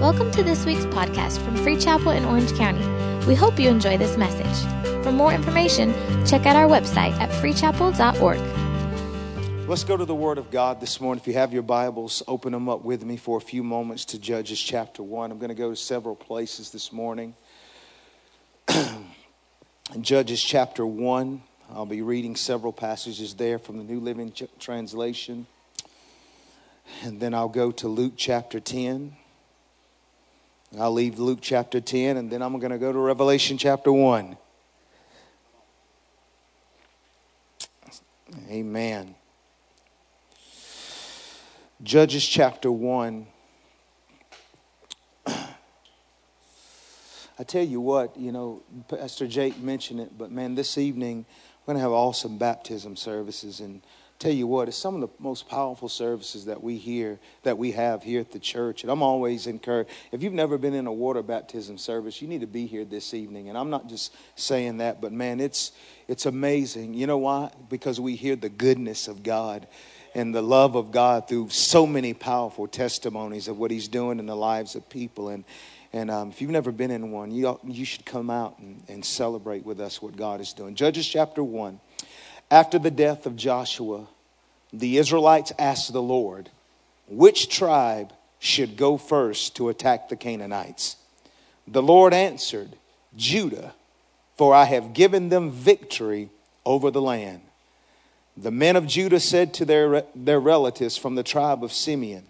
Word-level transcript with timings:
Welcome 0.00 0.30
to 0.30 0.42
this 0.42 0.64
week's 0.64 0.86
podcast 0.86 1.44
from 1.44 1.54
Free 1.56 1.76
Chapel 1.76 2.12
in 2.12 2.24
Orange 2.24 2.54
County. 2.54 2.82
We 3.26 3.34
hope 3.34 3.60
you 3.60 3.68
enjoy 3.68 3.98
this 3.98 4.16
message. 4.16 5.04
For 5.04 5.12
more 5.12 5.30
information, 5.30 5.92
check 6.26 6.46
out 6.46 6.56
our 6.56 6.66
website 6.66 7.12
at 7.20 7.28
freechapel.org. 7.28 8.38
Let's 9.68 9.84
go 9.84 9.98
to 9.98 10.06
the 10.06 10.14
Word 10.14 10.38
of 10.38 10.50
God 10.50 10.80
this 10.80 11.02
morning. 11.02 11.20
If 11.20 11.26
you 11.26 11.34
have 11.34 11.52
your 11.52 11.62
Bibles, 11.62 12.22
open 12.26 12.52
them 12.52 12.66
up 12.66 12.82
with 12.82 13.04
me 13.04 13.18
for 13.18 13.36
a 13.36 13.42
few 13.42 13.62
moments 13.62 14.06
to 14.06 14.18
Judges 14.18 14.58
chapter 14.58 15.02
1. 15.02 15.32
I'm 15.32 15.38
going 15.38 15.50
to 15.50 15.54
go 15.54 15.68
to 15.68 15.76
several 15.76 16.16
places 16.16 16.70
this 16.70 16.94
morning. 16.94 17.34
In 18.68 19.04
Judges 20.00 20.42
chapter 20.42 20.86
1, 20.86 21.42
I'll 21.74 21.84
be 21.84 22.00
reading 22.00 22.36
several 22.36 22.72
passages 22.72 23.34
there 23.34 23.58
from 23.58 23.76
the 23.76 23.84
New 23.84 24.00
Living 24.00 24.32
Translation. 24.58 25.46
And 27.02 27.20
then 27.20 27.34
I'll 27.34 27.50
go 27.50 27.70
to 27.72 27.86
Luke 27.86 28.14
chapter 28.16 28.60
10. 28.60 29.18
I'll 30.78 30.92
leave 30.92 31.18
Luke 31.18 31.40
chapter 31.42 31.80
10, 31.80 32.16
and 32.16 32.30
then 32.30 32.42
I'm 32.42 32.56
going 32.58 32.70
to 32.70 32.78
go 32.78 32.92
to 32.92 32.98
Revelation 32.98 33.58
chapter 33.58 33.92
1. 33.92 34.36
Amen. 38.48 39.16
Judges 41.82 42.24
chapter 42.24 42.70
1. 42.70 43.26
I 45.26 47.42
tell 47.42 47.64
you 47.64 47.80
what, 47.80 48.16
you 48.16 48.32
know, 48.32 48.62
Pastor 48.86 49.26
Jake 49.26 49.58
mentioned 49.58 49.98
it, 49.98 50.16
but 50.16 50.30
man, 50.30 50.54
this 50.54 50.76
evening 50.76 51.24
we're 51.60 51.72
going 51.72 51.78
to 51.78 51.82
have 51.82 51.90
awesome 51.90 52.36
baptism 52.36 52.96
services. 52.96 53.60
And 53.60 53.80
tell 54.20 54.30
you 54.30 54.46
what, 54.46 54.68
it's 54.68 54.76
some 54.76 54.94
of 54.94 55.00
the 55.00 55.08
most 55.18 55.48
powerful 55.48 55.88
services 55.88 56.44
that 56.44 56.62
we 56.62 56.76
hear, 56.76 57.18
that 57.42 57.56
we 57.56 57.72
have 57.72 58.02
here 58.02 58.20
at 58.20 58.30
the 58.30 58.38
church. 58.38 58.82
And 58.82 58.92
I'm 58.92 59.02
always 59.02 59.46
encouraged. 59.46 59.88
If 60.12 60.22
you've 60.22 60.34
never 60.34 60.58
been 60.58 60.74
in 60.74 60.86
a 60.86 60.92
water 60.92 61.22
baptism 61.22 61.78
service, 61.78 62.20
you 62.20 62.28
need 62.28 62.42
to 62.42 62.46
be 62.46 62.66
here 62.66 62.84
this 62.84 63.14
evening. 63.14 63.48
And 63.48 63.56
I'm 63.56 63.70
not 63.70 63.88
just 63.88 64.14
saying 64.36 64.76
that, 64.76 65.00
but 65.00 65.10
man, 65.10 65.40
it's 65.40 65.72
it's 66.06 66.26
amazing. 66.26 66.92
You 66.92 67.06
know 67.06 67.18
why? 67.18 67.50
Because 67.70 67.98
we 67.98 68.14
hear 68.14 68.36
the 68.36 68.50
goodness 68.50 69.08
of 69.08 69.22
God 69.22 69.66
and 70.14 70.34
the 70.34 70.42
love 70.42 70.74
of 70.74 70.90
God 70.90 71.26
through 71.26 71.48
so 71.48 71.86
many 71.86 72.12
powerful 72.12 72.68
testimonies 72.68 73.48
of 73.48 73.58
what 73.58 73.70
He's 73.70 73.88
doing 73.88 74.18
in 74.18 74.26
the 74.26 74.36
lives 74.36 74.74
of 74.74 74.88
people. 74.90 75.30
And 75.30 75.44
and 75.92 76.10
um, 76.10 76.28
if 76.28 76.42
you've 76.42 76.50
never 76.50 76.70
been 76.70 76.90
in 76.90 77.10
one, 77.10 77.32
you, 77.32 77.58
you 77.64 77.84
should 77.84 78.04
come 78.04 78.30
out 78.30 78.58
and, 78.58 78.82
and 78.86 79.04
celebrate 79.04 79.64
with 79.64 79.80
us 79.80 80.00
what 80.00 80.16
God 80.16 80.40
is 80.40 80.52
doing. 80.52 80.76
Judges 80.76 81.08
chapter 81.08 81.42
1. 81.42 81.80
After 82.50 82.78
the 82.78 82.90
death 82.90 83.26
of 83.26 83.36
Joshua, 83.36 84.06
the 84.72 84.98
Israelites 84.98 85.52
asked 85.58 85.92
the 85.92 86.02
Lord, 86.02 86.50
which 87.08 87.48
tribe 87.48 88.12
should 88.38 88.76
go 88.76 88.96
first 88.96 89.56
to 89.56 89.68
attack 89.68 90.08
the 90.08 90.16
Canaanites? 90.16 90.96
The 91.68 91.82
Lord 91.82 92.12
answered, 92.12 92.76
Judah, 93.16 93.74
for 94.36 94.54
I 94.54 94.64
have 94.64 94.94
given 94.94 95.28
them 95.28 95.50
victory 95.50 96.30
over 96.64 96.90
the 96.90 97.02
land. 97.02 97.42
The 98.36 98.50
men 98.50 98.76
of 98.76 98.86
Judah 98.86 99.20
said 99.20 99.52
to 99.54 99.64
their, 99.64 100.04
their 100.14 100.40
relatives 100.40 100.96
from 100.96 101.14
the 101.14 101.22
tribe 101.22 101.62
of 101.62 101.72
Simeon, 101.72 102.24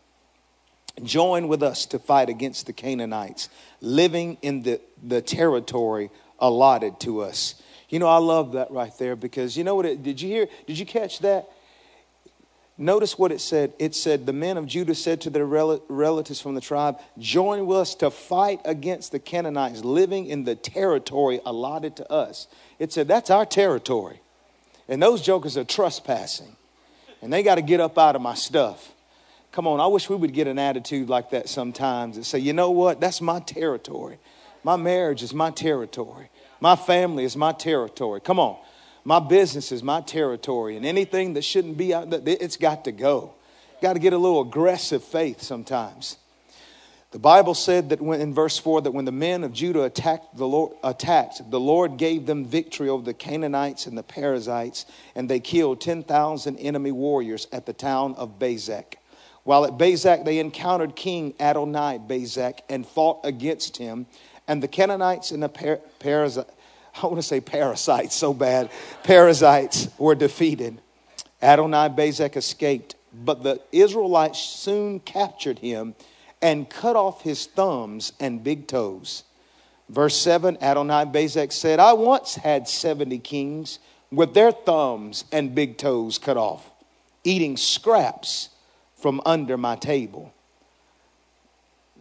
Join 1.02 1.48
with 1.48 1.62
us 1.62 1.86
to 1.86 1.98
fight 1.98 2.28
against 2.28 2.66
the 2.66 2.72
Canaanites 2.72 3.48
living 3.80 4.36
in 4.42 4.62
the, 4.62 4.80
the 5.02 5.22
territory 5.22 6.10
allotted 6.38 6.98
to 7.00 7.20
us. 7.22 7.54
You 7.90 7.98
know, 7.98 8.06
I 8.06 8.18
love 8.18 8.52
that 8.52 8.70
right 8.70 8.96
there 8.98 9.16
because 9.16 9.56
you 9.56 9.64
know 9.64 9.74
what 9.74 9.84
it, 9.84 10.02
did 10.02 10.20
you 10.20 10.28
hear? 10.28 10.48
Did 10.66 10.78
you 10.78 10.86
catch 10.86 11.18
that? 11.20 11.48
Notice 12.78 13.18
what 13.18 13.30
it 13.30 13.42
said. 13.42 13.74
It 13.78 13.94
said, 13.94 14.24
The 14.24 14.32
men 14.32 14.56
of 14.56 14.66
Judah 14.66 14.94
said 14.94 15.20
to 15.22 15.30
their 15.30 15.44
rel- 15.44 15.82
relatives 15.88 16.40
from 16.40 16.54
the 16.54 16.62
tribe, 16.62 16.98
Join 17.18 17.66
with 17.66 17.76
us 17.76 17.94
to 17.96 18.10
fight 18.10 18.60
against 18.64 19.12
the 19.12 19.18
Canaanites 19.18 19.84
living 19.84 20.26
in 20.26 20.44
the 20.44 20.54
territory 20.54 21.40
allotted 21.44 21.96
to 21.96 22.10
us. 22.10 22.46
It 22.78 22.90
said, 22.90 23.06
That's 23.06 23.28
our 23.28 23.44
territory. 23.44 24.20
And 24.88 25.02
those 25.02 25.20
jokers 25.20 25.58
are 25.58 25.64
trespassing. 25.64 26.56
And 27.20 27.30
they 27.30 27.42
got 27.42 27.56
to 27.56 27.62
get 27.62 27.80
up 27.80 27.98
out 27.98 28.16
of 28.16 28.22
my 28.22 28.34
stuff. 28.34 28.92
Come 29.52 29.66
on, 29.66 29.78
I 29.78 29.86
wish 29.88 30.08
we 30.08 30.16
would 30.16 30.32
get 30.32 30.46
an 30.46 30.58
attitude 30.58 31.10
like 31.10 31.30
that 31.30 31.48
sometimes 31.48 32.16
and 32.16 32.24
say, 32.24 32.38
You 32.38 32.52
know 32.54 32.70
what? 32.70 32.98
That's 32.98 33.20
my 33.20 33.40
territory. 33.40 34.18
My 34.64 34.76
marriage 34.76 35.22
is 35.22 35.34
my 35.34 35.50
territory. 35.50 36.30
My 36.60 36.76
family 36.76 37.24
is 37.24 37.36
my 37.36 37.52
territory. 37.52 38.20
Come 38.20 38.38
on. 38.38 38.58
My 39.04 39.18
business 39.18 39.72
is 39.72 39.82
my 39.82 40.02
territory. 40.02 40.76
And 40.76 40.84
anything 40.84 41.34
that 41.34 41.42
shouldn't 41.42 41.76
be 41.76 41.94
out 41.94 42.12
it's 42.12 42.56
got 42.56 42.84
to 42.84 42.92
go. 42.92 43.34
Got 43.80 43.94
to 43.94 43.98
get 43.98 44.12
a 44.12 44.18
little 44.18 44.42
aggressive 44.42 45.02
faith 45.02 45.40
sometimes. 45.42 46.16
The 47.12 47.18
Bible 47.18 47.54
said 47.54 47.88
that 47.88 48.00
when, 48.00 48.20
in 48.20 48.32
verse 48.32 48.56
4 48.56 48.82
that 48.82 48.92
when 48.92 49.04
the 49.04 49.10
men 49.10 49.42
of 49.42 49.52
Judah 49.52 49.82
attacked 49.82 50.36
the, 50.36 50.46
Lord, 50.46 50.76
attacked, 50.84 51.50
the 51.50 51.58
Lord 51.58 51.96
gave 51.96 52.26
them 52.26 52.44
victory 52.44 52.88
over 52.88 53.02
the 53.02 53.14
Canaanites 53.14 53.86
and 53.86 53.98
the 53.98 54.04
Perizzites, 54.04 54.86
and 55.16 55.28
they 55.28 55.40
killed 55.40 55.80
10,000 55.80 56.56
enemy 56.58 56.92
warriors 56.92 57.48
at 57.50 57.66
the 57.66 57.72
town 57.72 58.14
of 58.14 58.38
Bezek. 58.38 58.94
While 59.42 59.64
at 59.64 59.72
Bezek, 59.72 60.24
they 60.24 60.38
encountered 60.38 60.94
King 60.94 61.34
Adonai 61.40 61.98
Bezek 61.98 62.60
and 62.68 62.86
fought 62.86 63.20
against 63.24 63.78
him. 63.78 64.06
And 64.50 64.60
the 64.60 64.66
Canaanites 64.66 65.30
and 65.30 65.40
the 65.40 65.48
per- 65.48 65.80
Perizzites, 66.00 66.50
I 67.00 67.06
want 67.06 67.18
to 67.18 67.22
say 67.22 67.40
parasites 67.40 68.16
so 68.16 68.34
bad, 68.34 68.68
parasites 69.04 69.88
were 69.96 70.16
defeated. 70.16 70.80
Adonai 71.40 71.88
Bezek 71.88 72.36
escaped, 72.36 72.96
but 73.14 73.44
the 73.44 73.60
Israelites 73.70 74.40
soon 74.40 74.98
captured 74.98 75.60
him 75.60 75.94
and 76.42 76.68
cut 76.68 76.96
off 76.96 77.22
his 77.22 77.46
thumbs 77.46 78.12
and 78.18 78.42
big 78.42 78.66
toes. 78.66 79.22
Verse 79.88 80.16
7 80.16 80.58
Adonai 80.60 81.04
Bezek 81.04 81.52
said, 81.52 81.78
I 81.78 81.92
once 81.92 82.34
had 82.34 82.66
70 82.66 83.20
kings 83.20 83.78
with 84.10 84.34
their 84.34 84.50
thumbs 84.50 85.26
and 85.30 85.54
big 85.54 85.78
toes 85.78 86.18
cut 86.18 86.36
off, 86.36 86.68
eating 87.22 87.56
scraps 87.56 88.48
from 88.96 89.22
under 89.24 89.56
my 89.56 89.76
table. 89.76 90.34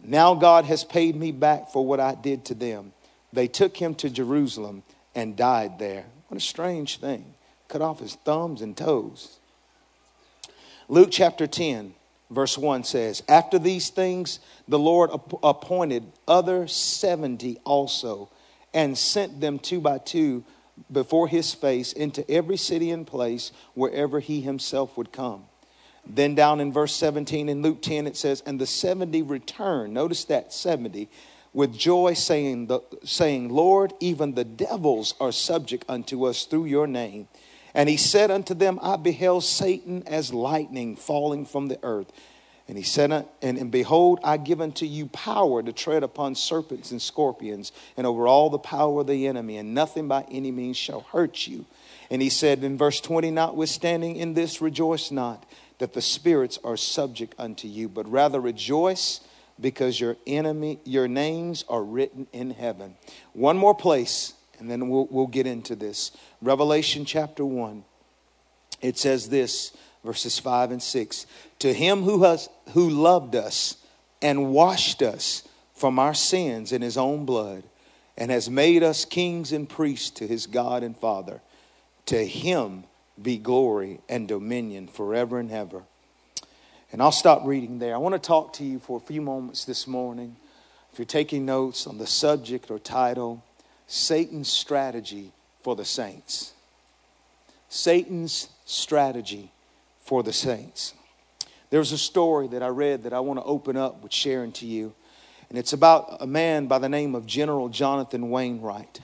Now 0.02 0.34
God 0.34 0.64
has 0.64 0.84
paid 0.84 1.16
me 1.16 1.32
back 1.32 1.70
for 1.70 1.84
what 1.84 2.00
I 2.00 2.14
did 2.14 2.44
to 2.46 2.54
them. 2.54 2.92
They 3.32 3.48
took 3.48 3.76
him 3.76 3.94
to 3.96 4.10
Jerusalem 4.10 4.82
and 5.14 5.36
died 5.36 5.78
there. 5.78 6.06
What 6.28 6.38
a 6.38 6.40
strange 6.40 6.98
thing. 6.98 7.34
Cut 7.68 7.82
off 7.82 8.00
his 8.00 8.14
thumbs 8.14 8.62
and 8.62 8.76
toes. 8.76 9.38
Luke 10.88 11.10
chapter 11.12 11.46
10, 11.46 11.94
verse 12.30 12.58
1 12.58 12.84
says, 12.84 13.22
After 13.28 13.58
these 13.58 13.90
things, 13.90 14.40
the 14.66 14.78
Lord 14.78 15.10
appointed 15.42 16.04
other 16.26 16.66
70 16.66 17.58
also 17.64 18.30
and 18.74 18.96
sent 18.96 19.40
them 19.40 19.58
two 19.58 19.80
by 19.80 19.98
two 19.98 20.44
before 20.90 21.28
his 21.28 21.54
face 21.54 21.92
into 21.92 22.28
every 22.30 22.56
city 22.56 22.90
and 22.90 23.06
place 23.06 23.52
wherever 23.74 24.18
he 24.20 24.40
himself 24.40 24.96
would 24.96 25.12
come. 25.12 25.44
Then 26.06 26.34
down 26.34 26.60
in 26.60 26.72
verse 26.72 26.94
17 26.94 27.48
in 27.48 27.62
Luke 27.62 27.82
10, 27.82 28.06
it 28.06 28.16
says, 28.16 28.42
And 28.46 28.60
the 28.60 28.66
70 28.66 29.22
returned. 29.22 29.94
Notice 29.94 30.24
that 30.24 30.52
70 30.52 31.08
with 31.52 31.76
joy, 31.76 32.14
saying, 32.14 32.66
the, 32.66 32.80
saying, 33.04 33.48
Lord, 33.48 33.92
even 34.00 34.34
the 34.34 34.44
devils 34.44 35.14
are 35.20 35.32
subject 35.32 35.84
unto 35.88 36.24
us 36.24 36.44
through 36.44 36.66
your 36.66 36.86
name. 36.86 37.28
And 37.74 37.88
he 37.88 37.96
said 37.96 38.30
unto 38.30 38.54
them, 38.54 38.78
I 38.82 38.96
beheld 38.96 39.44
Satan 39.44 40.04
as 40.06 40.32
lightning 40.32 40.96
falling 40.96 41.46
from 41.46 41.68
the 41.68 41.78
earth. 41.82 42.12
And 42.68 42.76
he 42.76 42.84
said, 42.84 43.10
and, 43.10 43.58
and 43.58 43.70
behold, 43.70 44.20
I 44.22 44.36
give 44.36 44.60
unto 44.60 44.86
you 44.86 45.06
power 45.06 45.60
to 45.60 45.72
tread 45.72 46.04
upon 46.04 46.36
serpents 46.36 46.92
and 46.92 47.02
scorpions 47.02 47.72
and 47.96 48.06
over 48.06 48.28
all 48.28 48.48
the 48.48 48.60
power 48.60 49.00
of 49.00 49.08
the 49.08 49.26
enemy, 49.26 49.56
and 49.56 49.74
nothing 49.74 50.06
by 50.06 50.24
any 50.30 50.52
means 50.52 50.76
shall 50.76 51.00
hurt 51.00 51.48
you. 51.48 51.64
And 52.10 52.22
he 52.22 52.30
said 52.30 52.62
in 52.62 52.78
verse 52.78 53.00
20, 53.00 53.32
Notwithstanding 53.32 54.14
in 54.14 54.34
this 54.34 54.60
rejoice 54.60 55.10
not 55.10 55.44
that 55.80 55.94
the 55.94 56.02
spirits 56.02 56.58
are 56.62 56.76
subject 56.76 57.34
unto 57.38 57.66
you, 57.66 57.88
but 57.88 58.08
rather 58.10 58.38
rejoice 58.38 59.20
because 59.58 59.98
your 59.98 60.16
enemy, 60.26 60.78
your 60.84 61.08
names 61.08 61.64
are 61.68 61.82
written 61.82 62.26
in 62.32 62.50
heaven. 62.50 62.94
One 63.32 63.56
more 63.56 63.74
place, 63.74 64.34
and 64.58 64.70
then 64.70 64.90
we'll, 64.90 65.08
we'll 65.10 65.26
get 65.26 65.46
into 65.46 65.74
this. 65.74 66.12
Revelation 66.42 67.06
chapter 67.06 67.44
1. 67.44 67.82
It 68.82 68.98
says 68.98 69.30
this, 69.30 69.76
verses 70.04 70.38
5 70.38 70.70
and 70.70 70.82
6. 70.82 71.26
To 71.60 71.72
him 71.72 72.02
who 72.02 72.24
has 72.24 72.48
who 72.72 72.90
loved 72.90 73.34
us 73.34 73.76
and 74.20 74.52
washed 74.52 75.00
us 75.02 75.48
from 75.74 75.98
our 75.98 76.14
sins 76.14 76.72
in 76.72 76.82
his 76.82 76.98
own 76.98 77.24
blood, 77.24 77.62
and 78.18 78.30
has 78.30 78.50
made 78.50 78.82
us 78.82 79.06
kings 79.06 79.50
and 79.50 79.66
priests 79.66 80.10
to 80.10 80.26
his 80.26 80.46
God 80.46 80.82
and 80.82 80.94
Father. 80.94 81.40
To 82.06 82.22
him 82.22 82.84
be 83.20 83.38
glory 83.38 84.00
and 84.08 84.26
dominion 84.26 84.88
forever 84.88 85.38
and 85.38 85.50
ever. 85.50 85.82
And 86.92 87.00
I'll 87.00 87.12
stop 87.12 87.42
reading 87.44 87.78
there. 87.78 87.94
I 87.94 87.98
want 87.98 88.14
to 88.14 88.18
talk 88.18 88.54
to 88.54 88.64
you 88.64 88.78
for 88.78 88.96
a 88.96 89.00
few 89.00 89.20
moments 89.20 89.64
this 89.64 89.86
morning. 89.86 90.36
If 90.92 90.98
you're 90.98 91.06
taking 91.06 91.46
notes 91.46 91.86
on 91.86 91.98
the 91.98 92.06
subject 92.06 92.70
or 92.70 92.78
title, 92.78 93.44
Satan's 93.86 94.48
strategy 94.48 95.32
for 95.62 95.76
the 95.76 95.84
saints. 95.84 96.52
Satan's 97.68 98.48
strategy 98.64 99.52
for 100.00 100.22
the 100.22 100.32
saints. 100.32 100.94
There's 101.70 101.92
a 101.92 101.98
story 101.98 102.48
that 102.48 102.62
I 102.62 102.68
read 102.68 103.04
that 103.04 103.12
I 103.12 103.20
want 103.20 103.38
to 103.38 103.44
open 103.44 103.76
up 103.76 104.02
with 104.02 104.12
sharing 104.12 104.50
to 104.52 104.66
you. 104.66 104.92
And 105.48 105.58
it's 105.58 105.72
about 105.72 106.16
a 106.20 106.26
man 106.26 106.66
by 106.66 106.78
the 106.78 106.88
name 106.88 107.14
of 107.14 107.26
General 107.26 107.68
Jonathan 107.68 108.30
Wainwright, 108.30 109.00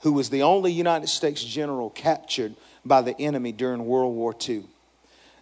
who 0.00 0.12
was 0.12 0.30
the 0.30 0.42
only 0.42 0.72
United 0.72 1.08
States 1.08 1.44
general 1.44 1.90
captured 1.90 2.54
by 2.88 3.02
the 3.02 3.18
enemy 3.20 3.52
during 3.52 3.86
World 3.86 4.14
War 4.14 4.34
II. 4.48 4.64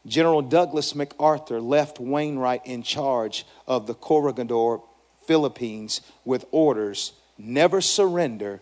General 0.06 0.42
Douglas 0.42 0.94
MacArthur 0.94 1.60
left 1.60 1.98
Wainwright 1.98 2.66
in 2.66 2.82
charge 2.82 3.46
of 3.66 3.86
the 3.86 3.94
Corregidor, 3.94 4.80
Philippines, 5.26 6.00
with 6.24 6.44
orders 6.50 7.12
never 7.38 7.80
surrender, 7.80 8.60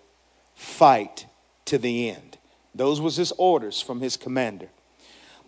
fight 0.54 1.26
to 1.66 1.78
the 1.78 2.10
end. 2.10 2.38
Those 2.74 3.00
was 3.00 3.16
his 3.16 3.32
orders 3.32 3.80
from 3.80 4.00
his 4.00 4.16
commander. 4.16 4.68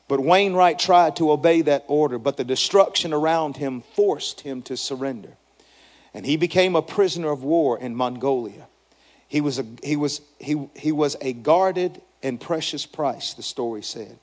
But 0.08 0.20
Wainwright 0.20 0.78
tried 0.78 1.16
to 1.16 1.32
obey 1.32 1.62
that 1.62 1.84
order, 1.88 2.18
but 2.18 2.36
the 2.36 2.44
destruction 2.44 3.12
around 3.12 3.56
him 3.56 3.82
forced 3.94 4.42
him 4.42 4.62
to 4.62 4.76
surrender. 4.76 5.36
And 6.14 6.24
he 6.24 6.36
became 6.36 6.76
a 6.76 6.82
prisoner 6.82 7.30
of 7.30 7.42
war 7.42 7.78
in 7.78 7.96
Mongolia. 7.96 8.68
He 9.26 9.40
was 9.40 9.58
a, 9.58 9.66
he 9.82 9.96
was, 9.96 10.20
he, 10.38 10.68
he 10.76 10.92
was 10.92 11.16
a 11.20 11.32
guarded 11.32 12.00
and 12.26 12.40
precious 12.40 12.86
price, 12.86 13.34
the 13.34 13.42
story 13.42 13.82
said. 13.82 14.18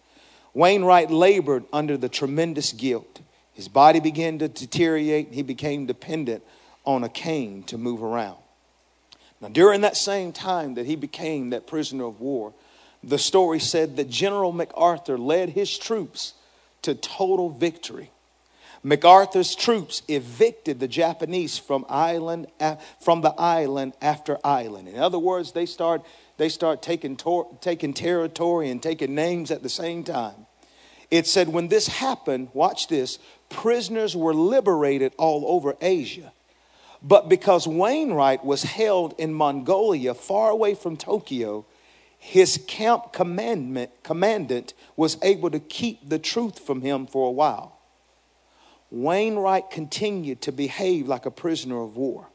Wainwright 0.53 1.09
labored 1.09 1.63
under 1.71 1.97
the 1.97 2.09
tremendous 2.09 2.73
guilt. 2.73 3.21
His 3.53 3.67
body 3.67 3.99
began 3.99 4.39
to 4.39 4.47
deteriorate, 4.47 5.27
and 5.27 5.35
he 5.35 5.41
became 5.41 5.85
dependent 5.85 6.43
on 6.85 7.03
a 7.03 7.09
cane 7.09 7.63
to 7.63 7.77
move 7.77 8.03
around. 8.03 8.37
Now, 9.39 9.47
during 9.47 9.81
that 9.81 9.97
same 9.97 10.31
time 10.33 10.75
that 10.75 10.85
he 10.85 10.95
became 10.95 11.51
that 11.51 11.65
prisoner 11.65 12.05
of 12.05 12.19
war, 12.19 12.53
the 13.03 13.17
story 13.17 13.59
said 13.59 13.95
that 13.95 14.09
General 14.09 14.51
MacArthur 14.51 15.17
led 15.17 15.49
his 15.49 15.77
troops 15.77 16.33
to 16.81 16.95
total 16.95 17.49
victory. 17.49 18.11
MacArthur's 18.83 19.55
troops 19.55 20.01
evicted 20.09 20.81
the 20.81 20.89
Japanese 20.89 21.57
from 21.57 21.85
island 21.87 22.47
from 22.99 23.21
the 23.21 23.33
island 23.37 23.93
after 24.01 24.37
island. 24.43 24.89
In 24.89 24.99
other 24.99 25.19
words, 25.19 25.53
they 25.53 25.65
start 25.65 26.01
they 26.37 26.49
start 26.49 26.81
taking 26.81 27.15
tor- 27.15 27.57
taking 27.61 27.93
territory 27.93 28.69
and 28.69 28.81
taking 28.81 29.15
names 29.15 29.51
at 29.51 29.63
the 29.63 29.69
same 29.69 30.03
time. 30.03 30.47
It 31.11 31.27
said 31.27 31.49
when 31.49 31.67
this 31.67 31.87
happened, 31.87 32.49
watch 32.53 32.87
this, 32.87 33.19
prisoners 33.49 34.15
were 34.15 34.33
liberated 34.33 35.13
all 35.17 35.45
over 35.47 35.75
Asia. 35.79 36.31
But 37.03 37.29
because 37.29 37.67
Wainwright 37.67 38.45
was 38.45 38.63
held 38.63 39.13
in 39.19 39.33
Mongolia, 39.33 40.13
far 40.13 40.49
away 40.49 40.73
from 40.73 40.95
Tokyo, 40.95 41.65
his 42.17 42.63
camp 42.67 43.11
commandment, 43.11 43.91
commandant 44.01 44.73
was 44.95 45.17
able 45.21 45.51
to 45.51 45.59
keep 45.59 46.07
the 46.07 46.17
truth 46.17 46.59
from 46.59 46.81
him 46.81 47.05
for 47.05 47.27
a 47.27 47.31
while. 47.31 47.77
Wainwright 48.89 49.69
continued 49.69 50.41
to 50.43 50.53
behave 50.53 51.07
like 51.07 51.25
a 51.25 51.31
prisoner 51.31 51.81
of 51.81 51.97
war. 51.97 52.29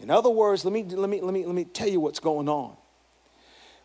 In 0.00 0.10
other 0.10 0.30
words, 0.30 0.64
let 0.64 0.72
me, 0.74 0.82
let 0.82 1.08
me, 1.08 1.20
let 1.20 1.32
me, 1.32 1.46
let 1.46 1.54
me 1.54 1.64
tell 1.64 1.88
you 1.88 2.00
what's 2.00 2.18
going 2.20 2.48
on. 2.48 2.76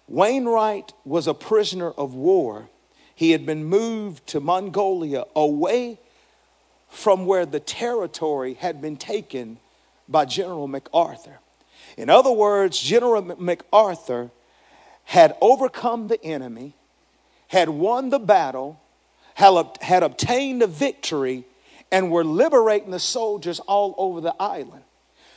Wainwright 0.09 0.91
was 1.05 1.27
a 1.27 1.35
prisoner 1.35 1.91
of 1.91 2.15
war. 2.15 2.67
He 3.13 3.31
had 3.31 3.45
been 3.45 3.63
moved 3.63 4.25
to 4.27 4.39
Mongolia 4.39 5.25
away 5.35 5.99
from 6.89 7.27
where 7.27 7.45
the 7.45 7.59
territory 7.59 8.55
had 8.55 8.81
been 8.81 8.97
taken 8.97 9.59
by 10.07 10.25
General 10.25 10.67
MacArthur. 10.67 11.39
In 11.95 12.09
other 12.09 12.31
words, 12.31 12.79
General 12.79 13.21
MacArthur 13.37 14.31
had 15.03 15.37
overcome 15.41 16.07
the 16.07 16.23
enemy, 16.23 16.73
had 17.47 17.69
won 17.69 18.09
the 18.09 18.19
battle, 18.19 18.81
had, 19.35 20.03
obtained 20.03 20.63
the 20.63 20.67
victory, 20.67 21.45
and 21.91 22.11
were 22.11 22.23
liberating 22.23 22.89
the 22.91 22.99
soldiers 22.99 23.59
all 23.61 23.93
over 23.97 24.21
the 24.21 24.35
island. 24.39 24.83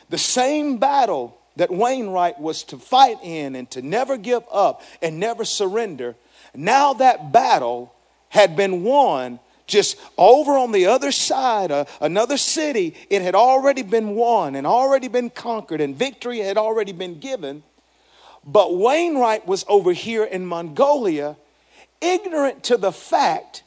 The 0.08 0.18
same 0.18 0.78
battle 0.78 1.38
that 1.56 1.70
Wainwright 1.70 2.40
was 2.40 2.64
to 2.64 2.78
fight 2.78 3.18
in 3.22 3.54
and 3.54 3.70
to 3.70 3.82
never 3.82 4.16
give 4.16 4.42
up 4.50 4.82
and 5.00 5.20
never 5.20 5.44
surrender, 5.44 6.14
now 6.54 6.94
that 6.94 7.32
battle 7.32 7.94
had 8.28 8.56
been 8.56 8.82
won 8.82 9.38
just 9.66 9.98
over 10.18 10.52
on 10.58 10.72
the 10.72 10.86
other 10.86 11.12
side, 11.12 11.70
uh, 11.70 11.84
another 12.00 12.36
city, 12.36 12.94
it 13.08 13.22
had 13.22 13.34
already 13.34 13.82
been 13.82 14.14
won 14.14 14.54
and 14.54 14.66
already 14.66 15.08
been 15.08 15.30
conquered, 15.30 15.80
and 15.80 15.96
victory 15.96 16.40
had 16.40 16.58
already 16.58 16.92
been 16.92 17.18
given. 17.18 17.62
But 18.44 18.76
Wainwright 18.76 19.46
was 19.46 19.64
over 19.68 19.92
here 19.92 20.24
in 20.24 20.46
Mongolia, 20.46 21.36
ignorant 22.00 22.64
to 22.64 22.76
the 22.76 22.92
fact 22.92 23.62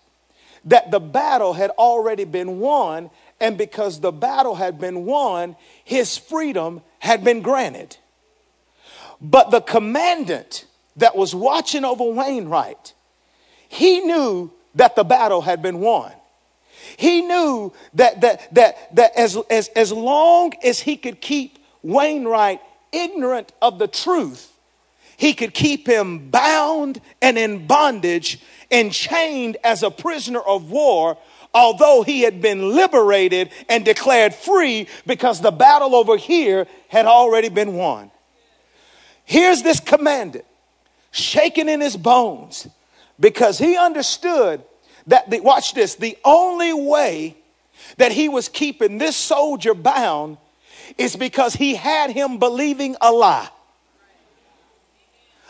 that 0.65 0.91
the 0.91 0.99
battle 0.99 1.53
had 1.53 1.71
already 1.71 2.25
been 2.25 2.59
won, 2.59 3.09
and 3.39 3.57
because 3.57 3.99
the 3.99 4.11
battle 4.11 4.55
had 4.55 4.79
been 4.79 5.05
won, 5.05 5.55
his 5.83 6.17
freedom 6.17 6.81
had 7.05 7.23
been 7.23 7.41
granted. 7.41 7.97
But 9.21 9.51
the 9.51 9.61
commandant 9.61 10.65
that 10.97 11.15
was 11.15 11.33
watching 11.33 11.85
over 11.85 12.03
Wainwright, 12.03 12.93
he 13.69 14.01
knew 14.01 14.51
that 14.75 14.95
the 14.95 15.03
battle 15.03 15.41
had 15.41 15.61
been 15.61 15.79
won. 15.79 16.11
He 16.97 17.21
knew 17.21 17.73
that, 17.93 18.21
that, 18.21 18.53
that, 18.55 18.95
that 18.95 19.17
as, 19.17 19.37
as, 19.49 19.69
as 19.69 19.91
long 19.91 20.53
as 20.63 20.79
he 20.79 20.97
could 20.97 21.21
keep 21.21 21.59
Wainwright 21.81 22.61
ignorant 22.91 23.51
of 23.61 23.79
the 23.79 23.87
truth, 23.87 24.51
he 25.17 25.33
could 25.33 25.53
keep 25.53 25.87
him 25.87 26.29
bound 26.29 26.99
and 27.21 27.37
in 27.37 27.67
bondage 27.67 28.39
and 28.69 28.91
chained 28.91 29.57
as 29.63 29.83
a 29.83 29.91
prisoner 29.91 30.41
of 30.41 30.69
war, 30.69 31.17
although 31.55 32.03
he 32.03 32.21
had 32.21 32.41
been 32.41 32.75
liberated 32.75 33.49
and 33.67 33.83
declared 33.83 34.35
free 34.35 34.87
because 35.07 35.41
the 35.41 35.51
battle 35.51 35.95
over 35.95 36.17
here 36.17 36.67
had 36.89 37.07
already 37.07 37.49
been 37.49 37.73
won. 37.73 38.11
Here's 39.23 39.63
this 39.63 39.79
commandant 39.79 40.45
shaking 41.11 41.69
in 41.69 41.81
his 41.81 41.97
bones 41.97 42.67
because 43.19 43.57
he 43.57 43.77
understood 43.77 44.61
that, 45.07 45.29
the, 45.29 45.39
watch 45.39 45.73
this, 45.73 45.95
the 45.95 46.17
only 46.23 46.73
way 46.73 47.35
that 47.97 48.11
he 48.11 48.29
was 48.29 48.49
keeping 48.49 48.97
this 48.97 49.15
soldier 49.15 49.73
bound 49.73 50.37
is 50.97 51.15
because 51.15 51.55
he 51.55 51.73
had 51.73 52.11
him 52.11 52.37
believing 52.37 52.95
a 53.01 53.11
lie 53.11 53.49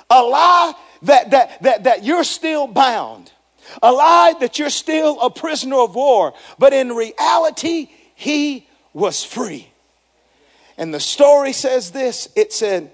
a 0.09 0.21
lie 0.21 0.73
that, 1.03 1.31
that, 1.31 1.61
that, 1.63 1.83
that 1.83 2.03
you're 2.03 2.23
still 2.23 2.67
bound, 2.67 3.31
a 3.81 3.91
lie 3.91 4.33
that 4.39 4.59
you're 4.59 4.69
still 4.69 5.19
a 5.21 5.29
prisoner 5.29 5.77
of 5.77 5.95
war. 5.95 6.33
But 6.59 6.73
in 6.73 6.89
reality, 6.89 7.89
he 8.15 8.67
was 8.93 9.23
free. 9.23 9.69
And 10.77 10.93
the 10.93 10.99
story 10.99 11.53
says 11.53 11.91
this 11.91 12.29
it 12.35 12.51
said, 12.53 12.91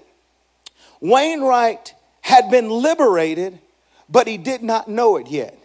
Wainwright 1.00 1.94
had 2.20 2.50
been 2.50 2.70
liberated, 2.70 3.58
but 4.08 4.26
he 4.26 4.38
did 4.38 4.62
not 4.62 4.88
know 4.88 5.16
it 5.16 5.28
yet. 5.28 5.58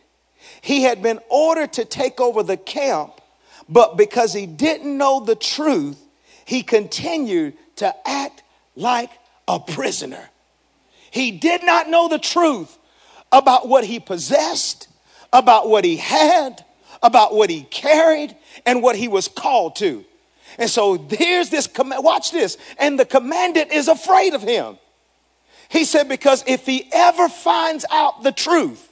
He 0.61 0.83
had 0.83 1.01
been 1.01 1.19
ordered 1.29 1.73
to 1.73 1.85
take 1.85 2.19
over 2.19 2.43
the 2.43 2.57
camp, 2.57 3.21
but 3.69 3.97
because 3.97 4.33
he 4.33 4.45
didn't 4.45 4.97
know 4.97 5.19
the 5.19 5.35
truth, 5.35 6.01
he 6.45 6.63
continued 6.63 7.53
to 7.77 7.93
act 8.07 8.43
like 8.75 9.11
a 9.47 9.59
prisoner. 9.59 10.29
He 11.11 11.31
did 11.31 11.63
not 11.63 11.89
know 11.89 12.07
the 12.07 12.19
truth 12.19 12.77
about 13.31 13.67
what 13.67 13.83
he 13.83 13.99
possessed, 13.99 14.86
about 15.31 15.69
what 15.69 15.85
he 15.85 15.97
had, 15.97 16.63
about 17.03 17.33
what 17.33 17.49
he 17.49 17.63
carried, 17.63 18.35
and 18.65 18.81
what 18.81 18.95
he 18.95 19.07
was 19.07 19.27
called 19.27 19.75
to. 19.77 20.03
And 20.57 20.69
so 20.69 20.97
here's 20.97 21.49
this 21.49 21.67
command. 21.67 22.03
Watch 22.03 22.31
this. 22.31 22.57
And 22.79 22.99
the 22.99 23.05
commandant 23.05 23.71
is 23.71 23.87
afraid 23.87 24.33
of 24.33 24.41
him. 24.41 24.77
He 25.69 25.83
said, 25.83 26.07
because 26.07 26.43
if 26.47 26.65
he 26.65 26.89
ever 26.93 27.27
finds 27.27 27.85
out 27.91 28.23
the 28.23 28.31
truth, 28.31 28.89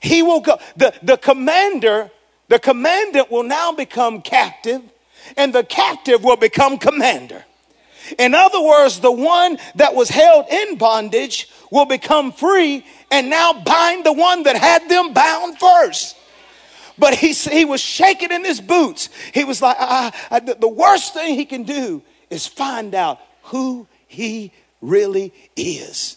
he 0.00 0.22
will 0.22 0.40
go. 0.40 0.58
The, 0.76 0.92
the 1.02 1.16
commander, 1.16 2.10
the 2.48 2.58
commandant 2.58 3.30
will 3.30 3.44
now 3.44 3.72
become 3.72 4.20
captive, 4.20 4.82
and 5.36 5.54
the 5.54 5.64
captive 5.64 6.22
will 6.22 6.36
become 6.36 6.76
commander. 6.76 7.44
In 8.18 8.34
other 8.34 8.60
words, 8.60 9.00
the 9.00 9.12
one 9.12 9.58
that 9.76 9.94
was 9.94 10.08
held 10.08 10.46
in 10.50 10.76
bondage 10.76 11.48
will 11.70 11.84
become 11.84 12.32
free 12.32 12.84
and 13.10 13.30
now 13.30 13.52
bind 13.52 14.04
the 14.04 14.12
one 14.12 14.42
that 14.44 14.56
had 14.56 14.88
them 14.88 15.12
bound 15.12 15.58
first. 15.58 16.16
But 16.98 17.14
he, 17.14 17.32
he 17.32 17.64
was 17.64 17.80
shaking 17.80 18.30
in 18.30 18.44
his 18.44 18.60
boots. 18.60 19.08
He 19.32 19.44
was 19.44 19.62
like, 19.62 19.76
I, 19.78 20.12
I, 20.30 20.40
the 20.40 20.68
worst 20.68 21.14
thing 21.14 21.34
he 21.34 21.44
can 21.44 21.62
do 21.62 22.02
is 22.30 22.46
find 22.46 22.94
out 22.94 23.20
who 23.44 23.86
he 24.06 24.52
really 24.80 25.32
is. 25.56 26.16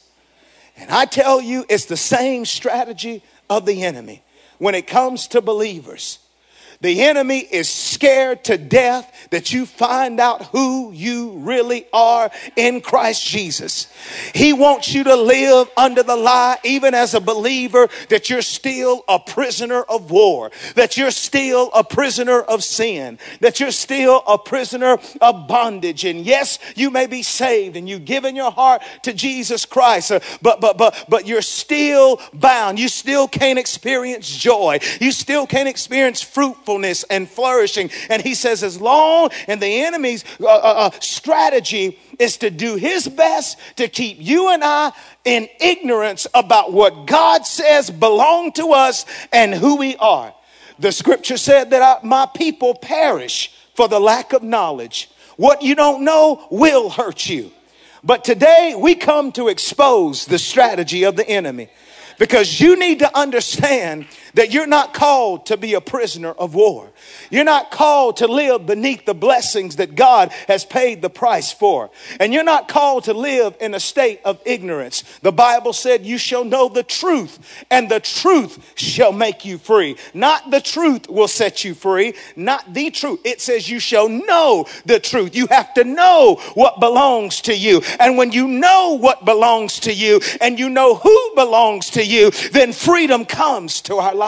And 0.77 0.91
I 0.91 1.05
tell 1.05 1.39
you, 1.39 1.65
it's 1.69 1.85
the 1.85 1.97
same 1.97 2.45
strategy 2.45 3.23
of 3.49 3.65
the 3.65 3.83
enemy 3.83 4.23
when 4.57 4.75
it 4.75 4.87
comes 4.87 5.27
to 5.29 5.41
believers. 5.41 6.19
The 6.81 7.01
enemy 7.01 7.39
is 7.39 7.69
scared 7.69 8.43
to 8.45 8.57
death 8.57 9.11
that 9.31 9.53
you 9.53 9.65
find 9.65 10.19
out 10.19 10.45
who 10.47 10.91
you 10.91 11.31
really 11.39 11.85
are 11.93 12.31
in 12.55 12.81
Christ 12.81 13.25
Jesus. 13.25 13.87
He 14.33 14.53
wants 14.53 14.93
you 14.93 15.03
to 15.05 15.15
live 15.15 15.69
under 15.77 16.03
the 16.03 16.15
lie, 16.15 16.57
even 16.63 16.93
as 16.93 17.13
a 17.13 17.19
believer, 17.19 17.87
that 18.09 18.29
you're 18.29 18.41
still 18.41 19.03
a 19.07 19.19
prisoner 19.19 19.81
of 19.81 20.11
war, 20.11 20.51
that 20.75 20.97
you're 20.97 21.11
still 21.11 21.69
a 21.73 21.83
prisoner 21.83 22.41
of 22.41 22.63
sin, 22.63 23.19
that 23.39 23.59
you're 23.59 23.71
still 23.71 24.23
a 24.27 24.37
prisoner 24.37 24.97
of 25.21 25.47
bondage. 25.47 26.05
And 26.05 26.25
yes, 26.25 26.59
you 26.75 26.91
may 26.91 27.07
be 27.07 27.23
saved 27.23 27.75
and 27.75 27.87
you've 27.89 28.05
given 28.05 28.35
your 28.35 28.51
heart 28.51 28.81
to 29.03 29.13
Jesus 29.13 29.65
Christ, 29.65 30.11
uh, 30.11 30.19
but, 30.41 30.61
but, 30.61 30.77
but, 30.77 31.05
but 31.09 31.27
you're 31.27 31.41
still 31.41 32.21
bound. 32.33 32.79
You 32.79 32.87
still 32.87 33.27
can't 33.27 33.59
experience 33.59 34.35
joy. 34.35 34.79
You 34.99 35.11
still 35.11 35.47
can't 35.47 35.67
experience 35.67 36.21
fruitfulness 36.75 37.03
and 37.09 37.29
flourishing. 37.29 37.89
And 38.09 38.21
he 38.21 38.35
says, 38.35 38.63
as 38.63 38.79
long 38.79 39.29
and 39.47 39.61
the 39.61 39.83
enemy's 39.83 40.23
uh, 40.41 40.45
uh, 40.45 40.49
uh, 40.49 40.89
strategy 40.99 41.99
is 42.19 42.37
to 42.37 42.49
do 42.49 42.75
his 42.75 43.07
best 43.07 43.57
to 43.77 43.87
keep 43.87 44.17
you 44.19 44.49
and 44.49 44.63
I 44.63 44.91
in 45.23 45.47
ignorance 45.59 46.27
about 46.33 46.73
what 46.73 47.07
God 47.07 47.45
says 47.45 47.89
belong 47.89 48.51
to 48.53 48.73
us 48.73 49.05
and 49.31 49.53
who 49.53 49.77
we 49.77 49.95
are. 49.97 50.33
The 50.79 50.91
scripture 50.91 51.37
said 51.37 51.69
that 51.69 51.81
I, 51.81 52.05
my 52.05 52.27
people 52.35 52.75
perish 52.75 53.53
for 53.75 53.87
the 53.87 53.99
lack 53.99 54.33
of 54.33 54.43
knowledge. 54.43 55.09
What 55.37 55.61
you 55.61 55.75
don't 55.75 56.03
know 56.03 56.45
will 56.51 56.89
hurt 56.89 57.27
you. 57.29 57.51
But 58.03 58.23
today 58.23 58.75
we 58.77 58.95
come 58.95 59.31
to 59.33 59.47
expose 59.47 60.25
the 60.25 60.37
strategy 60.37 61.05
of 61.05 61.15
the 61.15 61.27
enemy 61.27 61.69
because 62.19 62.59
you 62.59 62.77
need 62.77 62.99
to 62.99 63.17
understand 63.17 64.05
that 64.35 64.51
you're 64.51 64.67
not 64.67 64.93
called 64.93 65.47
to 65.47 65.57
be 65.57 65.73
a 65.73 65.81
prisoner 65.81 66.31
of 66.31 66.53
war. 66.53 66.91
You're 67.29 67.43
not 67.43 67.71
called 67.71 68.17
to 68.17 68.27
live 68.27 68.65
beneath 68.65 69.05
the 69.05 69.13
blessings 69.13 69.77
that 69.77 69.95
God 69.95 70.31
has 70.47 70.63
paid 70.63 71.01
the 71.01 71.09
price 71.09 71.51
for. 71.51 71.89
And 72.19 72.33
you're 72.33 72.43
not 72.43 72.67
called 72.67 73.05
to 73.05 73.13
live 73.13 73.55
in 73.59 73.73
a 73.73 73.79
state 73.79 74.21
of 74.23 74.39
ignorance. 74.45 75.03
The 75.21 75.31
Bible 75.31 75.73
said, 75.73 76.05
You 76.05 76.17
shall 76.17 76.43
know 76.43 76.69
the 76.69 76.83
truth, 76.83 77.65
and 77.71 77.89
the 77.89 77.99
truth 77.99 78.73
shall 78.75 79.11
make 79.11 79.45
you 79.45 79.57
free. 79.57 79.95
Not 80.13 80.51
the 80.51 80.61
truth 80.61 81.09
will 81.09 81.27
set 81.27 81.63
you 81.63 81.73
free, 81.73 82.13
not 82.35 82.73
the 82.73 82.91
truth. 82.91 83.21
It 83.23 83.41
says, 83.41 83.69
You 83.69 83.79
shall 83.79 84.09
know 84.09 84.67
the 84.85 84.99
truth. 84.99 85.35
You 85.35 85.47
have 85.47 85.73
to 85.75 85.83
know 85.83 86.41
what 86.53 86.79
belongs 86.79 87.41
to 87.41 87.55
you. 87.55 87.81
And 87.99 88.17
when 88.17 88.31
you 88.31 88.47
know 88.47 88.97
what 88.99 89.23
belongs 89.23 89.79
to 89.81 89.93
you 89.93 90.19
and 90.41 90.59
you 90.59 90.69
know 90.69 90.95
who 90.95 91.31
belongs 91.35 91.91
to 91.91 92.05
you, 92.05 92.31
then 92.51 92.73
freedom 92.73 93.25
comes 93.25 93.81
to 93.81 93.95
our 93.95 94.13
life. 94.13 94.24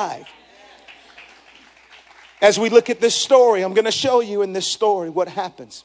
As 2.41 2.59
we 2.59 2.69
look 2.69 2.89
at 2.89 3.01
this 3.01 3.15
story, 3.15 3.63
I'm 3.63 3.73
going 3.73 3.85
to 3.85 3.91
show 3.91 4.19
you 4.19 4.43
in 4.43 4.53
this 4.53 4.67
story 4.67 5.09
what 5.09 5.27
happens. 5.27 5.83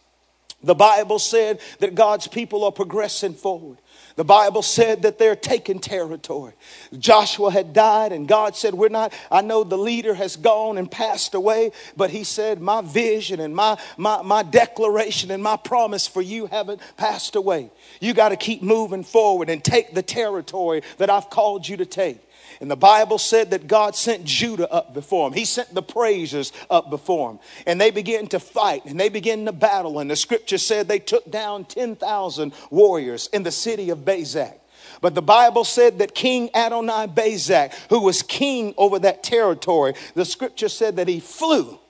The 0.63 0.75
Bible 0.75 1.19
said 1.19 1.61
that 1.81 1.95
God's 1.95 2.29
people 2.29 2.65
are 2.65 2.73
progressing 2.73 3.35
forward. 3.35 3.79
The 4.15 4.25
Bible 4.25 4.63
said 4.63 5.03
that 5.03 5.19
they're 5.19 5.35
taking 5.35 5.79
territory. 5.79 6.53
Joshua 6.97 7.51
had 7.51 7.73
died, 7.73 8.13
and 8.13 8.29
God 8.29 8.55
said, 8.55 8.75
We're 8.75 8.91
not, 8.91 9.13
I 9.31 9.41
know 9.41 9.65
the 9.65 9.79
leader 9.79 10.15
has 10.15 10.37
gone 10.37 10.77
and 10.77 10.91
passed 10.91 11.35
away, 11.35 11.73
but 11.97 12.11
he 12.11 12.23
said, 12.23 12.61
My 12.61 12.83
vision 12.83 13.41
and 13.41 13.57
my, 13.57 13.79
my, 13.97 14.21
my 14.23 14.43
declaration 14.43 15.31
and 15.31 15.43
my 15.43 15.57
promise 15.57 16.07
for 16.07 16.21
you 16.21 16.47
haven't 16.47 16.81
passed 16.97 17.35
away. 17.35 17.71
You 18.01 18.13
got 18.13 18.29
to 18.29 18.37
keep 18.37 18.63
moving 18.63 19.03
forward 19.03 19.49
and 19.49 19.65
take 19.65 19.95
the 19.95 20.03
territory 20.03 20.83
that 20.99 21.09
I've 21.09 21.31
called 21.31 21.67
you 21.67 21.79
to 21.79 21.87
take. 21.87 22.21
And 22.63 22.71
the 22.71 22.77
Bible 22.77 23.19
said 23.19 23.51
that 23.51 23.67
God 23.67 23.97
sent 23.97 24.25
Judah 24.25 24.73
up 24.73 24.95
before 24.95 25.27
him. 25.27 25.33
He 25.33 25.45
sent 25.45 25.75
the 25.75 25.83
praisers 25.83 26.53
up 26.71 26.91
before 26.91 27.33
him. 27.33 27.41
And 27.67 27.81
they 27.81 27.91
began 27.91 28.29
to 28.29 28.39
fight 28.39 28.85
and 28.85 29.01
they 29.01 29.09
began 29.09 29.45
to 29.47 29.53
battle. 29.53 29.99
And 29.99 30.09
the 30.09 30.15
scripture 30.15 30.59
said 30.59 30.87
they 30.87 31.01
took 31.01 31.29
down 31.29 31.65
10,000 31.65 32.53
warriors 32.71 33.29
in 33.33 33.43
the 33.43 33.51
city 33.51 33.91
of 33.91 34.05
Bezek. 34.05 34.55
But 35.01 35.17
the 35.17 35.23
Bible 35.23 35.65
said 35.65 35.99
that 35.99 36.15
King 36.15 36.51
Adonai 36.55 37.09
Bezek, 37.09 37.75
who 37.89 37.99
was 37.99 38.23
king 38.23 38.75
over 38.79 39.01
that 39.01 39.25
territory, 39.25 39.95
the 40.15 40.25
scripture 40.25 40.69
said 40.69 40.95
that 40.97 41.09
he 41.09 41.19
flew. 41.19 41.81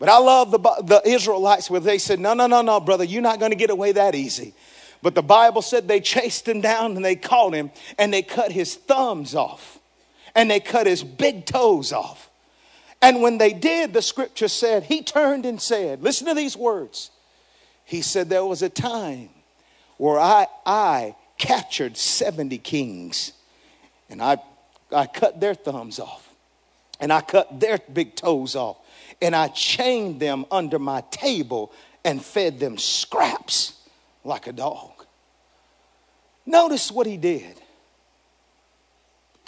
But 0.00 0.08
I 0.08 0.18
love 0.18 0.50
the, 0.50 0.58
the 0.82 1.00
Israelites 1.08 1.70
where 1.70 1.78
they 1.78 1.98
said, 1.98 2.18
No, 2.18 2.34
no, 2.34 2.48
no, 2.48 2.60
no, 2.60 2.80
brother, 2.80 3.04
you're 3.04 3.22
not 3.22 3.38
going 3.38 3.52
to 3.52 3.56
get 3.56 3.70
away 3.70 3.92
that 3.92 4.16
easy. 4.16 4.52
But 5.00 5.14
the 5.14 5.22
Bible 5.22 5.62
said 5.62 5.86
they 5.86 6.00
chased 6.00 6.48
him 6.48 6.60
down 6.60 6.96
and 6.96 7.04
they 7.04 7.14
caught 7.14 7.54
him 7.54 7.70
and 8.00 8.12
they 8.12 8.22
cut 8.22 8.50
his 8.50 8.74
thumbs 8.74 9.36
off 9.36 9.77
and 10.38 10.48
they 10.48 10.60
cut 10.60 10.86
his 10.86 11.02
big 11.02 11.46
toes 11.46 11.92
off. 11.92 12.30
And 13.02 13.20
when 13.20 13.38
they 13.38 13.52
did, 13.52 13.92
the 13.92 14.00
scripture 14.00 14.46
said, 14.46 14.84
he 14.84 15.02
turned 15.02 15.44
and 15.44 15.60
said, 15.60 16.00
Listen 16.00 16.28
to 16.28 16.34
these 16.34 16.56
words. 16.56 17.10
He 17.84 18.02
said, 18.02 18.28
There 18.28 18.44
was 18.44 18.62
a 18.62 18.68
time 18.68 19.30
where 19.96 20.16
I, 20.16 20.46
I 20.64 21.16
captured 21.38 21.96
70 21.96 22.56
kings 22.58 23.32
and 24.08 24.22
I, 24.22 24.38
I 24.92 25.06
cut 25.06 25.40
their 25.40 25.54
thumbs 25.54 25.98
off 25.98 26.32
and 27.00 27.12
I 27.12 27.20
cut 27.20 27.58
their 27.58 27.80
big 27.92 28.14
toes 28.14 28.54
off 28.54 28.76
and 29.20 29.34
I 29.34 29.48
chained 29.48 30.20
them 30.20 30.46
under 30.52 30.78
my 30.78 31.00
table 31.10 31.72
and 32.04 32.24
fed 32.24 32.60
them 32.60 32.78
scraps 32.78 33.72
like 34.22 34.46
a 34.46 34.52
dog. 34.52 35.04
Notice 36.46 36.92
what 36.92 37.08
he 37.08 37.16
did 37.16 37.60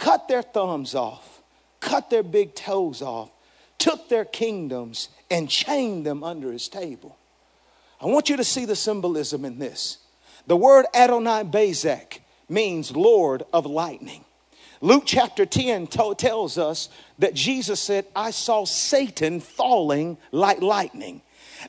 cut 0.00 0.26
their 0.26 0.42
thumbs 0.42 0.94
off, 0.94 1.42
cut 1.78 2.10
their 2.10 2.24
big 2.24 2.54
toes 2.56 3.02
off, 3.02 3.30
took 3.78 4.08
their 4.08 4.24
kingdoms, 4.24 5.10
and 5.30 5.48
chained 5.48 6.04
them 6.04 6.24
under 6.24 6.50
his 6.50 6.68
table. 6.68 7.16
I 8.00 8.06
want 8.06 8.28
you 8.30 8.36
to 8.38 8.44
see 8.44 8.64
the 8.64 8.74
symbolism 8.74 9.44
in 9.44 9.58
this. 9.58 9.98
The 10.46 10.56
word 10.56 10.86
Adonai 10.94 11.44
Bezek 11.44 12.20
means 12.48 12.96
Lord 12.96 13.44
of 13.52 13.66
lightning. 13.66 14.24
Luke 14.80 15.04
chapter 15.04 15.44
10 15.44 15.86
to- 15.88 16.14
tells 16.16 16.56
us 16.56 16.88
that 17.18 17.34
Jesus 17.34 17.78
said, 17.78 18.06
I 18.16 18.30
saw 18.30 18.64
Satan 18.64 19.40
falling 19.40 20.16
like 20.32 20.62
lightning. 20.62 21.20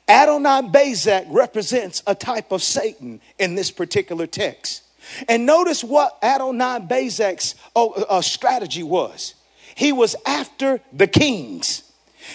Adonai 0.08 0.62
Bezek 0.62 1.26
represents 1.28 2.02
a 2.06 2.14
type 2.14 2.50
of 2.50 2.62
Satan 2.62 3.20
in 3.38 3.54
this 3.54 3.70
particular 3.70 4.26
text. 4.26 4.82
And 5.28 5.46
notice 5.46 5.82
what 5.84 6.18
Adonai 6.22 6.80
Bezek's 6.80 7.54
oh, 7.74 7.92
uh, 7.92 8.20
strategy 8.20 8.82
was. 8.82 9.34
He 9.74 9.92
was 9.92 10.16
after 10.26 10.80
the 10.92 11.06
kings. 11.06 11.82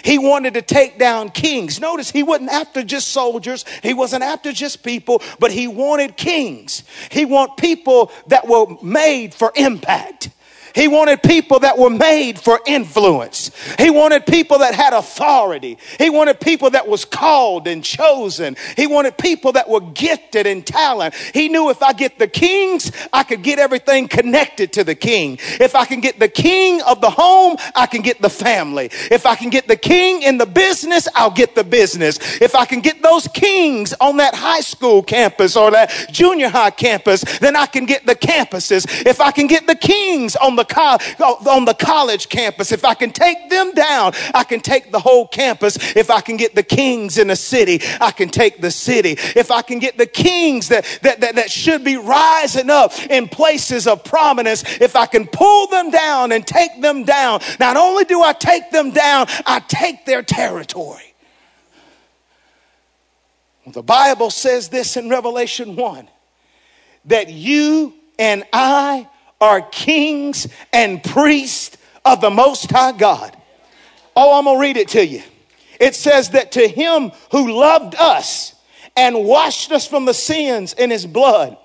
He 0.03 0.17
wanted 0.17 0.53
to 0.55 0.61
take 0.61 0.99
down 0.99 1.29
kings. 1.29 1.79
Notice 1.79 2.11
he 2.11 2.23
wasn't 2.23 2.49
after 2.49 2.83
just 2.83 3.09
soldiers. 3.09 3.65
He 3.83 3.93
wasn't 3.93 4.23
after 4.23 4.51
just 4.51 4.83
people, 4.83 5.21
but 5.39 5.51
he 5.51 5.67
wanted 5.67 6.17
kings. 6.17 6.83
He 7.09 7.25
wanted 7.25 7.57
people 7.57 8.11
that 8.27 8.47
were 8.47 8.65
made 8.81 9.33
for 9.33 9.51
impact. 9.55 10.29
He 10.75 10.87
wanted 10.87 11.23
people 11.23 11.59
that 11.59 11.77
were 11.77 11.89
made 11.89 12.39
for 12.39 12.59
influence. 12.65 13.51
He 13.77 13.89
wanted 13.89 14.25
people 14.25 14.59
that 14.59 14.73
had 14.75 14.93
authority. 14.93 15.77
He 15.97 16.09
wanted 16.09 16.39
people 16.39 16.69
that 16.71 16.87
was 16.87 17.05
called 17.05 17.67
and 17.67 17.83
chosen. 17.83 18.55
He 18.75 18.87
wanted 18.87 19.17
people 19.17 19.53
that 19.53 19.69
were 19.69 19.81
gifted 19.81 20.45
in 20.45 20.63
talent. 20.63 21.15
He 21.15 21.49
knew 21.49 21.69
if 21.69 21.81
I 21.81 21.93
get 21.93 22.19
the 22.19 22.27
kings, 22.27 22.91
I 23.11 23.23
could 23.23 23.43
get 23.43 23.59
everything 23.59 24.07
connected 24.07 24.73
to 24.73 24.83
the 24.83 24.95
king. 24.95 25.37
If 25.59 25.75
I 25.75 25.85
can 25.85 26.01
get 26.01 26.19
the 26.19 26.27
king 26.27 26.81
of 26.81 27.01
the 27.01 27.09
home, 27.09 27.57
I 27.75 27.85
can 27.85 28.01
get 28.01 28.21
the 28.21 28.29
family. 28.29 28.89
If 29.11 29.25
I 29.25 29.35
can 29.35 29.49
get 29.49 29.67
the 29.67 29.75
king 29.75 30.21
in 30.21 30.37
the 30.37 30.45
business, 30.45 31.07
I'll 31.15 31.31
get 31.31 31.55
the 31.55 31.63
business. 31.63 32.19
If 32.41 32.55
I 32.55 32.65
can 32.65 32.81
get 32.81 33.01
those 33.01 33.27
kings 33.27 33.93
on 33.99 34.17
that 34.17 34.35
high 34.35 34.61
school 34.61 35.01
campus 35.03 35.55
or 35.55 35.71
that 35.71 35.91
junior 36.11 36.49
high 36.49 36.71
campus, 36.71 37.23
then 37.39 37.55
I 37.55 37.65
can 37.65 37.85
get 37.85 38.05
the 38.05 38.15
campuses. 38.15 38.85
If 39.05 39.21
I 39.21 39.31
can 39.31 39.47
get 39.47 39.67
the 39.67 39.75
kings 39.75 40.35
on 40.35 40.55
the 40.55 40.65
co- 40.67 40.97
on 41.19 41.65
the 41.65 41.73
college 41.73 42.29
campus. 42.29 42.71
If 42.71 42.85
I 42.85 42.93
can 42.93 43.11
take 43.11 43.49
them 43.49 43.73
down, 43.73 44.13
I 44.33 44.43
can 44.43 44.59
take 44.59 44.91
the 44.91 44.99
whole 44.99 45.27
campus. 45.27 45.77
If 45.95 46.09
I 46.09 46.21
can 46.21 46.37
get 46.37 46.55
the 46.55 46.63
kings 46.63 47.17
in 47.17 47.27
the 47.27 47.35
city, 47.35 47.79
I 47.99 48.11
can 48.11 48.29
take 48.29 48.61
the 48.61 48.71
city. 48.71 49.11
If 49.35 49.51
I 49.51 49.61
can 49.61 49.79
get 49.79 49.97
the 49.97 50.05
kings 50.05 50.69
that, 50.69 50.85
that, 51.03 51.21
that, 51.21 51.35
that 51.35 51.51
should 51.51 51.83
be 51.83 51.97
rising 51.97 52.69
up 52.69 52.93
in 53.09 53.27
places 53.27 53.87
of 53.87 54.03
prominence, 54.03 54.63
if 54.79 54.95
I 54.95 55.05
can 55.05 55.27
pull 55.27 55.67
them 55.67 55.91
down 55.91 56.31
and 56.31 56.45
take 56.45 56.81
them 56.81 57.03
down, 57.03 57.41
not 57.59 57.77
only 57.77 58.03
do 58.05 58.21
I 58.21 58.33
take 58.33 58.71
them 58.71 58.91
down, 58.91 59.27
I 59.45 59.59
take 59.67 60.05
their 60.05 60.23
territory. 60.23 61.13
The 63.65 63.83
Bible 63.83 64.29
says 64.29 64.69
this 64.69 64.95
in 64.95 65.09
Revelation 65.09 65.75
1 65.75 66.07
that 67.05 67.29
you 67.29 67.93
and 68.17 68.43
I 68.53 69.07
are 69.39 69.61
kings 69.61 70.47
and 70.73 71.03
priests 71.03 71.77
of 72.05 72.21
the 72.21 72.29
Most 72.29 72.71
High 72.71 72.93
God. 72.93 73.35
Oh, 74.15 74.37
I'm 74.37 74.45
going 74.45 74.57
to 74.57 74.61
read 74.61 74.77
it 74.77 74.89
to 74.89 75.05
you. 75.05 75.21
It 75.79 75.95
says 75.95 76.31
that 76.31 76.53
to 76.53 76.67
him 76.67 77.11
who 77.31 77.51
loved 77.51 77.95
us 77.95 78.55
and 78.95 79.25
washed 79.25 79.71
us 79.71 79.87
from 79.87 80.05
the 80.05 80.13
sins 80.13 80.73
in 80.73 80.89
his 80.89 81.05
blood 81.05 81.57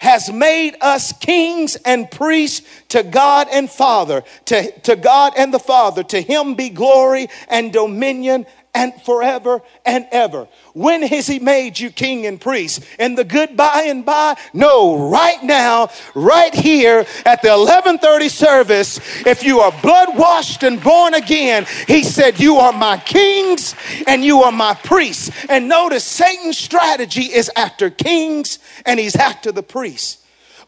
has 0.00 0.32
made 0.32 0.74
us 0.80 1.12
kings 1.12 1.76
and 1.76 2.10
priests 2.10 2.66
to 2.88 3.02
God 3.02 3.48
and 3.52 3.70
Father, 3.70 4.24
to, 4.46 4.80
to 4.80 4.96
God 4.96 5.34
and 5.36 5.52
the 5.52 5.58
Father. 5.58 6.02
To 6.04 6.20
him 6.20 6.54
be 6.54 6.70
glory 6.70 7.28
and 7.48 7.72
dominion 7.72 8.46
and 8.74 8.92
forever 9.02 9.62
and 9.84 10.06
ever. 10.12 10.48
When 10.74 11.02
has 11.02 11.26
he 11.26 11.38
made 11.38 11.78
you 11.78 11.90
king 11.90 12.26
and 12.26 12.40
priest? 12.40 12.84
In 12.98 13.14
the 13.14 13.24
good 13.24 13.56
by 13.56 13.84
and 13.86 14.04
by? 14.04 14.36
No, 14.52 15.10
right 15.10 15.42
now, 15.42 15.90
right 16.14 16.54
here 16.54 17.00
at 17.26 17.42
the 17.42 17.50
1130 17.50 18.28
service, 18.28 19.00
if 19.26 19.42
you 19.42 19.60
are 19.60 19.72
blood 19.82 20.16
washed 20.16 20.62
and 20.62 20.82
born 20.82 21.14
again, 21.14 21.66
he 21.86 22.02
said, 22.04 22.38
you 22.38 22.56
are 22.56 22.72
my 22.72 22.98
kings 22.98 23.74
and 24.06 24.24
you 24.24 24.42
are 24.42 24.52
my 24.52 24.74
priests. 24.74 25.30
And 25.48 25.68
notice 25.68 26.04
Satan's 26.04 26.58
strategy 26.58 27.24
is 27.24 27.50
after 27.56 27.90
kings 27.90 28.58
and 28.86 29.00
he's 29.00 29.16
after 29.16 29.52
the 29.52 29.62
priests. 29.62 30.19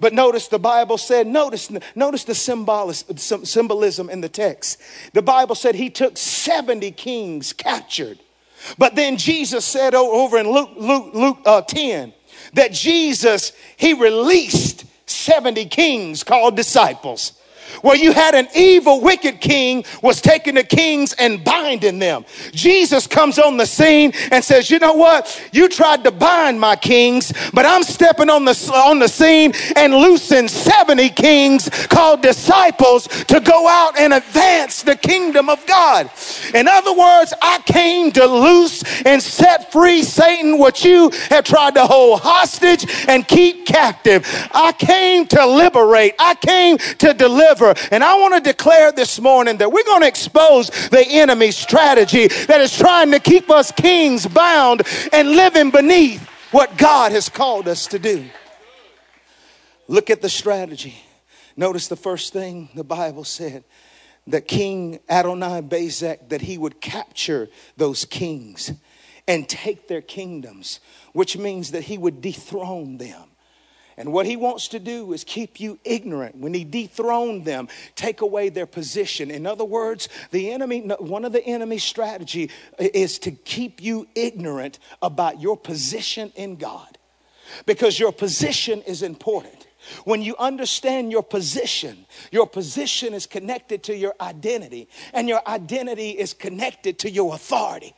But 0.03 0.13
notice 0.13 0.49
the 0.49 0.59
Bible 0.59 0.99
said, 0.99 1.29
notice, 1.29 1.71
notice 1.95 2.25
the 2.25 2.35
symbolism 2.35 4.11
in 4.11 4.21
the 4.21 4.29
text. 4.29 4.81
The 5.13 5.23
Bible 5.23 5.55
said 5.55 5.77
he 5.77 5.91
took 5.91 6.17
70 6.17 6.91
kings 6.91 7.53
captured. 7.53 8.19
But 8.77 8.97
then 8.97 9.17
Jesus 9.17 9.65
said 9.65 9.95
over 9.95 10.39
in 10.39 10.51
Luke, 10.51 10.71
Luke, 10.77 11.15
Luke 11.15 11.39
uh, 11.47 11.63
10 11.63 12.13
that 12.55 12.73
Jesus, 12.73 13.53
he 13.77 13.95
released 13.95 14.87
70 15.07 15.67
kings 15.67 16.25
called 16.25 16.57
disciples 16.57 17.41
where 17.81 17.97
you 17.97 18.13
had 18.13 18.35
an 18.35 18.49
evil, 18.55 19.01
wicked 19.01 19.41
king 19.41 19.85
was 20.03 20.21
taking 20.21 20.55
the 20.55 20.65
kings 20.65 21.13
and 21.15 21.43
binding 21.43 21.99
them. 21.99 22.25
Jesus 22.53 23.07
comes 23.07 23.39
on 23.39 23.57
the 23.57 23.67
scene 23.67 24.13
and 24.31 24.45
says, 24.45 24.71
you 24.71 24.79
know 24.79 24.95
what? 24.95 25.41
You 25.53 25.69
tried 25.69 26.05
to 26.05 26.11
bind 26.11 26.61
my 26.61 26.77
kings, 26.77 27.33
but 27.53 27.67
I'm 27.67 27.83
stepping 27.83 28.31
on 28.31 28.45
the, 28.45 28.73
on 28.75 28.99
the 28.99 29.09
scene 29.09 29.53
and 29.77 29.95
loosing 29.95 30.49
70 30.49 31.09
kings 31.11 31.69
called 31.89 32.23
disciples 32.23 33.07
to 33.07 33.41
go 33.41 33.69
out 33.69 33.99
and 33.99 34.13
advance 34.13 34.83
the 34.83 34.97
kingdom 34.97 35.49
of 35.49 35.65
God. 35.67 36.11
In 36.55 36.69
other 36.69 36.93
words, 36.93 37.33
I 37.41 37.61
came 37.65 38.13
to 38.13 38.27
loose 38.27 38.83
and 39.05 39.23
set 39.23 39.73
free 39.73 40.03
Satan, 40.03 40.59
what 40.59 40.85
you 40.85 41.11
have 41.31 41.45
tried 41.45 41.75
to 41.75 41.87
hold 41.87 42.21
hostage 42.21 42.87
and 43.09 43.27
keep 43.27 43.67
captive. 43.67 44.27
I 44.53 44.73
came 44.73 45.27
to 45.29 45.47
liberate. 45.47 46.15
I 46.19 46.35
came 46.35 46.79
to 46.79 47.15
deliver 47.15 47.62
and 47.71 48.03
I 48.05 48.15
want 48.21 48.35
to 48.35 48.41
declare 48.41 48.93
this 48.93 49.21
morning 49.21 49.59
that 49.59 49.71
we're 49.71 49.85
going 49.85 50.03
to 50.03 50.09
expose 50.09 50.69
the 50.89 51.05
enemy's 51.07 51.57
strategy 51.57 52.29
that 52.29 52.61
is 52.61 52.77
trying 52.77 53.11
to 53.13 53.21
keep 53.21 53.51
us 53.51 53.73
kings 53.73 54.27
bound 54.27 54.83
and 55.13 55.31
living 55.31 55.71
beneath 55.71 56.27
what 56.51 56.77
God 56.77 57.13
has 57.13 57.29
called 57.29 57.69
us 57.69 57.87
to 57.89 57.99
do. 57.99 58.27
Look 59.89 60.11
at 60.11 60.23
the 60.23 60.29
strategy. 60.29 60.95
Notice 61.57 61.89
the 61.89 61.97
first 61.97 62.33
thing 62.33 62.69
the 62.75 62.85
Bible 62.85 63.25
said 63.25 63.65
that 64.27 64.47
King 64.47 65.01
Adonai 65.09 65.63
Bezek 65.63 66.29
that 66.29 66.43
he 66.43 66.57
would 66.57 66.81
capture 66.81 67.49
those 67.77 68.05
kings 68.05 68.73
and 69.27 69.49
take 69.49 69.89
their 69.89 70.01
kingdoms, 70.01 70.81
which 71.13 71.37
means 71.37 71.73
that 71.73 71.85
he 71.85 71.99
would 71.99 72.21
dethrone 72.21 72.99
them. 72.99 73.32
And 73.97 74.13
what 74.13 74.27
he 74.27 74.37
wants 74.37 74.69
to 74.69 74.79
do 74.79 75.13
is 75.13 75.25
keep 75.25 75.61
you 75.61 75.79
ignorant. 75.85 76.37
When 76.37 76.55
he 76.55 76.65
dethroned 76.65 77.45
them, 77.45 77.69
take 77.95 78.21
away 78.21 78.49
their 78.49 78.67
position. 78.67 79.31
In 79.31 79.47
other 79.47 79.65
words, 79.65 80.09
the 80.31 80.51
enemy, 80.51 80.81
one 80.81 81.25
of 81.25 81.33
the 81.33 81.45
enemy's 81.45 81.85
strategy 81.85 82.51
is 82.79 83.19
to 83.21 83.31
keep 83.31 83.83
you 83.83 84.09
ignorant 84.15 84.79
about 85.03 85.41
your 85.41 85.57
position 85.57 86.33
in 86.37 86.57
God. 86.57 86.99
Because 87.67 87.99
your 87.99 88.13
position 88.13 88.83
is 88.83 89.03
important. 89.03 89.67
When 90.05 90.23
you 90.23 90.37
understand 90.39 91.11
your 91.11 91.25
position, 91.25 92.07
your 92.31 92.47
position 92.47 93.15
is 93.15 93.27
connected 93.27 93.83
to 93.85 93.97
your 93.97 94.15
identity, 94.21 94.89
and 95.13 95.29
your 95.29 95.47
identity 95.47 96.11
is 96.11 96.35
connected 96.35 97.01
to 97.01 97.11
your 97.11 97.35
authority. 97.35 97.95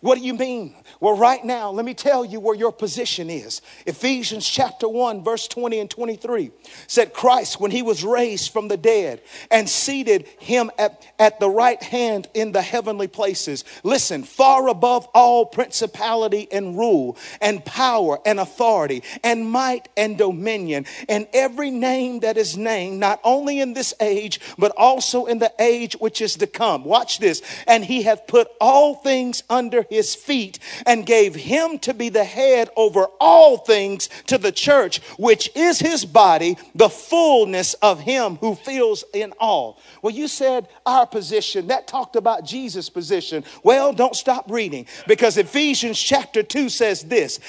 What 0.00 0.16
do 0.16 0.24
you 0.24 0.32
mean? 0.32 0.74
Well, 0.98 1.14
right 1.14 1.44
now, 1.44 1.70
let 1.70 1.84
me 1.84 1.92
tell 1.92 2.24
you 2.24 2.40
where 2.40 2.54
your 2.54 2.72
position 2.72 3.28
is. 3.28 3.60
Ephesians 3.84 4.48
chapter 4.48 4.88
1, 4.88 5.22
verse 5.22 5.46
20 5.46 5.78
and 5.78 5.90
23 5.90 6.50
said, 6.86 7.12
Christ, 7.12 7.60
when 7.60 7.70
he 7.70 7.82
was 7.82 8.02
raised 8.02 8.50
from 8.50 8.68
the 8.68 8.78
dead 8.78 9.20
and 9.50 9.68
seated 9.68 10.26
him 10.38 10.70
at, 10.78 11.06
at 11.18 11.38
the 11.38 11.50
right 11.50 11.82
hand 11.82 12.28
in 12.32 12.52
the 12.52 12.62
heavenly 12.62 13.08
places, 13.08 13.62
listen, 13.82 14.22
far 14.22 14.68
above 14.68 15.06
all 15.12 15.44
principality 15.44 16.48
and 16.50 16.78
rule 16.78 17.18
and 17.42 17.62
power 17.66 18.18
and 18.24 18.40
authority 18.40 19.02
and 19.22 19.50
might 19.50 19.90
and 19.98 20.16
dominion 20.16 20.86
and 21.10 21.28
every 21.34 21.70
name 21.70 22.20
that 22.20 22.38
is 22.38 22.56
named, 22.56 22.98
not 22.98 23.20
only 23.22 23.60
in 23.60 23.74
this 23.74 23.92
age, 24.00 24.40
but 24.56 24.72
also 24.78 25.26
in 25.26 25.40
the 25.40 25.52
age 25.58 25.94
which 25.98 26.22
is 26.22 26.36
to 26.36 26.46
come. 26.46 26.84
Watch 26.84 27.18
this. 27.18 27.42
And 27.66 27.84
he 27.84 28.00
hath 28.02 28.26
put 28.26 28.48
all 28.62 28.94
things 28.94 29.42
under 29.50 29.84
his 29.90 30.14
feet 30.14 30.58
and 30.86 31.04
gave 31.04 31.34
him 31.34 31.78
to 31.80 31.92
be 31.92 32.08
the 32.08 32.24
head 32.24 32.70
over 32.76 33.06
all 33.20 33.58
things 33.58 34.08
to 34.26 34.38
the 34.38 34.52
church, 34.52 35.00
which 35.18 35.50
is 35.54 35.78
his 35.78 36.04
body, 36.04 36.56
the 36.74 36.88
fullness 36.88 37.74
of 37.74 38.00
him 38.00 38.36
who 38.36 38.54
fills 38.54 39.04
in 39.12 39.34
all. 39.38 39.78
Well, 40.00 40.14
you 40.14 40.28
said 40.28 40.68
our 40.86 41.06
position. 41.06 41.66
That 41.66 41.86
talked 41.86 42.16
about 42.16 42.44
Jesus' 42.44 42.88
position. 42.88 43.44
Well, 43.62 43.92
don't 43.92 44.16
stop 44.16 44.50
reading 44.50 44.86
because 45.06 45.36
Ephesians 45.36 46.00
chapter 46.00 46.42
2 46.42 46.68
says 46.68 47.02
this 47.02 47.40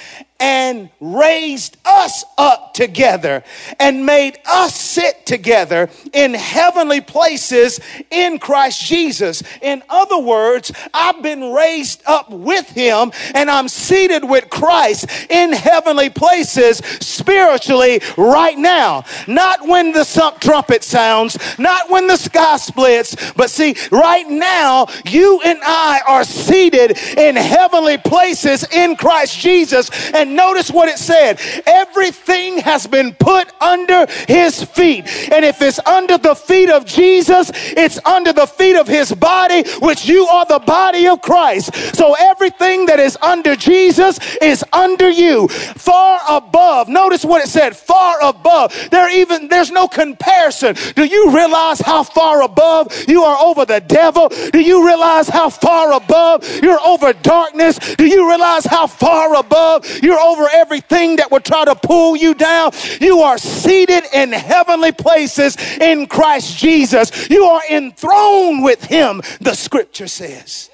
and 0.42 0.90
raised 0.98 1.76
us 1.84 2.24
up 2.36 2.74
together 2.74 3.44
and 3.78 4.04
made 4.04 4.36
us 4.44 4.74
sit 4.74 5.24
together 5.24 5.88
in 6.12 6.34
heavenly 6.34 7.00
places 7.00 7.78
in 8.10 8.40
Christ 8.40 8.84
Jesus. 8.84 9.44
In 9.62 9.84
other 9.88 10.18
words, 10.18 10.72
I've 10.92 11.22
been 11.22 11.52
raised 11.52 12.02
up 12.06 12.28
with 12.28 12.68
him 12.68 13.12
and 13.36 13.48
I'm 13.48 13.68
seated 13.68 14.28
with 14.28 14.50
Christ 14.50 15.06
in 15.30 15.52
heavenly 15.52 16.10
places 16.10 16.78
spiritually 16.78 18.00
right 18.18 18.58
now. 18.58 19.04
Not 19.28 19.68
when 19.68 19.92
the 19.92 20.02
trumpet 20.40 20.82
sounds, 20.82 21.38
not 21.56 21.88
when 21.88 22.08
the 22.08 22.16
sky 22.16 22.56
splits, 22.56 23.32
but 23.34 23.48
see, 23.48 23.76
right 23.92 24.28
now, 24.28 24.88
you 25.06 25.40
and 25.44 25.60
I 25.62 26.00
are 26.08 26.24
seated 26.24 26.98
in 27.16 27.36
heavenly 27.36 27.98
places 27.98 28.66
in 28.72 28.96
Christ 28.96 29.38
Jesus 29.38 29.88
and 30.12 30.31
notice 30.36 30.70
what 30.70 30.88
it 30.88 30.98
said. 30.98 31.40
Everything 31.66 32.58
has 32.58 32.86
been 32.86 33.14
put 33.14 33.52
under 33.60 34.06
his 34.28 34.62
feet. 34.62 35.06
And 35.32 35.44
if 35.44 35.60
it's 35.62 35.78
under 35.86 36.18
the 36.18 36.34
feet 36.34 36.70
of 36.70 36.84
Jesus, 36.84 37.50
it's 37.54 37.98
under 38.04 38.32
the 38.32 38.46
feet 38.46 38.76
of 38.76 38.86
his 38.86 39.12
body, 39.12 39.64
which 39.80 40.06
you 40.06 40.26
are 40.26 40.46
the 40.46 40.58
body 40.58 41.06
of 41.08 41.20
Christ. 41.22 41.74
So 41.96 42.14
everything 42.18 42.86
that 42.86 42.98
is 42.98 43.16
under 43.22 43.56
Jesus 43.56 44.18
is 44.36 44.64
under 44.72 45.08
you. 45.08 45.48
Far 45.48 46.20
above. 46.28 46.88
Notice 46.88 47.24
what 47.24 47.44
it 47.44 47.48
said. 47.48 47.76
Far 47.76 48.22
above. 48.22 48.72
There 48.90 49.10
even, 49.10 49.48
there's 49.48 49.70
no 49.70 49.88
comparison. 49.88 50.76
Do 50.94 51.04
you 51.04 51.34
realize 51.34 51.80
how 51.80 52.02
far 52.02 52.42
above 52.42 52.92
you 53.08 53.22
are 53.22 53.38
over 53.38 53.64
the 53.64 53.80
devil? 53.80 54.28
Do 54.52 54.60
you 54.60 54.86
realize 54.86 55.28
how 55.28 55.50
far 55.50 55.92
above 55.92 56.48
you're 56.62 56.80
over 56.80 57.12
darkness? 57.12 57.78
Do 57.96 58.06
you 58.06 58.28
realize 58.28 58.64
how 58.64 58.86
far 58.86 59.36
above 59.36 59.86
you're 60.02 60.20
over 60.22 60.48
everything 60.52 61.16
that 61.16 61.30
would 61.30 61.44
try 61.44 61.64
to 61.64 61.74
pull 61.74 62.16
you 62.16 62.34
down. 62.34 62.72
You 63.00 63.20
are 63.20 63.38
seated 63.38 64.04
in 64.12 64.32
heavenly 64.32 64.92
places 64.92 65.56
in 65.78 66.06
Christ 66.06 66.56
Jesus. 66.58 67.28
You 67.28 67.44
are 67.44 67.62
enthroned 67.70 68.62
with 68.62 68.82
Him, 68.84 69.22
the 69.40 69.54
scripture 69.54 70.08
says. 70.08 70.70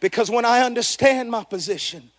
Because 0.00 0.30
when 0.30 0.44
I 0.44 0.60
understand 0.60 1.30
my 1.30 1.44
position, 1.44 2.10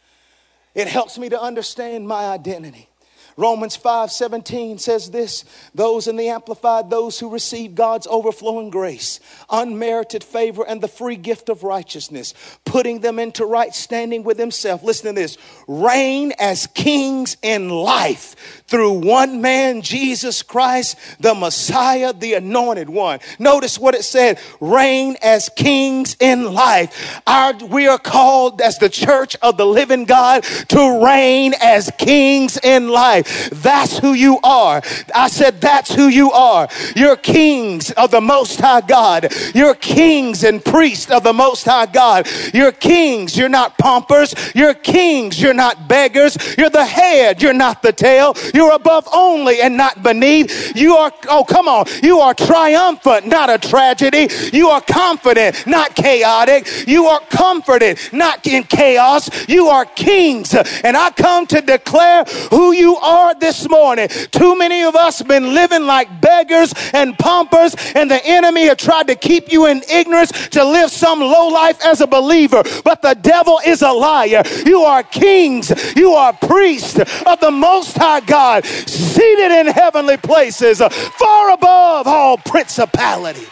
it 0.73 0.87
helps 0.87 1.17
me 1.17 1.29
to 1.29 1.41
understand 1.41 2.07
my 2.07 2.25
identity. 2.25 2.89
Romans 3.39 3.75
5 3.75 4.11
17 4.11 4.79
says 4.79 5.11
this 5.11 5.45
those 5.75 6.07
in 6.07 6.15
the 6.15 6.29
Amplified, 6.29 6.89
those 6.89 7.19
who 7.19 7.29
receive 7.29 7.75
God's 7.75 8.07
overflowing 8.07 8.71
grace, 8.71 9.19
unmerited 9.47 10.23
favor, 10.23 10.65
and 10.67 10.81
the 10.81 10.87
free 10.87 11.15
gift 11.15 11.47
of 11.47 11.63
righteousness, 11.63 12.33
putting 12.65 13.01
them 13.01 13.19
into 13.19 13.45
right 13.45 13.73
standing 13.75 14.23
with 14.23 14.39
Himself. 14.39 14.81
Listen 14.81 15.13
to 15.13 15.21
this 15.21 15.37
reign 15.67 16.33
as 16.39 16.65
kings 16.73 17.37
in 17.43 17.69
life 17.69 18.63
through 18.65 18.93
one 18.93 19.39
man, 19.39 19.83
Jesus 19.83 20.41
Christ, 20.41 20.97
the 21.19 21.35
Messiah, 21.35 22.13
the 22.13 22.33
anointed 22.33 22.89
one. 22.89 23.19
Notice 23.37 23.77
what 23.77 23.93
it 23.93 24.03
said 24.03 24.39
reign 24.59 25.15
as 25.21 25.49
kings 25.55 26.17
in 26.19 26.53
life. 26.53 27.21
Our, 27.27 27.53
we 27.53 27.87
are 27.87 27.99
called 27.99 28.61
as 28.61 28.79
the 28.79 28.89
church 28.89 29.35
of 29.43 29.57
the 29.57 29.65
living 29.65 30.05
God 30.05 30.43
to 30.69 31.05
reign 31.05 31.53
as 31.61 31.91
kings 31.99 32.57
in 32.63 32.89
life. 32.89 33.26
That's 33.51 33.97
who 33.97 34.13
you 34.13 34.39
are. 34.43 34.81
I 35.13 35.27
said, 35.27 35.61
That's 35.61 35.93
who 35.93 36.07
you 36.07 36.31
are. 36.31 36.67
You're 36.95 37.15
kings 37.15 37.91
of 37.91 38.11
the 38.11 38.21
Most 38.21 38.59
High 38.59 38.81
God. 38.81 39.33
You're 39.53 39.75
kings 39.75 40.43
and 40.43 40.63
priests 40.63 41.11
of 41.11 41.23
the 41.23 41.33
Most 41.33 41.65
High 41.65 41.85
God. 41.85 42.27
You're 42.53 42.71
kings. 42.71 43.37
You're 43.37 43.49
not 43.49 43.77
pompers. 43.77 44.33
You're 44.55 44.73
kings. 44.73 45.41
You're 45.41 45.53
not 45.53 45.87
beggars. 45.87 46.37
You're 46.57 46.69
the 46.69 46.85
head. 46.85 47.41
You're 47.41 47.53
not 47.53 47.81
the 47.81 47.93
tail. 47.93 48.33
You're 48.53 48.73
above 48.73 49.07
only 49.13 49.61
and 49.61 49.77
not 49.77 50.03
beneath. 50.03 50.75
You 50.75 50.95
are, 50.95 51.11
oh, 51.29 51.43
come 51.43 51.67
on. 51.67 51.85
You 52.03 52.19
are 52.19 52.33
triumphant, 52.33 53.27
not 53.27 53.49
a 53.49 53.57
tragedy. 53.57 54.27
You 54.53 54.69
are 54.69 54.81
confident, 54.81 55.65
not 55.67 55.95
chaotic. 55.95 56.87
You 56.87 57.05
are 57.05 57.19
comforted, 57.29 57.99
not 58.11 58.45
in 58.45 58.63
chaos. 58.63 59.29
You 59.49 59.67
are 59.67 59.85
kings. 59.85 60.53
And 60.83 60.95
I 60.95 61.09
come 61.11 61.47
to 61.47 61.61
declare 61.61 62.23
who 62.49 62.71
you 62.71 62.95
are 62.97 63.16
this 63.39 63.69
morning. 63.69 64.07
Too 64.07 64.57
many 64.57 64.83
of 64.83 64.95
us 64.95 65.19
have 65.19 65.27
been 65.27 65.53
living 65.53 65.83
like 65.83 66.21
beggars 66.21 66.73
and 66.93 67.17
pompers, 67.17 67.75
and 67.95 68.09
the 68.09 68.23
enemy 68.25 68.65
have 68.65 68.77
tried 68.77 69.07
to 69.07 69.15
keep 69.15 69.51
you 69.51 69.67
in 69.67 69.81
ignorance 69.91 70.31
to 70.49 70.63
live 70.63 70.91
some 70.91 71.19
low 71.19 71.47
life 71.47 71.79
as 71.85 72.01
a 72.01 72.07
believer. 72.07 72.63
But 72.83 73.01
the 73.01 73.13
devil 73.15 73.59
is 73.65 73.81
a 73.81 73.91
liar. 73.91 74.43
You 74.65 74.81
are 74.81 75.03
kings, 75.03 75.71
you 75.95 76.13
are 76.13 76.33
priests 76.33 76.99
of 77.25 77.39
the 77.39 77.51
Most 77.51 77.97
High 77.97 78.21
God, 78.21 78.65
seated 78.65 79.51
in 79.51 79.67
heavenly 79.67 80.17
places, 80.17 80.79
far 80.79 81.51
above 81.51 82.07
all 82.07 82.37
principality. 82.37 83.45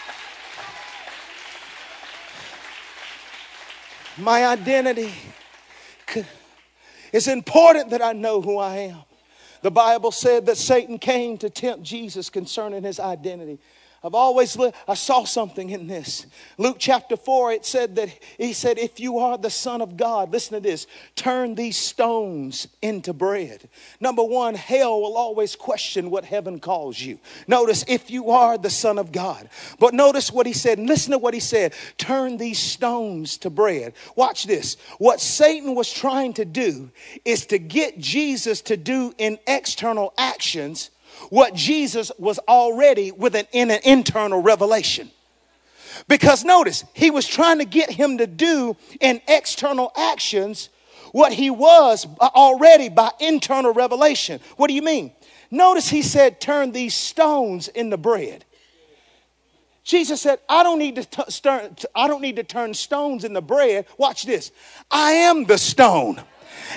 My 4.18 4.46
identity. 4.46 5.14
It's 7.12 7.28
important 7.28 7.90
that 7.92 8.02
I 8.02 8.14
know 8.14 8.42
who 8.42 8.58
I 8.58 8.78
am. 8.78 9.02
The 9.66 9.72
Bible 9.72 10.12
said 10.12 10.46
that 10.46 10.58
Satan 10.58 11.00
came 11.00 11.40
to 11.40 11.50
tempt 11.50 11.82
Jesus 11.82 12.30
concerning 12.30 12.84
his 12.84 13.00
identity. 13.00 13.58
I've 14.06 14.14
always 14.14 14.56
li- 14.56 14.72
I 14.88 14.94
saw 14.94 15.24
something 15.24 15.72
in 15.72 15.88
this. 15.88 16.28
Luke 16.60 16.76
chapter 16.78 17.18
4, 17.18 17.54
it 17.54 17.66
said 17.66 17.96
that 17.96 18.10
he 18.38 18.54
said, 18.54 18.78
If 18.78 19.00
you 19.00 19.18
are 19.18 19.36
the 19.36 19.50
Son 19.50 19.82
of 19.82 19.98
God, 19.98 20.32
listen 20.32 20.54
to 20.54 20.60
this, 20.60 20.86
turn 21.16 21.56
these 21.56 21.76
stones 21.76 22.68
into 22.84 23.14
bread. 23.14 23.68
Number 24.00 24.24
one, 24.24 24.54
hell 24.54 25.02
will 25.02 25.18
always 25.18 25.56
question 25.56 26.12
what 26.12 26.24
heaven 26.24 26.60
calls 26.60 27.02
you. 27.02 27.18
Notice, 27.48 27.84
if 27.88 28.12
you 28.12 28.30
are 28.30 28.60
the 28.60 28.70
Son 28.70 29.00
of 29.00 29.12
God. 29.12 29.50
But 29.80 29.96
notice 29.96 30.32
what 30.32 30.46
he 30.46 30.54
said, 30.54 30.78
listen 30.78 31.14
to 31.14 31.18
what 31.18 31.34
he 31.34 31.40
said 31.40 31.74
turn 31.98 32.38
these 32.38 32.60
stones 32.60 33.38
to 33.40 33.50
bread. 33.50 33.94
Watch 34.16 34.46
this. 34.46 34.78
What 35.00 35.20
Satan 35.20 35.74
was 35.74 35.92
trying 35.92 36.34
to 36.34 36.46
do 36.46 36.92
is 37.26 37.48
to 37.48 37.58
get 37.58 37.98
Jesus 37.98 38.62
to 38.62 38.78
do 38.78 39.16
in 39.18 39.40
external 39.48 40.14
actions 40.16 40.92
what 41.30 41.54
Jesus 41.54 42.12
was 42.18 42.40
already 42.48 43.12
with 43.12 43.36
an, 43.36 43.48
in 43.52 43.72
an 43.72 43.80
internal 43.84 44.42
revelation. 44.42 45.12
Because 46.08 46.44
notice, 46.44 46.84
he 46.94 47.12
was 47.12 47.26
trying 47.26 47.60
to 47.60 47.66
get 47.66 47.90
him 47.90 48.18
to 48.18 48.28
do 48.28 48.76
in 49.00 49.22
external 49.28 49.92
actions 49.96 50.70
what 51.12 51.32
he 51.32 51.50
was 51.50 52.06
already 52.22 52.90
by 52.90 53.12
internal 53.20 53.74
revelation. 53.74 54.40
What 54.58 54.68
do 54.68 54.74
you 54.74 54.82
mean? 54.82 55.14
Notice 55.50 55.88
he 55.88 56.02
said, 56.02 56.42
Turn 56.42 56.72
these 56.72 56.94
stones 56.94 57.70
into 57.70 57.98
bread. 57.98 58.44
Jesus 59.86 60.20
said, 60.20 60.40
I 60.50 60.64
don't 60.64 60.80
need 60.80 60.96
to 60.96 61.06
t- 61.06 61.24
stir, 61.30 61.70
I 61.94 62.08
don't 62.08 62.22
need 62.22 62.38
to 62.38 62.44
turn 62.44 62.74
stones 62.74 63.24
into 63.24 63.40
bread. 63.40 63.86
Watch 63.98 64.26
this. 64.26 64.52
I 64.90 65.12
am 65.12 65.46
the 65.46 65.60
stone 65.60 66.22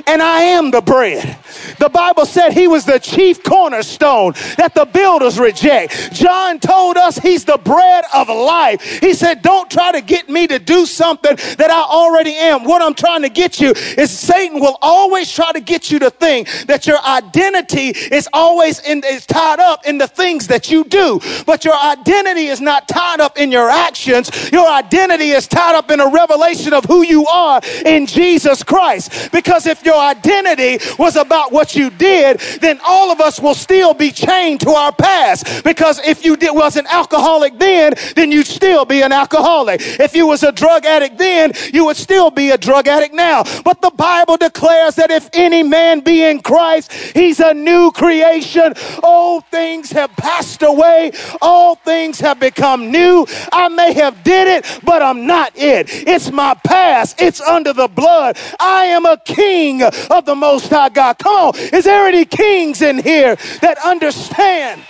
and 0.07 0.23
I 0.23 0.43
am 0.43 0.71
the 0.71 0.81
bread. 0.81 1.39
The 1.79 1.89
Bible 1.89 2.27
said 2.27 2.53
he 2.53 2.69
was 2.69 2.85
the 2.85 2.99
chief 2.99 3.43
cornerstone 3.43 4.33
that 4.57 4.75
the 4.75 4.85
builders 4.85 5.39
reject. 5.39 6.13
John 6.13 6.61
told 6.61 6.97
us 6.97 7.19
he's 7.19 7.45
the 7.45 7.59
bread 7.59 8.05
of 8.15 8.29
life. 8.29 8.83
He 9.01 9.15
said, 9.15 9.43
Don't 9.43 9.71
try 9.71 9.93
to 9.93 10.01
get 10.01 10.29
me 10.29 10.47
to 10.47 10.59
do 10.59 10.87
something 10.87 11.37
that 11.57 11.71
I 11.71 11.83
already 11.83 12.35
am. 12.35 12.65
What 12.65 12.83
I'm 12.83 12.95
trying 12.95 13.23
to 13.23 13.29
get 13.29 13.61
you 13.61 13.71
is 13.71 14.11
Satan 14.11 14.61
will 14.61 14.79
always 14.83 15.33
try 15.33 15.53
to 15.53 15.61
get 15.61 15.91
you 15.91 15.99
to 16.01 16.11
think 16.11 16.49
that 16.67 16.87
your 16.87 16.99
identity 17.05 17.89
is 17.89 18.29
always 18.33 18.81
in, 18.81 19.03
is 19.05 19.27
tied 19.27 19.61
up 19.61 19.87
in 19.87 19.99
the 19.99 20.09
things 20.09 20.49
that 20.49 20.71
you 20.71 20.85
do. 20.85 21.21
But 21.47 21.65
your 21.65 21.77
identity 21.77 22.47
is 22.47 22.61
not 22.61 22.89
tied 22.89 23.21
up 23.21 23.39
in 23.39 23.53
your 23.53 23.69
actions. 23.69 24.31
Your 24.53 24.69
identity 24.69 25.31
is 25.31 25.47
tied 25.47 25.75
up 25.75 25.91
in 25.91 26.01
a 26.01 26.09
revelation 26.09 26.73
of 26.73 26.85
who 26.85 27.03
you 27.03 27.27
are 27.27 27.61
in 27.85 28.07
Jesus 28.07 28.63
Christ. 28.63 29.31
Because 29.33 29.67
if 29.69 29.85
your 29.85 29.99
identity 29.99 30.79
was 30.99 31.17
about 31.17 31.53
what 31.53 31.77
you 31.77 31.91
did, 31.91 32.41
then 32.61 32.81
all 32.87 33.13
of 33.13 33.21
us 33.21 33.41
will 33.41 33.55
still 33.55 33.95
be 33.95 34.11
chained 34.11 34.61
to 34.63 34.71
our 34.71 34.93
past. 34.93 35.63
Because 35.63 36.01
if 36.01 36.25
you 36.25 36.37
did, 36.37 36.51
was 36.53 36.77
an 36.77 36.87
alcoholic 36.87 37.59
then, 37.59 37.95
then 38.17 38.33
you'd 38.33 38.47
still 38.47 38.85
be 38.85 39.03
an 39.03 39.13
alcoholic. 39.13 39.81
If 39.81 40.15
you 40.15 40.27
was 40.27 40.43
a 40.43 40.53
drug 40.53 40.85
addict 40.85 41.19
then, 41.19 41.53
you 41.73 41.85
would 41.85 41.97
still 41.97 42.31
be 42.31 42.51
a 42.51 42.59
drug 42.59 42.89
addict 42.89 43.15
now. 43.15 43.45
But 43.63 43.81
the 43.81 43.91
Bible 43.91 44.37
declares 44.37 44.95
that 44.97 45.11
if 45.11 45.29
any 45.33 45.63
man 45.63 46.01
be 46.01 46.25
in 46.25 46.41
Christ, 46.41 46.93
he's 46.93 47.41
a 47.41 47.55
new 47.55 47.93
creation. 47.93 48.75
Old 49.03 49.45
things 49.47 49.91
have 49.93 50.11
passed 50.17 50.63
away. 50.63 51.13
All 51.43 51.75
things 51.77 52.19
have 52.21 52.41
become 52.41 52.91
new. 52.91 53.27
I 53.53 53.69
may 53.69 53.93
have 53.93 54.25
did 54.25 54.49
it, 54.49 54.81
but 54.83 55.03
I'm 55.03 55.27
not 55.27 55.53
it. 55.57 55.87
It's 56.09 56.33
my 56.33 56.55
past. 56.65 57.21
It's 57.21 57.41
under 57.41 57.73
the 57.73 57.89
blood. 57.89 58.39
I 58.59 58.87
am 58.87 59.05
a 59.05 59.19
king 59.25 59.58
king 59.59 59.83
of 59.83 60.25
the 60.25 60.37
Most 60.37 60.71
High 60.71 60.89
God. 60.89 61.19
Come 61.19 61.35
on, 61.35 61.59
is 61.59 61.85
there 61.85 62.07
any 62.07 62.25
kings 62.25 62.81
in 62.81 62.99
here 62.99 63.35
that 63.61 63.77
understand? 63.85 64.83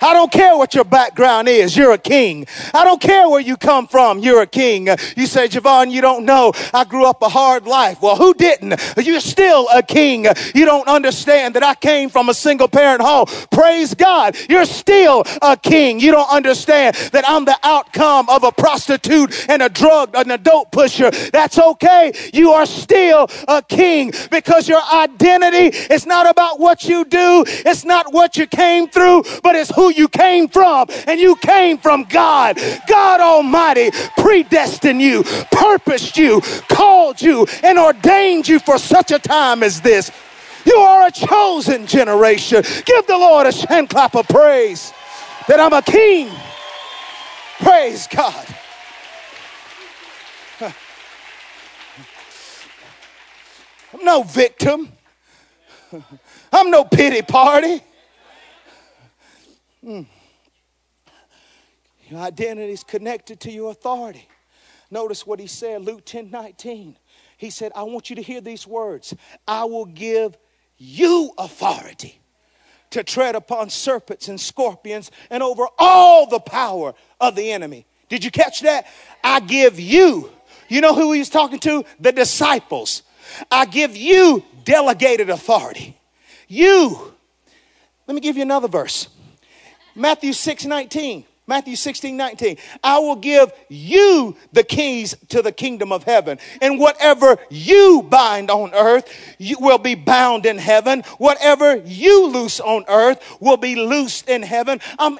I 0.00 0.12
don't 0.12 0.30
care 0.30 0.56
what 0.56 0.74
your 0.74 0.84
background 0.84 1.48
is. 1.48 1.76
You're 1.76 1.92
a 1.92 1.98
king. 1.98 2.46
I 2.74 2.84
don't 2.84 3.00
care 3.00 3.28
where 3.28 3.40
you 3.40 3.56
come 3.56 3.86
from. 3.86 4.18
You're 4.18 4.42
a 4.42 4.46
king. 4.46 4.88
You 5.16 5.26
say, 5.26 5.48
Javon, 5.48 5.90
you 5.90 6.00
don't 6.00 6.24
know. 6.24 6.52
I 6.74 6.84
grew 6.84 7.06
up 7.06 7.22
a 7.22 7.28
hard 7.28 7.66
life. 7.66 8.02
Well, 8.02 8.16
who 8.16 8.34
didn't? 8.34 8.80
You're 9.02 9.20
still 9.20 9.68
a 9.74 9.82
king. 9.82 10.26
You 10.54 10.64
don't 10.66 10.86
understand 10.88 11.54
that 11.54 11.62
I 11.62 11.74
came 11.74 12.10
from 12.10 12.28
a 12.28 12.34
single 12.34 12.68
parent 12.68 13.00
home. 13.00 13.26
Praise 13.50 13.94
God. 13.94 14.36
You're 14.48 14.66
still 14.66 15.24
a 15.40 15.56
king. 15.56 15.98
You 15.98 16.12
don't 16.12 16.30
understand 16.30 16.96
that 17.12 17.24
I'm 17.26 17.44
the 17.44 17.58
outcome 17.62 18.28
of 18.28 18.44
a 18.44 18.52
prostitute 18.52 19.46
and 19.48 19.62
a 19.62 19.68
drug 19.68 20.14
and 20.14 20.30
a 20.30 20.38
dope 20.38 20.72
pusher. 20.72 21.10
That's 21.10 21.58
okay. 21.58 22.12
You 22.34 22.50
are 22.50 22.66
still 22.66 23.28
a 23.48 23.62
king 23.62 24.12
because 24.30 24.68
your 24.68 24.82
identity 24.92 25.76
is 25.92 26.06
not 26.06 26.28
about 26.28 26.60
what 26.60 26.84
you 26.84 27.04
do. 27.04 27.44
It's 27.46 27.84
not 27.84 28.12
what 28.12 28.36
you 28.36 28.46
came 28.46 28.88
through, 28.88 29.24
but 29.42 29.56
it's 29.56 29.74
who 29.74 29.85
you 29.90 30.08
came 30.08 30.48
from, 30.48 30.88
and 31.06 31.20
you 31.20 31.36
came 31.36 31.78
from 31.78 32.04
God. 32.04 32.58
God 32.88 33.20
Almighty 33.20 33.90
predestined 34.16 35.00
you, 35.00 35.22
purposed 35.50 36.16
you, 36.16 36.40
called 36.68 37.20
you, 37.20 37.46
and 37.62 37.78
ordained 37.78 38.48
you 38.48 38.58
for 38.58 38.78
such 38.78 39.10
a 39.10 39.18
time 39.18 39.62
as 39.62 39.80
this. 39.80 40.10
You 40.64 40.76
are 40.76 41.06
a 41.06 41.10
chosen 41.10 41.86
generation. 41.86 42.62
Give 42.84 43.06
the 43.06 43.16
Lord 43.16 43.46
a 43.46 43.52
hand 43.68 43.88
clap 43.88 44.16
of 44.16 44.26
praise 44.28 44.92
that 45.46 45.60
I'm 45.60 45.72
a 45.72 45.82
king. 45.82 46.28
Praise 47.60 48.08
God. 48.08 48.46
I'm 53.94 54.04
no 54.04 54.22
victim. 54.24 54.92
I'm 56.52 56.70
no 56.70 56.84
pity 56.84 57.22
party. 57.22 57.82
Mm. 59.86 60.06
Your 62.08 62.20
identity 62.20 62.72
is 62.72 62.84
connected 62.84 63.40
to 63.40 63.50
your 63.50 63.70
authority. 63.70 64.28
Notice 64.90 65.26
what 65.26 65.40
he 65.40 65.46
said, 65.46 65.82
Luke 65.82 66.04
10 66.04 66.30
19. 66.30 66.96
He 67.38 67.50
said, 67.50 67.72
I 67.74 67.82
want 67.82 68.08
you 68.08 68.16
to 68.16 68.22
hear 68.22 68.40
these 68.40 68.66
words 68.66 69.14
I 69.46 69.64
will 69.64 69.84
give 69.84 70.36
you 70.78 71.32
authority 71.38 72.20
to 72.90 73.02
tread 73.02 73.34
upon 73.34 73.70
serpents 73.70 74.28
and 74.28 74.40
scorpions 74.40 75.10
and 75.30 75.42
over 75.42 75.66
all 75.78 76.26
the 76.26 76.40
power 76.40 76.94
of 77.20 77.34
the 77.34 77.50
enemy. 77.52 77.86
Did 78.08 78.24
you 78.24 78.30
catch 78.30 78.60
that? 78.60 78.86
I 79.22 79.40
give 79.40 79.80
you. 79.80 80.30
You 80.68 80.80
know 80.80 80.94
who 80.94 81.12
he 81.12 81.18
was 81.18 81.28
talking 81.28 81.58
to? 81.60 81.84
The 82.00 82.12
disciples. 82.12 83.02
I 83.50 83.66
give 83.66 83.96
you 83.96 84.44
delegated 84.64 85.30
authority. 85.30 85.98
You. 86.48 87.14
Let 88.06 88.14
me 88.14 88.20
give 88.20 88.36
you 88.36 88.42
another 88.42 88.68
verse. 88.68 89.08
Matthew 89.98 90.34
6 90.34 90.66
19. 90.66 91.24
Matthew 91.48 91.76
16, 91.76 92.16
19. 92.16 92.56
I 92.82 92.98
will 92.98 93.16
give 93.16 93.52
you 93.68 94.36
the 94.52 94.64
keys 94.64 95.14
to 95.28 95.42
the 95.42 95.52
kingdom 95.52 95.92
of 95.92 96.02
heaven. 96.02 96.38
And 96.60 96.78
whatever 96.78 97.38
you 97.50 98.04
bind 98.08 98.50
on 98.50 98.74
earth 98.74 99.08
you 99.38 99.56
will 99.60 99.78
be 99.78 99.94
bound 99.94 100.46
in 100.46 100.58
heaven. 100.58 101.02
Whatever 101.18 101.76
you 101.76 102.26
loose 102.28 102.60
on 102.60 102.84
earth 102.88 103.36
will 103.40 103.56
be 103.56 103.76
loosed 103.76 104.28
in 104.28 104.42
heaven. 104.42 104.80
I'm, 104.98 105.18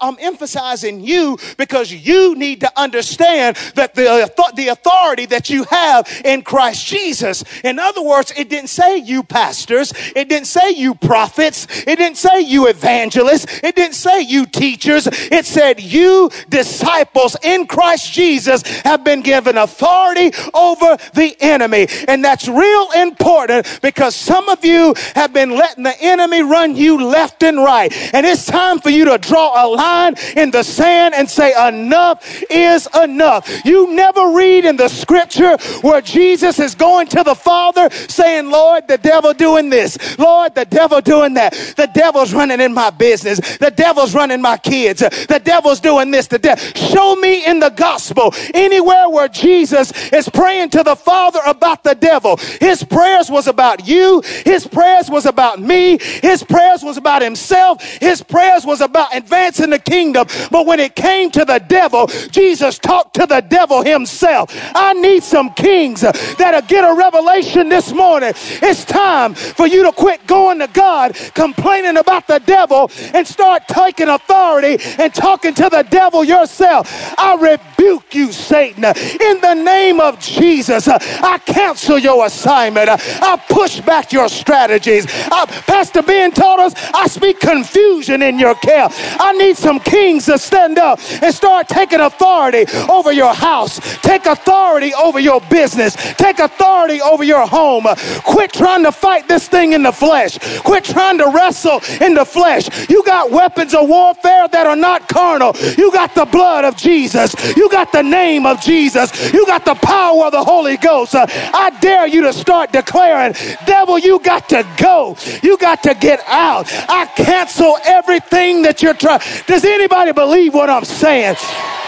I'm 0.00 0.16
emphasizing 0.20 1.00
you 1.00 1.38
because 1.56 1.92
you 1.92 2.34
need 2.36 2.60
to 2.60 2.72
understand 2.80 3.56
that 3.74 3.94
the, 3.94 4.32
the 4.54 4.68
authority 4.68 5.26
that 5.26 5.50
you 5.50 5.64
have 5.64 6.08
in 6.24 6.42
Christ 6.42 6.86
Jesus. 6.86 7.44
In 7.62 7.78
other 7.78 8.02
words, 8.02 8.32
it 8.36 8.48
didn't 8.48 8.70
say 8.70 8.96
you 8.98 9.22
pastors. 9.22 9.92
It 10.14 10.28
didn't 10.28 10.46
say 10.46 10.70
you 10.70 10.94
prophets. 10.94 11.66
It 11.86 11.96
didn't 11.96 12.16
say 12.16 12.40
you 12.40 12.68
evangelists. 12.68 13.60
It 13.62 13.74
didn't 13.74 13.94
say 13.94 14.22
you 14.22 14.46
teachers. 14.46 15.06
It 15.06 15.44
said, 15.58 15.80
You 15.80 16.30
disciples 16.48 17.36
in 17.42 17.66
Christ 17.66 18.12
Jesus 18.12 18.62
have 18.82 19.02
been 19.02 19.22
given 19.22 19.56
authority 19.58 20.30
over 20.54 20.96
the 21.14 21.36
enemy. 21.40 21.88
And 22.06 22.24
that's 22.24 22.46
real 22.46 22.90
important 22.92 23.80
because 23.82 24.14
some 24.14 24.48
of 24.48 24.64
you 24.64 24.94
have 25.16 25.32
been 25.32 25.50
letting 25.50 25.82
the 25.82 26.00
enemy 26.00 26.42
run 26.42 26.76
you 26.76 27.02
left 27.02 27.42
and 27.42 27.58
right. 27.58 27.92
And 28.14 28.24
it's 28.24 28.46
time 28.46 28.78
for 28.78 28.90
you 28.90 29.06
to 29.06 29.18
draw 29.18 29.64
a 29.64 29.66
line 29.66 30.14
in 30.36 30.52
the 30.52 30.62
sand 30.62 31.14
and 31.14 31.28
say, 31.28 31.48
Enough 31.68 32.44
is 32.48 32.86
enough. 33.02 33.48
You 33.64 33.92
never 33.94 34.30
read 34.36 34.64
in 34.64 34.76
the 34.76 34.88
scripture 34.88 35.56
where 35.80 36.00
Jesus 36.00 36.60
is 36.60 36.76
going 36.76 37.08
to 37.08 37.24
the 37.24 37.34
Father 37.34 37.90
saying, 37.90 38.48
Lord, 38.48 38.86
the 38.86 38.98
devil 38.98 39.34
doing 39.34 39.70
this. 39.70 39.98
Lord, 40.18 40.54
the 40.54 40.66
devil 40.66 41.00
doing 41.00 41.34
that. 41.34 41.52
The 41.76 41.90
devil's 41.92 42.32
running 42.32 42.60
in 42.60 42.72
my 42.72 42.90
business. 42.90 43.40
The 43.58 43.72
devil's 43.72 44.14
running 44.14 44.40
my 44.40 44.56
kids. 44.56 45.00
The 45.00 45.42
devil's 45.48 45.80
doing 45.80 46.10
this 46.10 46.26
to 46.28 46.36
death. 46.36 46.76
Show 46.76 47.16
me 47.16 47.46
in 47.46 47.58
the 47.58 47.70
gospel 47.70 48.34
anywhere 48.52 49.08
where 49.08 49.28
Jesus 49.28 50.12
is 50.12 50.28
praying 50.28 50.68
to 50.70 50.82
the 50.82 50.94
Father 50.94 51.40
about 51.46 51.82
the 51.84 51.94
devil. 51.94 52.36
His 52.60 52.84
prayers 52.84 53.30
was 53.30 53.46
about 53.46 53.88
you. 53.88 54.20
His 54.44 54.66
prayers 54.66 55.08
was 55.08 55.24
about 55.24 55.58
me. 55.58 55.98
His 56.22 56.44
prayers 56.44 56.82
was 56.82 56.98
about 56.98 57.22
himself. 57.22 57.82
His 57.82 58.22
prayers 58.22 58.66
was 58.66 58.82
about 58.82 59.16
advancing 59.16 59.70
the 59.70 59.78
kingdom. 59.78 60.26
But 60.50 60.66
when 60.66 60.80
it 60.80 60.94
came 60.94 61.30
to 61.30 61.46
the 61.46 61.60
devil, 61.60 62.08
Jesus 62.30 62.78
talked 62.78 63.14
to 63.14 63.24
the 63.24 63.40
devil 63.40 63.82
himself. 63.82 64.50
I 64.74 64.92
need 64.92 65.22
some 65.22 65.54
kings 65.54 66.02
that'll 66.02 66.68
get 66.68 66.84
a 66.84 66.94
revelation 66.94 67.70
this 67.70 67.90
morning. 67.92 68.32
It's 68.36 68.84
time 68.84 69.32
for 69.34 69.66
you 69.66 69.82
to 69.84 69.92
quit 69.92 70.26
going 70.26 70.58
to 70.58 70.66
God 70.66 71.14
complaining 71.32 71.96
about 71.96 72.26
the 72.26 72.38
devil 72.40 72.90
and 73.14 73.26
start 73.26 73.66
taking 73.66 74.08
authority 74.08 74.76
and 74.98 75.14
talking 75.14 75.37
talking 75.38 75.54
to 75.54 75.68
the 75.70 75.82
devil 75.84 76.24
yourself. 76.24 77.14
I 77.16 77.36
rebuke 77.36 78.12
you, 78.12 78.32
Satan. 78.32 78.84
In 78.84 79.40
the 79.40 79.54
name 79.54 80.00
of 80.00 80.18
Jesus, 80.18 80.88
I 80.88 81.38
cancel 81.38 81.98
your 81.98 82.26
assignment. 82.26 82.88
I 82.90 83.40
push 83.48 83.80
back 83.80 84.12
your 84.12 84.28
strategies. 84.28 85.06
I, 85.08 85.46
Pastor 85.66 86.02
Ben 86.02 86.32
taught 86.32 86.58
us, 86.58 86.74
I 86.92 87.06
speak 87.06 87.38
confusion 87.38 88.22
in 88.22 88.38
your 88.38 88.56
camp. 88.56 88.92
I 89.20 89.32
need 89.34 89.56
some 89.56 89.78
kings 89.78 90.26
to 90.26 90.38
stand 90.38 90.78
up 90.78 90.98
and 91.22 91.32
start 91.32 91.68
taking 91.68 92.00
authority 92.00 92.66
over 92.90 93.12
your 93.12 93.32
house. 93.32 93.78
Take 94.02 94.26
authority 94.26 94.92
over 94.94 95.20
your 95.20 95.40
business. 95.42 95.94
Take 96.14 96.40
authority 96.40 97.00
over 97.00 97.22
your 97.22 97.46
home. 97.46 97.86
Quit 98.24 98.52
trying 98.52 98.82
to 98.82 98.92
fight 98.92 99.28
this 99.28 99.46
thing 99.46 99.72
in 99.72 99.84
the 99.84 99.92
flesh. 99.92 100.38
Quit 100.60 100.84
trying 100.84 101.18
to 101.18 101.30
wrestle 101.32 101.80
in 102.00 102.14
the 102.14 102.24
flesh. 102.24 102.68
You 102.90 103.04
got 103.04 103.30
weapons 103.30 103.74
of 103.74 103.88
warfare 103.88 104.48
that 104.48 104.66
are 104.66 104.76
not 104.76 105.08
You 105.36 105.92
got 105.92 106.14
the 106.14 106.24
blood 106.24 106.64
of 106.64 106.76
Jesus. 106.76 107.34
You 107.56 107.68
got 107.68 107.92
the 107.92 108.02
name 108.02 108.46
of 108.46 108.60
Jesus. 108.60 109.32
You 109.32 109.44
got 109.46 109.64
the 109.64 109.74
power 109.74 110.26
of 110.26 110.32
the 110.32 110.42
Holy 110.42 110.76
Ghost. 110.76 111.14
Uh, 111.14 111.26
I 111.28 111.70
dare 111.80 112.06
you 112.06 112.22
to 112.22 112.32
start 112.32 112.72
declaring, 112.72 113.34
devil, 113.66 113.98
you 113.98 114.18
got 114.20 114.48
to 114.50 114.66
go. 114.78 115.16
You 115.42 115.58
got 115.58 115.82
to 115.82 115.94
get 115.94 116.20
out. 116.26 116.66
I 116.88 117.06
cancel 117.06 117.78
everything 117.84 118.62
that 118.62 118.82
you're 118.82 118.94
trying. 118.94 119.20
Does 119.46 119.64
anybody 119.64 120.12
believe 120.12 120.54
what 120.54 120.70
I'm 120.70 120.84
saying? 120.84 121.36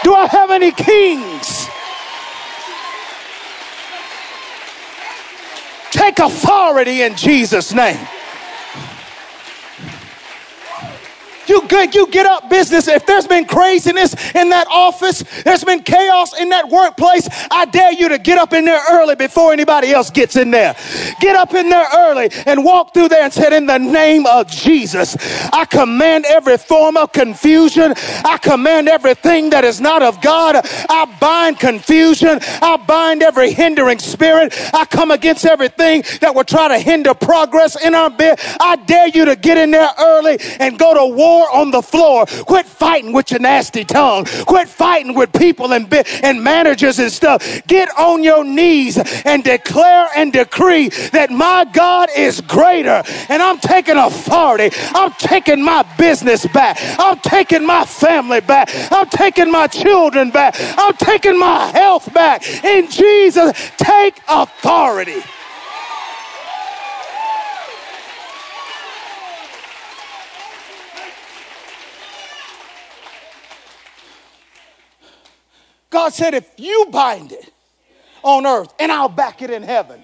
Do 0.03 0.13
I 0.13 0.27
have 0.27 0.51
any 0.51 0.71
kings? 0.71 1.67
Take 5.91 6.19
authority 6.19 7.01
in 7.01 7.15
Jesus' 7.15 7.73
name. 7.73 7.99
You 11.47 11.67
good, 11.67 11.95
you 11.95 12.07
get 12.07 12.25
up 12.25 12.49
business. 12.49 12.87
If 12.87 13.05
there's 13.05 13.27
been 13.27 13.45
craziness 13.45 14.13
in 14.35 14.49
that 14.49 14.67
office, 14.69 15.23
there's 15.43 15.63
been 15.63 15.81
chaos 15.81 16.39
in 16.39 16.49
that 16.49 16.69
workplace, 16.69 17.27
I 17.49 17.65
dare 17.65 17.93
you 17.93 18.09
to 18.09 18.17
get 18.17 18.37
up 18.37 18.53
in 18.53 18.65
there 18.65 18.81
early 18.91 19.15
before 19.15 19.53
anybody 19.53 19.91
else 19.91 20.09
gets 20.09 20.35
in 20.35 20.51
there. 20.51 20.75
Get 21.19 21.35
up 21.35 21.53
in 21.53 21.69
there 21.69 21.87
early 21.95 22.29
and 22.45 22.63
walk 22.63 22.93
through 22.93 23.09
there 23.09 23.23
and 23.23 23.33
say, 23.33 23.55
In 23.55 23.65
the 23.65 23.77
name 23.77 24.25
of 24.25 24.47
Jesus, 24.49 25.17
I 25.51 25.65
command 25.65 26.25
every 26.25 26.57
form 26.57 26.97
of 26.97 27.11
confusion. 27.11 27.93
I 27.97 28.37
command 28.41 28.87
everything 28.87 29.49
that 29.51 29.63
is 29.63 29.81
not 29.81 30.01
of 30.01 30.21
God. 30.21 30.57
I 30.63 31.17
bind 31.19 31.59
confusion. 31.59 32.39
I 32.61 32.77
bind 32.77 33.23
every 33.23 33.51
hindering 33.51 33.99
spirit. 33.99 34.53
I 34.73 34.85
come 34.85 35.11
against 35.11 35.45
everything 35.45 36.03
that 36.21 36.35
will 36.35 36.43
try 36.43 36.67
to 36.67 36.79
hinder 36.79 37.13
progress 37.13 37.81
in 37.83 37.95
our 37.95 38.09
bed. 38.09 38.39
I 38.59 38.75
dare 38.75 39.07
you 39.07 39.25
to 39.25 39.35
get 39.35 39.57
in 39.57 39.71
there 39.71 39.89
early 39.99 40.37
and 40.59 40.77
go 40.77 40.93
to 40.93 41.15
war 41.15 41.30
on 41.31 41.71
the 41.71 41.81
floor. 41.81 42.25
Quit 42.25 42.65
fighting 42.65 43.13
with 43.13 43.31
your 43.31 43.39
nasty 43.39 43.83
tongue. 43.83 44.25
Quit 44.45 44.67
fighting 44.67 45.15
with 45.15 45.31
people 45.33 45.73
and, 45.73 45.91
and 46.23 46.43
managers 46.43 46.99
and 46.99 47.11
stuff. 47.11 47.43
Get 47.67 47.89
on 47.97 48.23
your 48.23 48.43
knees 48.43 48.97
and 49.25 49.43
declare 49.43 50.09
and 50.15 50.33
decree 50.33 50.89
that 51.11 51.29
my 51.29 51.65
God 51.65 52.09
is 52.15 52.41
greater 52.41 53.03
and 53.29 53.41
I'm 53.41 53.59
taking 53.59 53.97
authority. 53.97 54.75
I'm 54.93 55.11
taking 55.13 55.63
my 55.63 55.83
business 55.97 56.45
back. 56.47 56.77
I'm 56.99 57.19
taking 57.19 57.65
my 57.65 57.85
family 57.85 58.41
back. 58.41 58.69
I'm 58.91 59.09
taking 59.09 59.51
my 59.51 59.67
children 59.67 60.31
back. 60.31 60.55
I'm 60.59 60.93
taking 60.93 61.37
my 61.37 61.67
health 61.67 62.13
back. 62.13 62.45
In 62.63 62.89
Jesus, 62.89 63.51
take 63.77 64.19
authority. 64.27 65.21
God 75.91 76.13
said, 76.13 76.33
if 76.33 76.49
you 76.57 76.87
bind 76.89 77.31
it 77.33 77.51
on 78.23 78.47
earth, 78.47 78.73
and 78.79 78.91
I'll 78.91 79.09
back 79.09 79.41
it 79.41 79.51
in 79.51 79.61
heaven. 79.61 80.03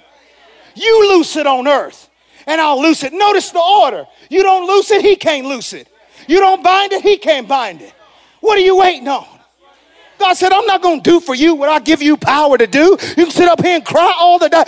You 0.75 1.09
loose 1.15 1.35
it 1.35 1.47
on 1.47 1.67
earth, 1.67 2.09
and 2.45 2.61
I'll 2.61 2.81
loose 2.81 3.03
it. 3.03 3.13
Notice 3.13 3.49
the 3.51 3.61
order. 3.61 4.05
You 4.29 4.43
don't 4.43 4.67
loose 4.67 4.91
it, 4.91 5.01
he 5.01 5.15
can't 5.15 5.47
loose 5.47 5.73
it. 5.73 5.87
You 6.27 6.39
don't 6.39 6.61
bind 6.61 6.93
it, 6.93 7.01
he 7.01 7.17
can't 7.17 7.47
bind 7.47 7.81
it. 7.81 7.93
What 8.41 8.57
are 8.57 8.61
you 8.61 8.77
waiting 8.77 9.07
on? 9.07 9.25
God 10.19 10.33
said, 10.33 10.51
I'm 10.51 10.65
not 10.65 10.81
going 10.81 11.01
to 11.01 11.09
do 11.09 11.19
for 11.19 11.35
you 11.35 11.53
what 11.53 11.69
I 11.69 11.79
give 11.79 12.01
you 12.01 12.17
power 12.17 12.57
to 12.57 12.65
do. 12.67 12.97
You 13.01 13.25
can 13.25 13.31
sit 13.31 13.47
up 13.47 13.61
here 13.63 13.75
and 13.75 13.85
cry 13.85 14.13
all 14.19 14.39
the 14.39 14.49
time. 14.49 14.65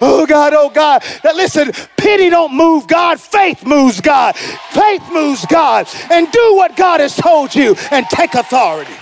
Oh 0.00 0.24
God, 0.26 0.54
oh 0.54 0.70
God. 0.70 1.04
Now 1.22 1.34
listen, 1.34 1.70
pity 1.98 2.30
don't 2.30 2.54
move 2.54 2.88
God. 2.88 3.20
Faith 3.20 3.64
moves 3.64 4.00
God. 4.00 4.34
Faith 4.36 5.02
moves 5.12 5.44
God. 5.46 5.86
And 6.10 6.30
do 6.32 6.56
what 6.56 6.76
God 6.76 7.00
has 7.00 7.14
told 7.14 7.54
you 7.54 7.76
and 7.90 8.06
take 8.08 8.32
authority. 8.32 8.94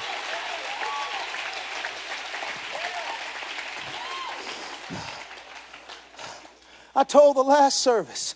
I 7.00 7.02
told 7.02 7.38
the 7.38 7.42
last 7.42 7.78
service. 7.78 8.34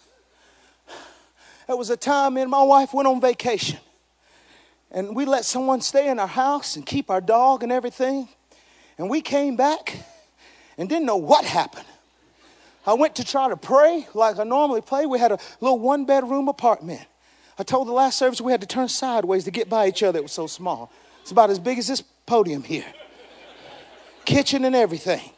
It 1.68 1.76
was 1.76 1.90
a 1.90 1.98
time 1.98 2.32
me 2.32 2.40
and 2.40 2.50
my 2.50 2.62
wife 2.62 2.94
went 2.94 3.06
on 3.06 3.20
vacation. 3.20 3.78
And 4.90 5.14
we 5.14 5.26
let 5.26 5.44
someone 5.44 5.82
stay 5.82 6.08
in 6.08 6.18
our 6.18 6.26
house 6.26 6.74
and 6.74 6.86
keep 6.86 7.10
our 7.10 7.20
dog 7.20 7.62
and 7.62 7.70
everything. 7.70 8.26
And 8.96 9.10
we 9.10 9.20
came 9.20 9.56
back 9.56 9.94
and 10.78 10.88
didn't 10.88 11.04
know 11.04 11.18
what 11.18 11.44
happened. 11.44 11.84
I 12.86 12.94
went 12.94 13.16
to 13.16 13.24
try 13.24 13.50
to 13.50 13.56
pray 13.58 14.08
like 14.14 14.38
I 14.38 14.44
normally 14.44 14.80
pray. 14.80 15.04
We 15.04 15.18
had 15.18 15.32
a 15.32 15.38
little 15.60 15.78
one 15.78 16.06
bedroom 16.06 16.48
apartment. 16.48 17.02
I 17.58 17.64
told 17.64 17.86
the 17.86 17.92
last 17.92 18.18
service 18.18 18.40
we 18.40 18.50
had 18.50 18.62
to 18.62 18.66
turn 18.66 18.88
sideways 18.88 19.44
to 19.44 19.50
get 19.50 19.68
by 19.68 19.88
each 19.88 20.02
other. 20.02 20.20
It 20.20 20.22
was 20.22 20.32
so 20.32 20.46
small. 20.46 20.90
It's 21.20 21.32
about 21.32 21.50
as 21.50 21.58
big 21.58 21.76
as 21.76 21.88
this 21.88 22.00
podium 22.00 22.62
here. 22.62 22.86
Kitchen 24.24 24.64
and 24.64 24.74
everything. 24.74 25.33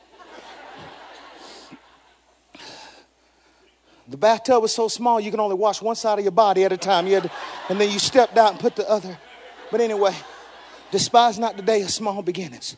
The 4.09 4.16
bathtub 4.16 4.62
was 4.62 4.73
so 4.73 4.88
small 4.88 5.19
you 5.21 5.31
can 5.31 5.40
only 5.40 5.57
wash 5.57 5.83
one 5.83 5.97
side 5.97 6.19
of 6.19 6.25
your 6.25 6.33
body 6.33 6.64
at 6.64 6.73
a 6.73 6.77
time. 6.77 7.07
You 7.07 7.23
to, 7.23 7.31
and 7.69 7.81
then 7.81 7.90
you 7.90 7.99
stepped 7.99 8.38
out 8.38 8.53
and 8.53 8.61
put 8.61 8.77
the 8.77 8.88
other. 8.88 9.19
But 9.71 9.81
anyway, 9.81 10.14
despise 10.90 11.38
not 11.38 11.57
the 11.57 11.62
day 11.62 11.83
of 11.83 11.90
small 11.90 12.23
beginnings. 12.23 12.77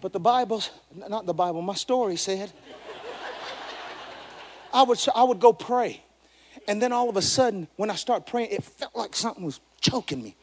But 0.00 0.12
the 0.12 0.20
Bible, 0.20 0.62
not 0.94 1.26
the 1.26 1.34
Bible, 1.34 1.62
my 1.62 1.74
story 1.74 2.16
said, 2.16 2.52
I 4.72 4.82
would, 4.82 5.04
I 5.14 5.24
would 5.24 5.40
go 5.40 5.52
pray. 5.52 6.02
And 6.68 6.80
then 6.80 6.92
all 6.92 7.08
of 7.08 7.16
a 7.16 7.22
sudden, 7.22 7.66
when 7.76 7.90
I 7.90 7.94
start 7.96 8.26
praying, 8.26 8.50
it 8.50 8.62
felt 8.62 8.94
like 8.94 9.16
something 9.16 9.44
was 9.44 9.60
choking 9.80 10.22
me. 10.22 10.36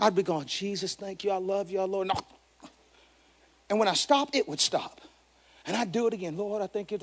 I'd 0.00 0.14
be 0.14 0.22
going, 0.22 0.46
Jesus, 0.46 0.94
thank 0.94 1.22
you. 1.22 1.30
I 1.30 1.36
love 1.36 1.70
you, 1.70 1.82
Lord. 1.82 2.10
And 3.68 3.78
when 3.78 3.86
I 3.86 3.94
stopped, 3.94 4.34
it 4.34 4.48
would 4.48 4.60
stop. 4.60 5.00
And 5.66 5.76
I'd 5.76 5.92
do 5.92 6.06
it 6.08 6.14
again. 6.14 6.36
Lord, 6.36 6.62
I 6.62 6.66
thank 6.66 6.90
you. 6.90 6.98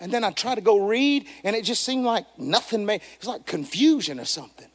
And 0.00 0.10
then 0.10 0.24
I'd 0.24 0.36
try 0.36 0.54
to 0.54 0.62
go 0.62 0.86
read, 0.86 1.26
and 1.44 1.54
it 1.54 1.62
just 1.62 1.84
seemed 1.84 2.06
like 2.06 2.26
nothing 2.38 2.86
made, 2.86 3.02
it 3.02 3.18
was 3.20 3.28
like 3.28 3.44
confusion 3.44 4.18
or 4.18 4.24
something. 4.24 4.68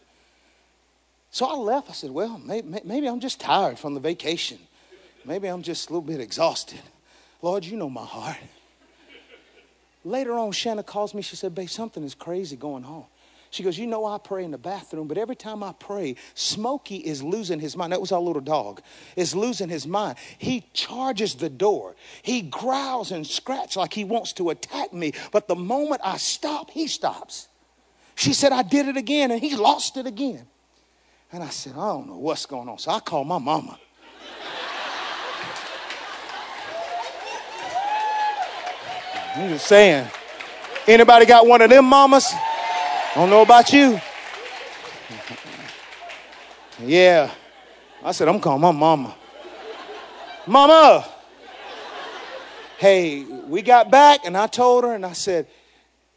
So 1.31 1.47
I 1.47 1.55
left. 1.55 1.89
I 1.89 1.93
said, 1.93 2.11
well, 2.11 2.39
maybe, 2.45 2.79
maybe 2.85 3.07
I'm 3.07 3.19
just 3.19 3.41
tired 3.41 3.79
from 3.79 3.95
the 3.95 3.99
vacation. 3.99 4.59
Maybe 5.25 5.47
I'm 5.47 5.63
just 5.63 5.89
a 5.89 5.93
little 5.93 6.07
bit 6.07 6.21
exhausted. 6.21 6.81
Lord, 7.41 7.65
you 7.65 7.75
know 7.75 7.89
my 7.89 8.05
heart. 8.05 8.37
Later 10.03 10.33
on, 10.37 10.51
Shanna 10.51 10.83
calls 10.83 11.15
me. 11.15 11.23
She 11.23 11.35
said, 11.35 11.55
babe, 11.55 11.69
something 11.69 12.03
is 12.03 12.13
crazy 12.13 12.55
going 12.55 12.85
on. 12.85 13.05
She 13.55 13.63
goes, 13.63 13.77
You 13.77 13.87
know, 13.87 14.05
I 14.05 14.17
pray 14.17 14.43
in 14.43 14.51
the 14.51 14.57
bathroom, 14.57 15.07
but 15.07 15.17
every 15.17 15.37
time 15.37 15.63
I 15.63 15.71
pray, 15.71 16.17
Smokey 16.33 16.97
is 16.97 17.23
losing 17.23 17.61
his 17.61 17.77
mind. 17.77 17.93
That 17.93 18.01
was 18.01 18.11
our 18.11 18.19
little 18.19 18.41
dog, 18.41 18.81
is 19.15 19.33
losing 19.33 19.69
his 19.69 19.87
mind. 19.87 20.17
He 20.37 20.65
charges 20.73 21.35
the 21.35 21.49
door. 21.49 21.95
He 22.21 22.41
growls 22.41 23.13
and 23.13 23.25
scratches 23.25 23.77
like 23.77 23.93
he 23.93 24.03
wants 24.03 24.33
to 24.33 24.49
attack 24.49 24.91
me. 24.91 25.13
But 25.31 25.47
the 25.47 25.55
moment 25.55 26.01
I 26.03 26.17
stop, 26.17 26.69
he 26.69 26.87
stops. 26.87 27.47
She 28.15 28.33
said, 28.33 28.51
I 28.51 28.61
did 28.61 28.89
it 28.89 28.97
again, 28.97 29.31
and 29.31 29.39
he 29.39 29.55
lost 29.55 29.95
it 29.95 30.05
again. 30.05 30.45
And 31.31 31.41
I 31.41 31.47
said, 31.47 31.75
I 31.77 31.87
don't 31.87 32.07
know 32.07 32.17
what's 32.17 32.45
going 32.45 32.67
on. 32.67 32.77
So 32.77 32.91
I 32.91 32.99
called 32.99 33.25
my 33.25 33.37
mama. 33.37 33.79
I'm 39.37 39.47
just 39.47 39.65
saying. 39.65 40.09
Anybody 40.89 41.25
got 41.25 41.47
one 41.47 41.61
of 41.61 41.69
them 41.69 41.85
mamas? 41.85 42.33
I 43.15 43.19
don't 43.19 43.29
know 43.29 43.43
about 43.43 43.71
you. 43.71 43.97
Yeah. 46.83 47.31
I 48.03 48.11
said, 48.11 48.27
I'm 48.27 48.41
calling 48.41 48.59
my 48.59 48.71
mama. 48.71 49.15
Mama. 50.45 51.07
Hey, 52.77 53.23
we 53.23 53.61
got 53.61 53.89
back 53.89 54.25
and 54.25 54.35
I 54.35 54.47
told 54.47 54.83
her 54.83 54.93
and 54.93 55.05
I 55.05 55.13
said, 55.13 55.47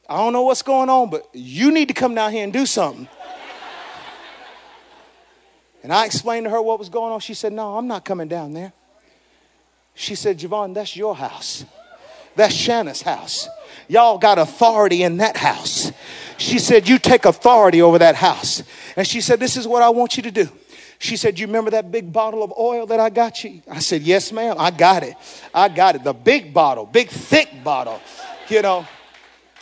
I 0.09 0.17
don't 0.17 0.33
know 0.33 0.43
what's 0.43 0.63
going 0.63 0.91
on, 0.91 1.09
but 1.09 1.29
you 1.33 1.71
need 1.71 1.87
to 1.87 1.95
come 1.95 2.17
down 2.17 2.33
here 2.33 2.43
and 2.43 2.53
do 2.53 2.67
something. 2.67 3.07
And 5.85 5.93
I 5.93 6.05
explained 6.05 6.47
to 6.47 6.51
her 6.51 6.61
what 6.61 6.81
was 6.81 6.89
going 6.89 7.13
on. 7.13 7.21
She 7.21 7.35
said, 7.35 7.53
No, 7.53 7.79
I'm 7.79 7.87
not 7.87 8.05
coming 8.05 8.27
down 8.27 8.55
there. 8.55 8.73
She 9.95 10.17
said, 10.17 10.41
Javon, 10.41 10.75
that's 10.75 10.97
your 10.97 11.15
house. 11.15 11.65
That's 12.35 12.55
Shanna's 12.55 13.03
house. 13.03 13.49
Y'all 13.87 14.19
got 14.19 14.39
authority 14.39 15.05
in 15.05 15.19
that 15.19 15.37
house. 15.37 15.93
She 16.39 16.59
said, 16.59 16.89
You 16.89 16.99
take 16.99 17.25
authority 17.25 17.83
over 17.83 17.99
that 17.99 18.15
house. 18.15 18.63
And 18.97 19.07
she 19.07 19.21
said, 19.21 19.41
This 19.41 19.57
is 19.57 19.67
what 19.67 19.83
I 19.83 19.91
want 19.91 20.17
you 20.17 20.23
to 20.23 20.31
do. 20.31 20.49
She 20.99 21.17
said, 21.17 21.39
You 21.39 21.47
remember 21.47 21.71
that 21.73 21.93
big 21.93 22.13
bottle 22.13 22.43
of 22.43 22.53
oil 22.59 22.87
that 22.87 23.01
I 23.01 23.11
got 23.11 23.45
you? 23.45 23.63
I 23.71 23.81
said, 23.81 24.03
Yes, 24.03 24.33
ma'am. 24.33 24.57
I 24.59 24.71
got 24.71 25.03
it. 25.03 25.15
I 25.53 25.69
got 25.69 25.97
it. 25.97 26.05
The 26.05 26.15
big 26.15 26.55
bottle, 26.55 26.87
big, 26.87 27.09
thick 27.09 27.63
bottle, 27.63 28.01
you 28.49 28.63
know. 28.63 28.87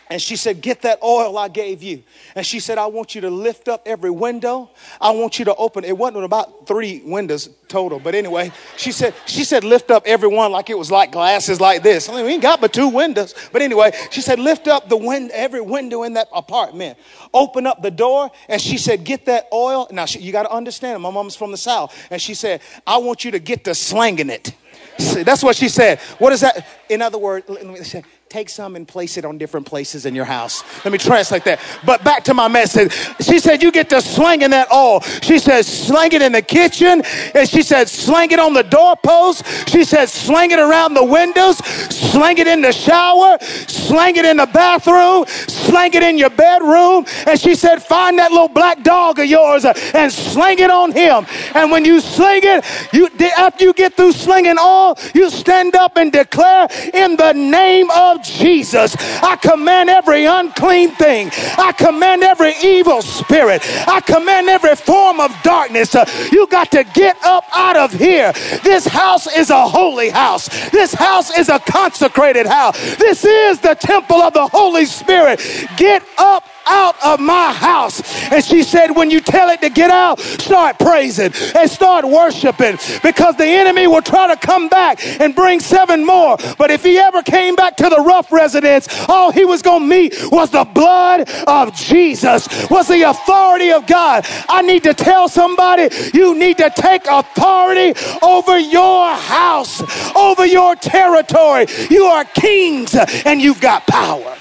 And 0.09 0.23
she 0.23 0.37
said, 0.37 0.61
Get 0.61 0.83
that 0.83 1.03
oil 1.03 1.37
I 1.37 1.49
gave 1.49 1.83
you. 1.83 2.03
And 2.35 2.47
she 2.47 2.61
said, 2.61 2.79
I 2.79 2.87
want 2.87 3.15
you 3.15 3.21
to 3.23 3.31
lift 3.31 3.67
up 3.67 3.83
every 3.87 4.11
window. 4.11 4.71
I 5.01 5.11
want 5.11 5.39
you 5.39 5.45
to 5.47 5.55
open. 5.57 5.85
It 5.85 5.97
wasn't 5.97 6.25
about 6.25 6.67
three 6.67 7.03
windows 7.05 7.49
total, 7.69 7.99
but 7.99 8.15
anyway, 8.15 8.53
she 8.77 8.93
said, 8.93 9.15
she 9.27 9.43
said, 9.43 9.65
lift 9.65 9.91
up 9.91 10.05
every 10.07 10.29
one 10.29 10.53
like 10.53 10.71
it 10.71 10.79
was 10.79 10.91
like 10.91 11.11
glasses 11.11 11.61
like 11.61 11.83
this. 11.83 12.09
I 12.09 12.15
mean, 12.15 12.27
we 12.27 12.33
ain't 12.35 12.43
got 12.43 12.61
but 12.61 12.73
two 12.73 12.89
windows. 12.89 13.35
But 13.53 13.63
anyway, 13.63 13.93
she 14.11 14.21
said, 14.21 14.39
lift 14.39 14.69
up 14.69 14.89
the 14.89 14.97
wind, 14.97 15.33
every 15.33 15.61
window 15.61 16.05
in 16.05 16.13
that 16.13 16.29
apartment. 16.33 16.99
Open 17.35 17.67
up 17.67 17.83
the 17.83 17.91
door. 17.91 18.31
And 18.49 18.61
she 18.61 18.79
said, 18.79 19.05
get 19.05 19.27
that 19.27 19.49
oil. 19.53 19.89
Now, 19.91 20.05
she, 20.05 20.21
you 20.21 20.31
got 20.31 20.45
to 20.45 20.53
understand, 20.53 21.03
my 21.03 21.11
mom's 21.11 21.35
from 21.35 21.51
the 21.51 21.57
South. 21.57 21.97
And 22.11 22.23
she 22.23 22.35
said, 22.35 22.61
I 22.87 22.99
want 22.99 23.25
you 23.25 23.33
to 23.33 23.41
get 23.41 23.65
to 23.65 23.75
slanging 23.75 24.31
it. 24.31 24.53
That's 24.99 25.43
what 25.43 25.57
she 25.57 25.69
said. 25.69 25.99
What 26.19 26.33
is 26.33 26.41
that? 26.41 26.67
In 26.89 27.03
other 27.03 27.19
words, 27.19 27.49
let 27.49 27.67
me 27.67 27.77
say, 27.83 28.03
take 28.29 28.49
some 28.49 28.75
and 28.75 28.89
place 28.89 29.17
it 29.17 29.25
on 29.25 29.39
different 29.39 29.67
places 29.67 30.05
in 30.05 30.15
your 30.15 30.25
house. 30.25 30.65
Let 30.85 30.91
me 30.91 30.99
translate 30.99 31.45
that. 31.45 31.61
But 31.85 32.03
back 32.03 32.25
to 32.25 32.35
my 32.35 32.49
message. 32.49 32.93
She 33.21 33.39
said, 33.39 33.63
You 33.63 33.71
get 33.71 33.89
to 33.91 34.01
slanging 34.01 34.51
that 34.51 34.71
oil. 34.73 35.01
She 35.23 35.39
said, 35.39 35.65
Sling 35.65 36.13
it 36.13 36.23
in 36.23 36.33
the 36.33 36.43
kitchen. 36.43 37.03
And 37.35 37.49
she 37.49 37.63
said, 37.63 37.89
Sling 37.89 38.33
it 38.33 38.41
on 38.41 38.53
the 38.53 38.65
doorpost. 38.65 39.69
She 39.69 39.85
said, 39.85 40.09
Sling 40.09 40.51
it 40.51 40.59
around 40.59 40.95
the 40.95 41.05
windows. 41.05 41.59
Sling 41.59 42.39
it 42.39 42.49
in 42.49 42.63
the 42.63 42.73
shower. 42.73 43.39
Sling 43.41 44.17
it 44.17 44.25
in 44.25 44.39
the 44.39 44.47
bathroom. 44.47 45.25
Sling 45.27 45.95
it 45.95 46.03
in 46.03 46.19
your 46.19 46.31
bedroom. 46.31 47.07
And 47.29 47.41
she 47.41 47.55
said, 47.55 47.81
Find 47.83 48.19
that 48.19 48.33
little 48.33 48.49
black 48.49 48.83
dog 48.83 49.21
of 49.21 49.27
yours 49.27 49.65
and 49.65 50.13
sling 50.13 50.59
it 50.59 50.71
on 50.71 50.91
him. 50.91 51.27
And 51.55 51.71
when 51.71 51.85
you 51.85 52.01
sling 52.01 52.43
it, 52.43 52.65
you, 52.93 53.09
after 53.39 53.65
you 53.65 53.73
get 53.73 53.95
through 53.95 54.13
slinging 54.13 54.57
all, 54.59 54.99
you 55.15 55.31
stand 55.31 55.77
up 55.77 55.97
and 55.97 56.11
declare 56.11 56.67
in 56.93 57.17
the 57.17 57.33
name 57.33 57.89
of 57.91 58.16
of 58.17 58.23
Jesus, 58.23 58.97
I 59.23 59.37
command 59.37 59.91
every 59.91 60.25
unclean 60.25 60.91
thing. 60.93 61.31
I 61.59 61.73
command 61.73 62.23
every 62.23 62.55
evil 62.63 63.03
spirit. 63.03 63.63
I 63.87 64.01
command 64.01 64.49
every 64.49 64.75
form 64.75 65.21
of 65.21 65.31
darkness. 65.43 65.95
Uh, 65.95 66.05
you 66.33 66.47
got 66.49 66.71
to 66.73 66.85
get 66.85 67.17
up 67.25 67.45
out 67.53 67.77
of 67.77 67.93
here. 67.93 68.33
This 68.65 68.87
house 68.87 69.27
is 69.37 69.51
a 69.51 69.69
holy 69.69 70.11
house. 70.11 70.49
This 70.71 70.93
house 70.93 71.37
is 71.37 71.49
a 71.49 71.59
consecrated 71.59 72.47
house. 72.47 72.77
This 72.97 73.25
is 73.25 73.61
the 73.61 73.75
temple 73.75 74.17
of 74.17 74.33
the 74.33 74.47
Holy 74.49 74.87
Spirit. 74.87 75.41
Get 75.77 76.03
up 76.19 76.45
out 76.67 76.97
of 77.05 77.21
my 77.21 77.53
house. 77.53 78.03
And 78.31 78.45
she 78.45 78.63
said, 78.63 78.91
when 78.91 79.11
you 79.11 79.21
tell 79.21 79.49
it 79.51 79.61
to 79.63 79.71
get 79.71 79.91
out, 79.91 80.21
start 80.21 80.79
praising 80.79 81.33
and 81.55 81.71
start 81.71 82.05
worshiping 82.05 82.79
because 83.03 83.37
the 83.37 83.47
enemy 83.47 83.87
will 83.87 84.03
try 84.03 84.35
to 84.35 84.37
come 84.37 84.69
back 84.69 85.05
and 85.21 85.35
bring 85.35 85.61
seven 85.61 86.05
more. 86.05 86.37
But 86.59 86.71
if 86.71 86.83
he 86.83 86.99
ever 86.99 87.23
came 87.23 87.55
back 87.55 87.77
to 87.77 87.89
the 87.89 88.01
rough 88.01 88.33
residence, 88.33 88.89
all 89.09 89.33
he 89.33 89.45
was 89.45 89.63
going 89.63 89.83
to 89.83 89.87
meet 89.87 90.15
was 90.31 90.51
the 90.51 90.65
blood 90.65 91.29
of 91.47 91.75
Jesus, 91.75 92.49
was 92.71 92.89
the 92.89 93.03
authority 93.03 93.73
of 93.73 93.87
God. 93.87 94.27
I 94.49 94.63
need 94.63 94.83
to 94.85 94.95
tell 94.95 95.29
somebody 95.29 95.89
you 96.13 96.35
need 96.35 96.59
to 96.59 96.71
take 96.71 97.07
authority 97.07 97.95
over 98.23 98.59
your 98.59 99.15
house, 99.15 99.83
over 100.17 100.47
your 100.47 100.75
territory. 100.77 101.67
You 101.91 102.05
are 102.05 102.25
kings 102.25 102.95
and 103.25 103.41
you've 103.41 103.61
got 103.61 103.87
power. 103.87 104.37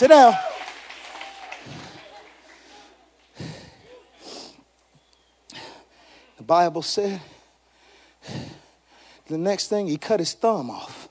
Sit 0.00 0.08
down. 0.08 0.34
The 6.38 6.42
Bible 6.42 6.80
said 6.80 7.20
the 9.26 9.36
next 9.36 9.66
thing 9.66 9.88
he 9.88 9.98
cut 9.98 10.20
his 10.20 10.32
thumb 10.32 10.70
off. 10.70 11.06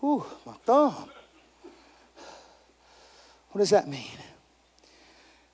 Whew, 0.00 0.24
my 0.46 0.54
thumb. 0.64 1.10
What 3.50 3.58
does 3.58 3.68
that 3.68 3.86
mean? 3.86 4.16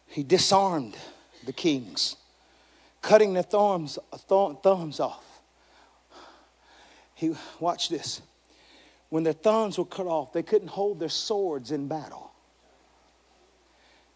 He 0.06 0.22
disarmed 0.22 0.96
the 1.44 1.52
kings, 1.52 2.14
cutting 3.02 3.34
their 3.34 3.42
thumbs, 3.42 3.98
thumbs 4.28 5.00
off. 5.00 5.24
He 7.12 7.34
watch 7.58 7.88
this 7.88 8.22
when 9.10 9.24
their 9.24 9.32
thumbs 9.34 9.76
were 9.78 9.84
cut 9.84 10.06
off, 10.06 10.32
they 10.32 10.42
couldn't 10.42 10.68
hold 10.68 10.98
their 11.00 11.08
swords 11.08 11.70
in 11.72 11.88
battle. 11.88 12.32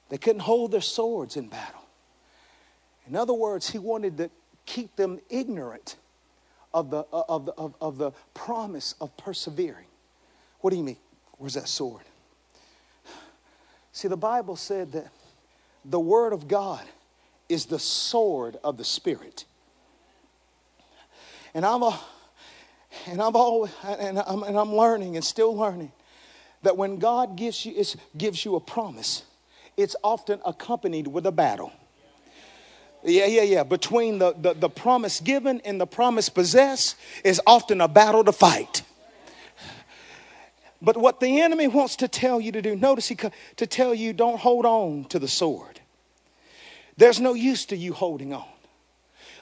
They 0.09 0.19
couldn't 0.19 0.43
hold 0.43 0.71
their 0.71 0.81
swords 0.81 1.37
in 1.37 1.49
battle. 1.49 1.83
In 3.07 3.17
other 3.17 3.35
words, 3.35 3.69
he 3.69 3.79
wanted 3.79 4.17
to 4.19 4.31
keep 4.65 4.97
them 4.97 5.21
ignorant 5.29 5.97
of 6.73 6.91
the, 6.91 7.05
uh, 7.13 7.23
of 7.29 7.47
the, 7.47 7.53
of, 7.53 7.75
of 7.81 7.99
the 7.99 8.13
promise 8.33 8.95
of 9.01 9.17
persevering. 9.17 9.87
What 10.61 10.71
do 10.71 10.77
you 10.77 10.85
mean? 10.85 10.97
Where's 11.39 11.55
that 11.55 11.69
sword? 11.69 12.03
See, 13.93 14.09
the 14.09 14.17
Bible 14.17 14.57
said 14.57 14.93
that 14.93 15.09
the 15.85 16.01
Word 16.01 16.33
of 16.33 16.49
God 16.49 16.83
is 17.49 17.67
the 17.67 17.79
sword 17.79 18.57
of 18.65 18.77
the 18.77 18.85
Spirit. 18.85 19.45
And 21.53 21.65
I'm 21.65 21.83
a, 21.83 22.01
and 23.07 23.21
I'm 23.21 23.37
always, 23.37 23.73
and 23.85 24.19
I'm, 24.19 24.43
and 24.43 24.59
I'm 24.59 24.75
learning 24.75 25.17
and 25.17 25.25
still 25.25 25.55
learning 25.55 25.93
that 26.63 26.77
when 26.77 26.99
God 26.99 27.37
gives 27.37 27.65
you, 27.65 27.85
gives 28.17 28.45
you 28.45 28.57
a 28.57 28.61
promise, 28.61 29.23
it's 29.77 29.97
often 30.03 30.41
accompanied 30.45 31.07
with 31.07 31.27
a 31.27 31.33
battle. 31.33 31.73
Yeah, 33.03 33.27
yeah, 33.27 33.43
yeah. 33.43 33.63
Between 33.65 34.19
the, 34.19 34.33
the, 34.33 34.55
the 34.55 34.71
promise 34.71 35.21
given 35.21 35.61
and 35.65 35.81
the 35.81 35.87
promise 35.87 36.29
possessed 36.31 36.97
is 37.23 37.41
often 37.47 37.81
a 37.81 37.89
battle 37.89 38.25
to 38.25 38.33
fight. 38.33 38.83
But 40.81 40.97
what 40.97 41.21
the 41.21 41.41
enemy 41.41 41.69
wants 41.69 41.97
to 41.97 42.09
tell 42.09 42.41
you 42.41 42.53
to 42.53 42.63
do, 42.63 42.77
notice 42.77 43.09
he 43.09 43.17
to 43.57 43.67
tell 43.67 43.95
you 43.95 44.13
don't 44.13 44.39
hold 44.39 44.67
on 44.67 45.05
to 45.07 45.19
the 45.19 45.29
sword. 45.29 45.81
There's 46.97 47.21
no 47.21 47.35
use 47.35 47.67
to 47.67 47.77
you 47.77 47.93
holding 47.93 48.33
on. 48.33 48.45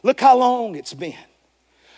Look 0.02 0.20
how 0.20 0.38
long 0.38 0.74
it's 0.74 0.94
been. 0.94 1.14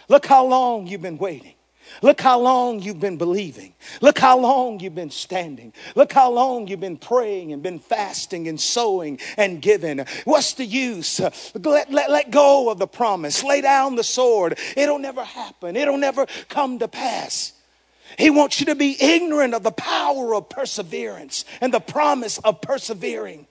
Look 0.08 0.26
how 0.26 0.46
long 0.46 0.86
you've 0.86 1.02
been 1.02 1.18
waiting. 1.18 1.54
Look 2.02 2.20
how 2.20 2.40
long 2.40 2.80
you've 2.80 3.00
been 3.00 3.16
believing. 3.16 3.74
Look 4.00 4.18
how 4.18 4.38
long 4.38 4.80
you've 4.80 4.94
been 4.94 5.10
standing. 5.10 5.72
Look 5.94 6.12
how 6.12 6.30
long 6.30 6.66
you've 6.66 6.80
been 6.80 6.96
praying 6.96 7.52
and 7.52 7.62
been 7.62 7.78
fasting 7.78 8.48
and 8.48 8.60
sowing 8.60 9.20
and 9.36 9.60
giving. 9.60 10.04
What's 10.24 10.54
the 10.54 10.64
use? 10.64 11.20
Let, 11.54 11.92
let, 11.92 12.10
let 12.10 12.30
go 12.30 12.70
of 12.70 12.78
the 12.78 12.86
promise. 12.86 13.44
Lay 13.44 13.60
down 13.60 13.96
the 13.96 14.04
sword. 14.04 14.58
It'll 14.76 14.98
never 14.98 15.24
happen, 15.24 15.76
it'll 15.76 15.98
never 15.98 16.26
come 16.48 16.78
to 16.78 16.88
pass. 16.88 17.52
He 18.18 18.30
wants 18.30 18.60
you 18.60 18.66
to 18.66 18.74
be 18.74 18.96
ignorant 19.00 19.54
of 19.54 19.62
the 19.62 19.72
power 19.72 20.34
of 20.34 20.48
perseverance 20.48 21.44
and 21.60 21.72
the 21.72 21.80
promise 21.80 22.38
of 22.38 22.60
persevering. 22.60 23.46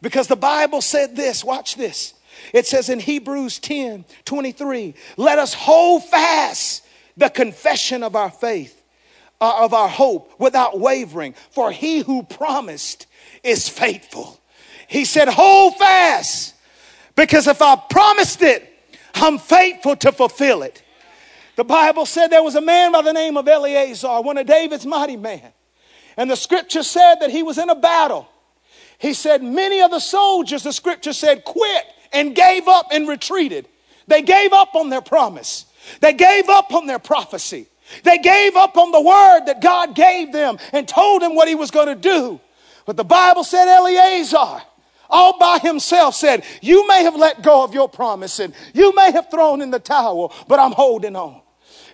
Because 0.00 0.28
the 0.28 0.36
Bible 0.36 0.80
said 0.80 1.16
this, 1.16 1.44
watch 1.44 1.76
this. 1.76 2.14
It 2.52 2.66
says 2.66 2.88
in 2.88 3.00
Hebrews 3.00 3.58
10 3.58 4.04
23, 4.24 4.94
let 5.16 5.38
us 5.38 5.54
hold 5.54 6.04
fast 6.04 6.84
the 7.16 7.30
confession 7.30 8.02
of 8.02 8.16
our 8.16 8.30
faith, 8.30 8.82
uh, 9.40 9.64
of 9.64 9.74
our 9.74 9.88
hope, 9.88 10.32
without 10.38 10.78
wavering. 10.78 11.34
For 11.50 11.70
he 11.70 12.00
who 12.00 12.22
promised 12.22 13.06
is 13.42 13.68
faithful. 13.68 14.40
He 14.88 15.04
said, 15.04 15.28
Hold 15.28 15.76
fast, 15.76 16.54
because 17.14 17.46
if 17.46 17.62
I 17.62 17.76
promised 17.88 18.42
it, 18.42 18.66
I'm 19.14 19.38
faithful 19.38 19.96
to 19.96 20.12
fulfill 20.12 20.62
it. 20.62 20.82
The 21.56 21.64
Bible 21.64 22.06
said 22.06 22.28
there 22.28 22.42
was 22.42 22.54
a 22.54 22.60
man 22.60 22.92
by 22.92 23.02
the 23.02 23.12
name 23.12 23.36
of 23.36 23.46
Eleazar, 23.46 24.22
one 24.22 24.38
of 24.38 24.46
David's 24.46 24.86
mighty 24.86 25.16
men. 25.16 25.42
And 26.16 26.30
the 26.30 26.36
scripture 26.36 26.82
said 26.82 27.16
that 27.20 27.30
he 27.30 27.42
was 27.42 27.58
in 27.58 27.70
a 27.70 27.74
battle. 27.74 28.28
He 28.98 29.14
said, 29.14 29.42
Many 29.42 29.80
of 29.80 29.90
the 29.90 30.00
soldiers, 30.00 30.62
the 30.62 30.72
scripture 30.72 31.12
said, 31.12 31.44
quit 31.44 31.84
and 32.12 32.34
gave 32.34 32.68
up 32.68 32.86
and 32.92 33.08
retreated. 33.08 33.66
They 34.06 34.22
gave 34.22 34.52
up 34.52 34.74
on 34.74 34.88
their 34.88 35.00
promise. 35.00 35.66
They 36.00 36.12
gave 36.12 36.48
up 36.48 36.72
on 36.72 36.86
their 36.86 36.98
prophecy. 36.98 37.66
They 38.04 38.18
gave 38.18 38.56
up 38.56 38.76
on 38.76 38.92
the 38.92 39.00
word 39.00 39.46
that 39.46 39.60
God 39.60 39.94
gave 39.94 40.32
them 40.32 40.58
and 40.72 40.86
told 40.86 41.22
them 41.22 41.34
what 41.34 41.48
he 41.48 41.54
was 41.54 41.70
going 41.70 41.88
to 41.88 41.94
do. 41.94 42.40
But 42.86 42.96
the 42.96 43.04
Bible 43.04 43.44
said 43.44 43.68
Eleazar, 43.68 44.62
all 45.08 45.38
by 45.38 45.58
himself, 45.58 46.14
said, 46.14 46.44
You 46.60 46.86
may 46.86 47.02
have 47.04 47.16
let 47.16 47.42
go 47.42 47.64
of 47.64 47.74
your 47.74 47.88
promise 47.88 48.38
and 48.38 48.54
you 48.74 48.94
may 48.94 49.10
have 49.12 49.30
thrown 49.30 49.60
in 49.60 49.70
the 49.70 49.78
towel, 49.78 50.32
but 50.48 50.58
I'm 50.58 50.72
holding 50.72 51.16
on. 51.16 51.40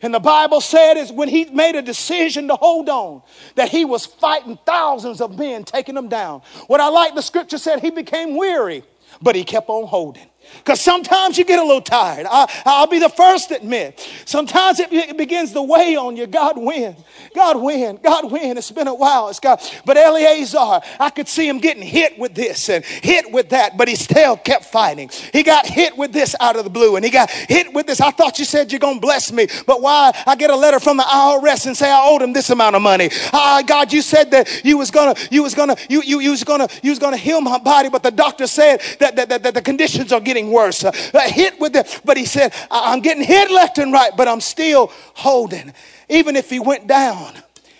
And 0.03 0.13
the 0.13 0.21
Bible 0.21 0.61
said 0.61 0.99
is 0.99 1.11
when 1.11 1.29
he 1.29 1.47
made 1.47 1.75
a 1.75 1.83
decision 1.83 2.49
to 2.49 2.57
hold 2.57 2.89
on, 2.89 3.23
that 3.55 3.71
he 3.71 3.85
was 3.85 4.05
fighting 4.05 4.59
thousands 4.67 5.23
of 5.23 5.39
men, 5.39 5.65
taking 5.65 5.95
them 5.95 6.09
down. 6.09 6.43
What 6.67 6.81
I 6.81 6.89
like, 6.89 7.15
the 7.15 7.23
scripture 7.23 7.59
said 7.59 7.81
he 7.81 7.91
became 7.91 8.37
weary, 8.37 8.83
but 9.21 9.37
he 9.37 9.45
kept 9.45 9.69
on 9.69 9.87
holding. 9.87 10.29
Because 10.59 10.81
sometimes 10.81 11.39
you 11.39 11.45
get 11.45 11.59
a 11.59 11.63
little 11.63 11.81
tired. 11.81 12.27
I, 12.29 12.81
will 12.81 12.87
be 12.87 12.99
the 12.99 13.09
first 13.09 13.51
to 13.51 13.57
admit. 13.57 14.07
Sometimes 14.25 14.81
it, 14.81 14.93
it, 14.93 15.17
begins 15.17 15.53
to 15.53 15.63
weigh 15.63 15.97
on 15.97 16.17
you. 16.17 16.27
God, 16.27 16.59
win, 16.59 16.97
God, 17.35 17.61
win, 17.61 17.99
God, 18.03 18.31
win. 18.31 18.59
It's 18.59 18.71
been 18.71 18.89
a 18.89 18.95
while. 18.95 19.29
It's 19.29 19.41
got, 19.41 19.81
but 19.85 19.97
Eleazar, 19.97 20.81
I 21.01 21.11
could 21.11 21.29
see 21.29 21.49
him 21.49 21.59
getting 21.59 21.83
hit 21.83 22.19
with 22.19 22.35
this 22.35 22.69
and 22.69 22.85
hit 22.85 23.31
with 23.33 23.51
that, 23.51 23.77
but 23.77 23.89
he 23.89 23.95
still 23.95 24.37
kept 24.37 24.67
fighting. 24.67 25.11
He 25.33 25.43
got 25.43 25.67
hit 25.67 25.97
with 25.97 26.13
this 26.13 26.35
out 26.41 26.57
of 26.57 26.65
the 26.65 26.71
blue 26.71 26.97
and 26.97 27.05
he 27.05 27.11
got 27.11 27.31
hit 27.31 27.73
with 27.73 27.87
this. 27.87 28.01
I 28.01 28.11
thought 28.11 28.39
you 28.39 28.45
said 28.45 28.73
you're 28.73 28.79
going 28.79 28.97
to 28.97 29.01
bless 29.01 29.33
me, 29.33 29.47
but 29.67 29.81
why? 29.81 30.13
I 30.27 30.37
get 30.37 30.51
a 30.51 30.57
letter 30.57 30.81
from 30.81 30.97
the 30.99 31.05
IRS 31.05 31.67
and 31.67 31.77
say 31.77 31.91
I 31.91 32.07
owed 32.07 32.23
him 32.23 32.33
this 32.33 32.51
amount 32.51 32.77
of 32.77 32.83
money. 32.83 33.11
Uh, 33.33 33.63
God, 33.63 33.93
you 33.93 34.03
said 34.03 34.31
that 34.33 34.65
you 34.65 34.77
was 34.77 34.91
gonna, 34.91 35.15
you 35.31 35.43
was 35.43 35.55
gonna, 35.55 35.77
you, 35.89 36.03
you, 36.03 36.21
you 36.21 36.31
was 36.31 36.45
gonna, 36.45 36.69
you 36.83 36.91
was 36.91 36.99
gonna 36.99 37.17
heal 37.17 37.41
my 37.41 37.59
body, 37.59 37.89
but 37.89 38.03
the 38.03 38.11
doctor 38.11 38.47
said 38.47 38.81
that, 38.99 39.17
that, 39.17 39.29
that, 39.29 39.43
that 39.43 39.55
the 39.55 39.63
conditions 39.63 40.13
are 40.13 40.21
getting 40.21 40.36
getting 40.37 40.53
worse. 40.53 40.85
Uh, 40.85 40.93
hit 41.27 41.59
with 41.59 41.75
it. 41.77 42.01
But 42.05 42.17
he 42.17 42.25
said, 42.25 42.55
I'm 42.71 43.01
getting 43.01 43.25
hit 43.25 43.51
left 43.51 43.79
and 43.79 43.93
right, 43.93 44.13
but 44.17 44.29
I'm 44.29 44.41
still 44.41 44.93
holding. 45.15 45.73
Even 46.09 46.37
if 46.37 46.51
he 46.51 46.61
went 46.61 46.87
down, 46.87 47.35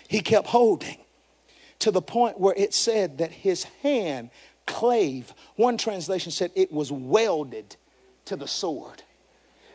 he 0.07 0.21
kept 0.21 0.47
holding 0.47 0.97
to 1.79 1.91
the 1.91 2.01
point 2.01 2.39
where 2.39 2.55
it 2.55 2.73
said 2.73 3.19
that 3.19 3.31
his 3.31 3.65
hand 3.83 4.31
clave. 4.65 5.33
One 5.55 5.77
translation 5.77 6.31
said 6.31 6.51
it 6.55 6.71
was 6.71 6.91
welded 6.91 7.75
to 8.25 8.35
the 8.35 8.47
sword. 8.47 9.03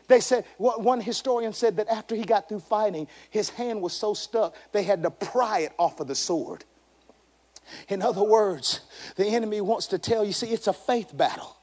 They 0.07 0.19
said, 0.19 0.45
one 0.57 0.99
historian 0.99 1.53
said 1.53 1.77
that 1.77 1.87
after 1.87 2.13
he 2.13 2.23
got 2.23 2.49
through 2.49 2.59
fighting, 2.59 3.07
his 3.29 3.49
hand 3.49 3.81
was 3.81 3.93
so 3.93 4.13
stuck, 4.13 4.53
they 4.73 4.83
had 4.83 5.01
to 5.03 5.09
pry 5.09 5.59
it 5.59 5.71
off 5.79 6.01
of 6.01 6.07
the 6.07 6.15
sword. 6.15 6.65
In 7.87 8.01
other 8.01 8.23
words, 8.23 8.81
the 9.15 9.25
enemy 9.25 9.61
wants 9.61 9.87
to 9.87 9.97
tell 9.97 10.25
you 10.25 10.33
see, 10.33 10.47
it's 10.47 10.67
a 10.67 10.73
faith 10.73 11.15
battle. 11.15 11.55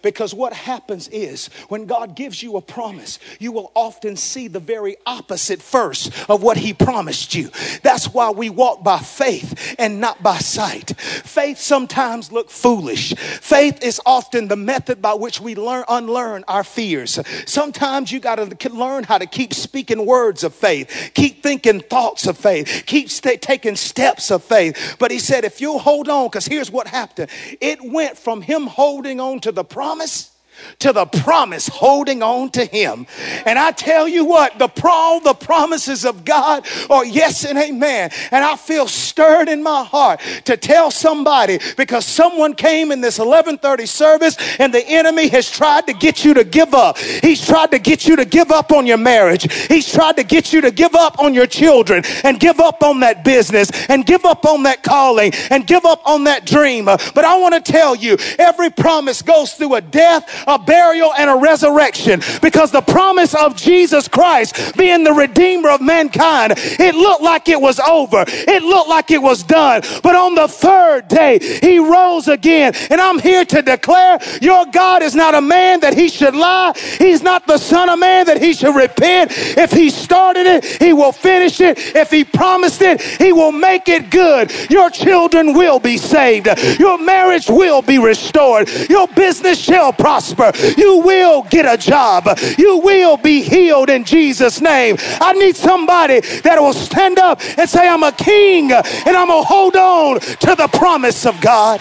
Because 0.00 0.32
what 0.32 0.52
happens 0.52 1.08
is 1.08 1.48
when 1.68 1.86
God 1.86 2.16
gives 2.16 2.42
you 2.42 2.56
a 2.56 2.62
promise, 2.62 3.18
you 3.38 3.52
will 3.52 3.70
often 3.74 4.16
see 4.16 4.48
the 4.48 4.60
very 4.60 4.96
opposite 5.06 5.60
first 5.60 6.12
of 6.28 6.42
what 6.42 6.56
He 6.56 6.72
promised 6.72 7.34
you. 7.34 7.50
That's 7.82 8.06
why 8.06 8.30
we 8.30 8.48
walk 8.50 8.82
by 8.82 8.98
faith 8.98 9.74
and 9.78 10.00
not 10.00 10.22
by 10.22 10.38
sight. 10.38 10.96
Faith 10.98 11.58
sometimes 11.58 12.32
look 12.32 12.50
foolish. 12.50 13.14
Faith 13.14 13.82
is 13.82 14.00
often 14.06 14.48
the 14.48 14.56
method 14.56 15.02
by 15.02 15.14
which 15.14 15.40
we 15.40 15.54
learn 15.54 15.84
unlearn 15.88 16.44
our 16.48 16.64
fears. 16.64 17.18
Sometimes 17.46 18.10
you 18.10 18.20
got 18.20 18.36
to 18.36 18.72
learn 18.72 19.04
how 19.04 19.18
to 19.18 19.26
keep 19.26 19.52
speaking 19.52 20.06
words 20.06 20.44
of 20.44 20.54
faith, 20.54 21.12
keep 21.14 21.42
thinking 21.42 21.80
thoughts 21.80 22.26
of 22.26 22.38
faith, 22.38 22.84
keep 22.86 23.10
st- 23.10 23.42
taking 23.42 23.76
steps 23.76 24.30
of 24.30 24.42
faith. 24.42 24.96
But 24.98 25.10
He 25.10 25.18
said, 25.18 25.44
if 25.44 25.60
you'll 25.60 25.78
hold 25.78 26.08
on, 26.08 26.28
because 26.28 26.46
here's 26.46 26.70
what 26.70 26.86
happened. 26.86 27.30
It 27.60 27.78
went 27.82 28.16
from 28.16 28.40
Him 28.42 28.66
holding 28.66 29.20
on 29.20 29.40
to 29.40 29.52
the 29.52 29.64
promise 29.64 29.81
promise? 29.82 30.31
To 30.80 30.92
the 30.92 31.06
promise, 31.06 31.68
holding 31.68 32.22
on 32.22 32.50
to 32.50 32.64
Him. 32.64 33.06
And 33.46 33.58
I 33.58 33.72
tell 33.72 34.06
you 34.06 34.24
what, 34.24 34.58
the 34.58 34.68
all 35.02 35.20
the 35.20 35.34
promises 35.34 36.04
of 36.04 36.24
God 36.24 36.66
are 36.88 37.04
yes 37.04 37.44
and 37.44 37.58
amen. 37.58 38.10
And 38.30 38.44
I 38.44 38.56
feel 38.56 38.86
stirred 38.86 39.48
in 39.48 39.62
my 39.62 39.84
heart 39.84 40.20
to 40.44 40.56
tell 40.56 40.90
somebody 40.90 41.58
because 41.76 42.06
someone 42.06 42.54
came 42.54 42.92
in 42.92 43.00
this 43.00 43.18
1130 43.18 43.86
service 43.86 44.36
and 44.58 44.72
the 44.72 44.86
enemy 44.86 45.28
has 45.28 45.50
tried 45.50 45.86
to 45.86 45.92
get 45.92 46.24
you 46.24 46.34
to 46.34 46.44
give 46.44 46.74
up. 46.74 46.98
He's 46.98 47.44
tried 47.44 47.72
to 47.72 47.78
get 47.78 48.06
you 48.06 48.16
to 48.16 48.24
give 48.24 48.50
up 48.50 48.72
on 48.72 48.86
your 48.86 48.96
marriage. 48.96 49.52
He's 49.66 49.92
tried 49.92 50.16
to 50.16 50.24
get 50.24 50.52
you 50.52 50.60
to 50.60 50.70
give 50.70 50.94
up 50.94 51.18
on 51.18 51.34
your 51.34 51.46
children 51.46 52.04
and 52.24 52.38
give 52.38 52.60
up 52.60 52.82
on 52.82 53.00
that 53.00 53.24
business 53.24 53.70
and 53.88 54.06
give 54.06 54.24
up 54.24 54.44
on 54.44 54.62
that 54.64 54.82
calling 54.82 55.32
and 55.50 55.66
give 55.66 55.84
up 55.84 56.06
on 56.06 56.24
that 56.24 56.46
dream. 56.46 56.84
But 56.84 57.24
I 57.24 57.38
want 57.38 57.54
to 57.54 57.72
tell 57.72 57.94
you, 57.94 58.16
every 58.38 58.70
promise 58.70 59.20
goes 59.22 59.54
through 59.54 59.74
a 59.74 59.80
death, 59.80 60.44
a 60.52 60.58
burial, 60.58 61.12
and 61.14 61.30
a 61.30 61.36
resurrection 61.36 62.20
because 62.40 62.70
the 62.70 62.80
promise 62.80 63.34
of 63.34 63.56
Jesus 63.56 64.08
Christ 64.08 64.76
being 64.76 65.04
the 65.04 65.12
Redeemer 65.12 65.70
of 65.70 65.80
mankind, 65.80 66.54
it 66.56 66.94
looked 66.94 67.22
like 67.22 67.48
it 67.48 67.60
was 67.60 67.80
over. 67.80 68.24
It 68.26 68.62
looked 68.62 68.88
like 68.88 69.10
it 69.10 69.22
was 69.22 69.42
done. 69.42 69.82
But 70.02 70.14
on 70.14 70.34
the 70.34 70.48
third 70.48 71.08
day, 71.08 71.38
he 71.62 71.78
rose 71.78 72.28
again. 72.28 72.74
And 72.90 73.00
I'm 73.00 73.18
here 73.18 73.44
to 73.44 73.62
declare 73.62 74.18
your 74.40 74.66
God 74.66 75.02
is 75.02 75.14
not 75.14 75.34
a 75.34 75.40
man 75.40 75.80
that 75.80 75.94
he 75.94 76.08
should 76.08 76.34
lie. 76.34 76.72
He's 76.98 77.22
not 77.22 77.46
the 77.46 77.58
son 77.58 77.88
of 77.88 77.98
man 77.98 78.26
that 78.26 78.40
he 78.40 78.52
should 78.52 78.74
repent. 78.74 79.32
If 79.32 79.72
he 79.72 79.90
started 79.90 80.46
it, 80.46 80.64
he 80.82 80.92
will 80.92 81.12
finish 81.12 81.60
it. 81.60 81.78
If 81.94 82.10
he 82.10 82.24
promised 82.24 82.82
it, 82.82 83.00
he 83.00 83.32
will 83.32 83.52
make 83.52 83.88
it 83.88 84.10
good. 84.10 84.52
Your 84.70 84.90
children 84.90 85.54
will 85.54 85.78
be 85.78 85.96
saved. 85.96 86.48
Your 86.78 86.98
marriage 86.98 87.48
will 87.48 87.82
be 87.82 87.98
restored. 87.98 88.68
Your 88.88 89.06
business 89.08 89.58
shall 89.58 89.92
prosper 89.92 90.41
You 90.76 90.98
will 90.98 91.42
get 91.42 91.66
a 91.66 91.76
job. 91.76 92.28
You 92.58 92.78
will 92.78 93.16
be 93.16 93.42
healed 93.42 93.90
in 93.90 94.04
Jesus' 94.04 94.60
name. 94.60 94.96
I 95.20 95.32
need 95.34 95.56
somebody 95.56 96.20
that 96.20 96.60
will 96.60 96.72
stand 96.72 97.18
up 97.18 97.40
and 97.58 97.68
say, 97.68 97.88
I'm 97.88 98.02
a 98.02 98.12
king 98.12 98.72
and 98.72 99.16
I'm 99.16 99.28
going 99.28 99.42
to 99.42 99.46
hold 99.46 99.76
on 99.76 100.20
to 100.20 100.54
the 100.54 100.68
promise 100.72 101.26
of 101.26 101.40
God. 101.40 101.80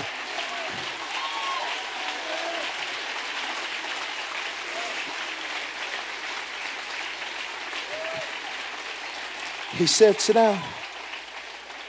He 9.73 9.87
said, 9.87 10.19
Sit 10.19 10.33
down. 10.33 10.61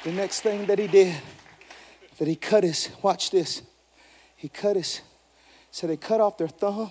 The 0.04 0.12
next 0.12 0.40
thing 0.40 0.66
that 0.66 0.78
he 0.78 0.86
did, 0.86 1.14
that 2.18 2.26
he 2.26 2.34
cut 2.34 2.64
his, 2.64 2.88
watch 3.02 3.30
this, 3.30 3.62
he 4.34 4.48
cut 4.48 4.76
his 4.76 5.00
so 5.72 5.86
they 5.86 5.96
cut 5.96 6.20
off 6.20 6.38
their 6.38 6.48
thumb. 6.48 6.90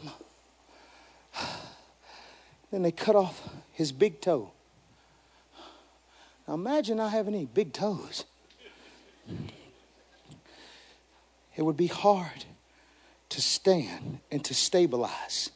Then 2.72 2.82
they 2.82 2.92
cut 2.92 3.16
off 3.16 3.48
his 3.72 3.92
big 3.92 4.22
toe. 4.22 4.52
Now 6.48 6.56
imagine 6.56 6.98
not 6.98 7.12
having 7.12 7.36
any 7.36 7.46
big 7.46 7.74
toes. 7.74 8.26
It 11.56 11.62
would 11.62 11.78
be 11.78 11.88
hard 11.88 12.46
to 13.30 13.42
stand 13.42 14.20
and 14.32 14.44
to 14.46 14.54
stabilize. 14.54 15.52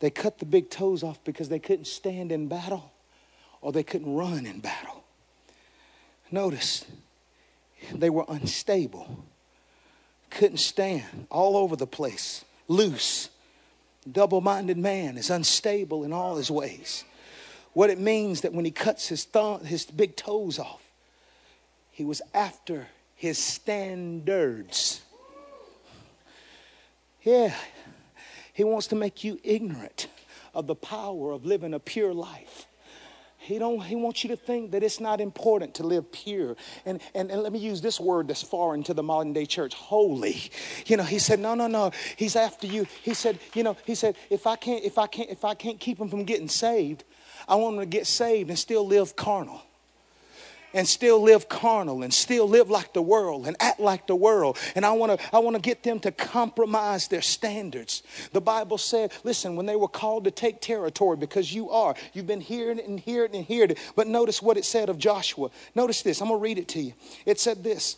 They 0.00 0.10
cut 0.10 0.38
the 0.38 0.44
big 0.44 0.70
toes 0.70 1.02
off 1.02 1.22
because 1.24 1.48
they 1.48 1.58
couldn't 1.60 1.86
stand 1.86 2.32
in 2.32 2.48
battle 2.48 2.92
or 3.60 3.70
they 3.70 3.84
couldn't 3.84 4.12
run 4.12 4.44
in 4.44 4.58
battle. 4.58 5.04
Notice, 6.30 6.84
they 7.92 8.10
were 8.10 8.24
unstable 8.28 9.23
couldn't 10.34 10.58
stand, 10.58 11.26
all 11.30 11.56
over 11.56 11.76
the 11.76 11.86
place, 11.86 12.44
loose. 12.68 13.30
Double 14.10 14.40
minded 14.40 14.76
man 14.76 15.16
is 15.16 15.30
unstable 15.30 16.04
in 16.04 16.12
all 16.12 16.36
his 16.36 16.50
ways. 16.50 17.04
what 17.72 17.90
it 17.90 17.98
means 17.98 18.42
that 18.42 18.52
when 18.52 18.64
he 18.64 18.70
cuts 18.70 19.08
his 19.08 19.24
thumb, 19.24 19.64
his 19.64 19.84
big 19.84 20.16
toes 20.16 20.58
off, 20.58 20.82
he 21.90 22.04
was 22.04 22.22
after 22.32 22.86
his 23.16 23.38
standards. 23.38 25.02
Yeah, 27.22 27.54
he 28.52 28.64
wants 28.64 28.86
to 28.88 28.94
make 28.94 29.24
you 29.24 29.40
ignorant 29.42 30.06
of 30.54 30.66
the 30.66 30.74
power 30.74 31.32
of 31.32 31.44
living 31.44 31.74
a 31.74 31.80
pure 31.80 32.14
life. 32.14 32.66
He, 33.44 33.58
don't, 33.58 33.80
he 33.82 33.94
wants 33.94 34.24
you 34.24 34.30
to 34.30 34.36
think 34.36 34.70
that 34.70 34.82
it's 34.82 35.00
not 35.00 35.20
important 35.20 35.74
to 35.74 35.82
live 35.82 36.10
pure. 36.10 36.56
And, 36.86 37.00
and, 37.14 37.30
and 37.30 37.42
let 37.42 37.52
me 37.52 37.58
use 37.58 37.82
this 37.82 38.00
word 38.00 38.28
that's 38.28 38.42
foreign 38.42 38.82
to 38.84 38.94
the 38.94 39.02
modern 39.02 39.34
day 39.34 39.44
church 39.44 39.74
holy. 39.74 40.50
You 40.86 40.96
know, 40.96 41.04
he 41.04 41.18
said, 41.18 41.40
no, 41.40 41.54
no, 41.54 41.66
no. 41.66 41.90
He's 42.16 42.36
after 42.36 42.66
you. 42.66 42.86
He 43.02 43.12
said, 43.12 43.38
you 43.54 43.62
know, 43.62 43.76
he 43.84 43.94
said, 43.94 44.16
if 44.30 44.46
I 44.46 44.56
can't, 44.56 44.82
if 44.82 44.96
I 44.96 45.06
can't, 45.06 45.28
if 45.30 45.44
I 45.44 45.54
can't 45.54 45.78
keep 45.78 45.98
him 45.98 46.08
from 46.08 46.24
getting 46.24 46.48
saved, 46.48 47.04
I 47.46 47.56
want 47.56 47.74
him 47.74 47.80
to 47.80 47.86
get 47.86 48.06
saved 48.06 48.48
and 48.48 48.58
still 48.58 48.86
live 48.86 49.14
carnal 49.14 49.62
and 50.74 50.86
still 50.86 51.22
live 51.22 51.48
carnal 51.48 52.02
and 52.02 52.12
still 52.12 52.46
live 52.46 52.68
like 52.68 52.92
the 52.92 53.00
world 53.00 53.46
and 53.46 53.56
act 53.60 53.80
like 53.80 54.06
the 54.06 54.16
world. 54.16 54.58
And 54.74 54.84
I 54.84 54.92
want 54.92 55.18
to 55.18 55.34
I 55.34 55.38
want 55.38 55.56
to 55.56 55.62
get 55.62 55.82
them 55.82 56.00
to 56.00 56.12
compromise 56.12 57.08
their 57.08 57.22
standards. 57.22 58.02
The 58.32 58.40
Bible 58.40 58.76
said, 58.76 59.12
listen, 59.22 59.56
when 59.56 59.66
they 59.66 59.76
were 59.76 59.88
called 59.88 60.24
to 60.24 60.30
take 60.30 60.60
territory 60.60 61.16
because 61.16 61.54
you 61.54 61.70
are, 61.70 61.94
you've 62.12 62.26
been 62.26 62.40
hearing 62.40 62.78
it 62.78 62.86
and 62.86 63.00
hearing 63.00 63.32
it 63.32 63.36
and 63.36 63.46
hearing 63.46 63.70
it. 63.70 63.78
But 63.96 64.08
notice 64.08 64.42
what 64.42 64.56
it 64.56 64.64
said 64.64 64.88
of 64.88 64.98
Joshua. 64.98 65.50
Notice 65.74 66.02
this. 66.02 66.20
I'm 66.20 66.28
going 66.28 66.40
to 66.40 66.42
read 66.42 66.58
it 66.58 66.68
to 66.68 66.80
you. 66.80 66.92
It 67.24 67.40
said 67.40 67.62
this. 67.62 67.96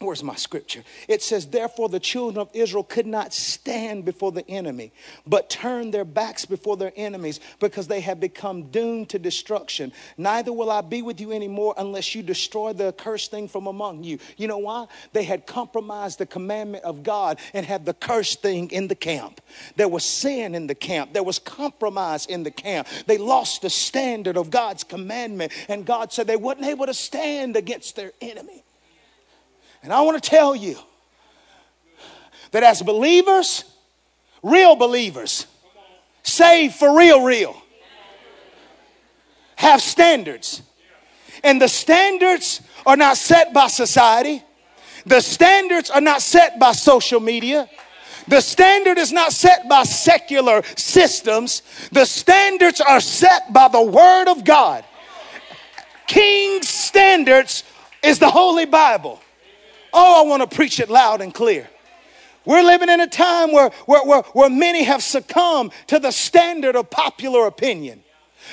Where's 0.00 0.22
my 0.22 0.36
scripture? 0.36 0.84
It 1.08 1.22
says, 1.22 1.48
Therefore, 1.48 1.88
the 1.88 1.98
children 1.98 2.40
of 2.40 2.50
Israel 2.54 2.84
could 2.84 3.06
not 3.06 3.34
stand 3.34 4.04
before 4.04 4.30
the 4.30 4.48
enemy, 4.48 4.92
but 5.26 5.50
turned 5.50 5.92
their 5.92 6.04
backs 6.04 6.44
before 6.44 6.76
their 6.76 6.92
enemies 6.94 7.40
because 7.58 7.88
they 7.88 7.98
had 7.98 8.20
become 8.20 8.70
doomed 8.70 9.08
to 9.08 9.18
destruction. 9.18 9.90
Neither 10.16 10.52
will 10.52 10.70
I 10.70 10.82
be 10.82 11.02
with 11.02 11.20
you 11.20 11.32
anymore 11.32 11.74
unless 11.76 12.14
you 12.14 12.22
destroy 12.22 12.72
the 12.72 12.88
accursed 12.88 13.32
thing 13.32 13.48
from 13.48 13.66
among 13.66 14.04
you. 14.04 14.20
You 14.36 14.46
know 14.46 14.58
why? 14.58 14.86
They 15.14 15.24
had 15.24 15.48
compromised 15.48 16.20
the 16.20 16.26
commandment 16.26 16.84
of 16.84 17.02
God 17.02 17.40
and 17.52 17.66
had 17.66 17.84
the 17.84 17.94
cursed 17.94 18.40
thing 18.40 18.70
in 18.70 18.86
the 18.86 18.94
camp. 18.94 19.40
There 19.74 19.88
was 19.88 20.04
sin 20.04 20.54
in 20.54 20.68
the 20.68 20.76
camp, 20.76 21.12
there 21.12 21.24
was 21.24 21.40
compromise 21.40 22.24
in 22.26 22.44
the 22.44 22.52
camp. 22.52 22.86
They 23.06 23.18
lost 23.18 23.62
the 23.62 23.70
standard 23.70 24.36
of 24.36 24.50
God's 24.50 24.84
commandment, 24.84 25.50
and 25.68 25.84
God 25.84 26.12
said 26.12 26.28
they 26.28 26.36
weren't 26.36 26.62
able 26.62 26.86
to 26.86 26.94
stand 26.94 27.56
against 27.56 27.96
their 27.96 28.12
enemy. 28.20 28.62
And 29.82 29.92
I 29.92 30.00
want 30.02 30.22
to 30.22 30.30
tell 30.30 30.56
you 30.56 30.76
that 32.50 32.62
as 32.62 32.82
believers, 32.82 33.64
real 34.42 34.76
believers, 34.76 35.46
saved 36.22 36.74
for 36.74 36.96
real, 36.96 37.22
real, 37.22 37.60
have 39.56 39.80
standards. 39.80 40.62
And 41.44 41.60
the 41.60 41.68
standards 41.68 42.60
are 42.86 42.96
not 42.96 43.16
set 43.16 43.52
by 43.52 43.68
society, 43.68 44.42
the 45.06 45.20
standards 45.20 45.90
are 45.90 46.00
not 46.00 46.22
set 46.22 46.58
by 46.58 46.72
social 46.72 47.20
media. 47.20 47.68
The 48.26 48.42
standard 48.42 48.98
is 48.98 49.10
not 49.10 49.32
set 49.32 49.70
by 49.70 49.84
secular 49.84 50.62
systems. 50.76 51.62
The 51.92 52.04
standards 52.04 52.78
are 52.80 53.00
set 53.00 53.54
by 53.54 53.68
the 53.68 53.80
Word 53.80 54.28
of 54.28 54.44
God. 54.44 54.84
King's 56.06 56.68
standards 56.68 57.64
is 58.02 58.18
the 58.18 58.30
Holy 58.30 58.66
Bible. 58.66 59.20
Oh, 59.92 60.24
I 60.24 60.28
want 60.28 60.48
to 60.48 60.54
preach 60.54 60.80
it 60.80 60.90
loud 60.90 61.20
and 61.20 61.32
clear. 61.32 61.68
We're 62.44 62.62
living 62.62 62.88
in 62.88 63.00
a 63.00 63.06
time 63.06 63.52
where, 63.52 63.70
where, 63.86 64.04
where, 64.04 64.22
where 64.32 64.48
many 64.48 64.84
have 64.84 65.02
succumbed 65.02 65.72
to 65.88 65.98
the 65.98 66.10
standard 66.10 66.76
of 66.76 66.88
popular 66.88 67.46
opinion. 67.46 68.02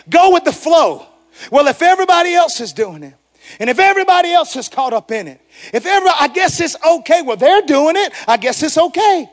Go 0.10 0.34
with 0.34 0.44
the 0.44 0.52
flow. 0.52 1.06
Well, 1.52 1.68
if 1.68 1.82
everybody 1.82 2.34
else 2.34 2.60
is 2.60 2.74
doing 2.74 3.04
it, 3.04 3.14
and 3.60 3.70
if 3.70 3.80
everybody 3.80 4.34
else 4.34 4.56
is 4.56 4.68
caught 4.68 4.94
up 4.94 5.12
in 5.12 5.28
it, 5.28 5.40
if 5.74 5.86
ever 5.86 6.08
I 6.08 6.28
guess 6.28 6.60
it's 6.60 6.76
okay. 6.86 7.22
Well, 7.22 7.38
they're 7.38 7.62
doing 7.62 7.96
it. 7.96 8.12
I 8.28 8.38
guess 8.38 8.64
it's 8.64 8.78
okay. 8.78 9.30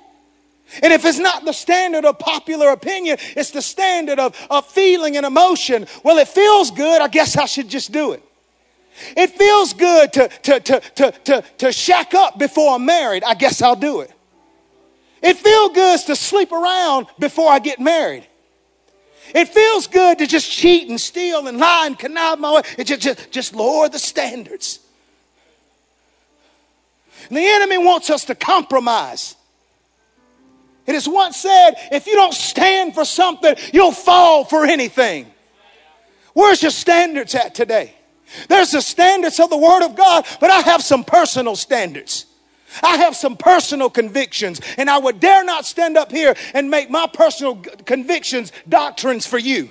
And 0.82 0.92
if 0.92 1.04
it's 1.04 1.18
not 1.18 1.44
the 1.44 1.52
standard 1.52 2.04
of 2.04 2.18
popular 2.18 2.70
opinion, 2.70 3.18
it's 3.36 3.50
the 3.50 3.62
standard 3.62 4.18
of, 4.18 4.36
of 4.50 4.66
feeling 4.66 5.16
and 5.16 5.26
emotion. 5.26 5.86
Well, 6.02 6.18
it 6.18 6.28
feels 6.28 6.70
good. 6.70 7.02
I 7.02 7.08
guess 7.08 7.36
I 7.36 7.46
should 7.46 7.68
just 7.68 7.92
do 7.92 8.12
it. 8.12 8.22
It 9.16 9.30
feels 9.30 9.72
good 9.72 10.12
to, 10.14 10.28
to, 10.28 10.60
to, 10.60 10.80
to, 10.80 11.10
to, 11.10 11.44
to 11.58 11.72
shack 11.72 12.14
up 12.14 12.38
before 12.38 12.74
I'm 12.74 12.84
married. 12.84 13.24
I 13.24 13.34
guess 13.34 13.62
I'll 13.62 13.76
do 13.76 14.00
it. 14.00 14.12
It 15.22 15.36
feels 15.36 15.72
good 15.72 16.00
to 16.06 16.16
sleep 16.16 16.52
around 16.52 17.06
before 17.18 17.50
I 17.50 17.58
get 17.58 17.80
married. 17.80 18.26
It 19.34 19.48
feels 19.48 19.86
good 19.86 20.18
to 20.18 20.26
just 20.26 20.50
cheat 20.50 20.88
and 20.88 21.00
steal 21.00 21.46
and 21.46 21.58
lie 21.58 21.86
and 21.86 21.98
connive 21.98 22.38
my 22.38 22.54
way. 22.54 22.62
It 22.76 22.84
just, 22.84 23.00
just, 23.00 23.30
just 23.30 23.54
lower 23.54 23.88
the 23.88 23.98
standards. 23.98 24.80
And 27.28 27.36
the 27.36 27.46
enemy 27.46 27.78
wants 27.78 28.10
us 28.10 28.24
to 28.26 28.34
compromise. 28.34 29.36
It 30.86 30.94
is 30.96 31.08
once 31.08 31.36
said 31.36 31.74
if 31.92 32.06
you 32.06 32.14
don't 32.14 32.34
stand 32.34 32.94
for 32.94 33.04
something, 33.04 33.54
you'll 33.72 33.92
fall 33.92 34.44
for 34.44 34.64
anything. 34.64 35.32
Where's 36.34 36.62
your 36.62 36.72
standards 36.72 37.34
at 37.34 37.54
today? 37.54 37.94
There's 38.48 38.70
the 38.70 38.80
standards 38.80 39.40
of 39.40 39.50
the 39.50 39.56
Word 39.56 39.84
of 39.84 39.94
God, 39.94 40.26
but 40.40 40.50
I 40.50 40.60
have 40.60 40.82
some 40.82 41.04
personal 41.04 41.56
standards. 41.56 42.26
I 42.82 42.96
have 42.98 43.14
some 43.14 43.36
personal 43.36 43.90
convictions, 43.90 44.60
and 44.78 44.88
I 44.88 44.98
would 44.98 45.20
dare 45.20 45.44
not 45.44 45.66
stand 45.66 45.96
up 45.96 46.10
here 46.10 46.34
and 46.54 46.70
make 46.70 46.90
my 46.90 47.06
personal 47.12 47.56
convictions 47.56 48.52
doctrines 48.68 49.26
for 49.26 49.38
you. 49.38 49.70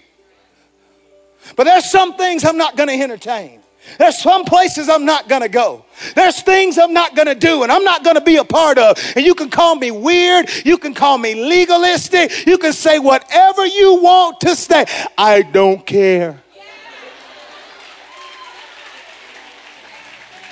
But 1.56 1.64
there's 1.64 1.90
some 1.90 2.16
things 2.16 2.44
I'm 2.46 2.58
not 2.58 2.78
going 2.78 2.90
to 2.90 3.04
entertain. 3.04 3.62
There's 3.98 4.20
some 4.20 4.46
places 4.46 4.90
I'm 4.90 5.06
not 5.06 5.28
going 5.28 5.42
to 5.42 5.50
go. 5.50 5.86
There's 6.16 6.42
things 6.42 6.78
I'm 6.78 6.94
not 6.94 7.16
going 7.16 7.28
to 7.28 7.36
do 7.36 7.64
and 7.64 7.72
I'm 7.72 7.84
not 7.84 8.04
going 8.04 8.16
to 8.16 8.22
be 8.22 8.38
a 8.38 8.44
part 8.44 8.78
of. 8.78 8.98
And 9.16 9.26
you 9.26 9.34
can 9.34 9.50
call 9.50 9.76
me 9.76 9.90
weird. 9.90 10.50
You 10.64 10.78
can 10.78 10.94
call 10.94 11.18
me 11.18 11.34
legalistic. 11.34 12.46
You 12.46 12.60
can 12.60 12.74
say 12.74 13.00
whatever 13.00 13.66
you 13.66 13.96
want 14.02 14.40
to 14.42 14.56
say. 14.56 14.86
I 15.18 15.42
don't 15.42 15.84
care. 15.86 16.44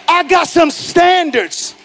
I 0.10 0.24
got 0.24 0.48
some 0.48 0.72
standards 0.72 1.76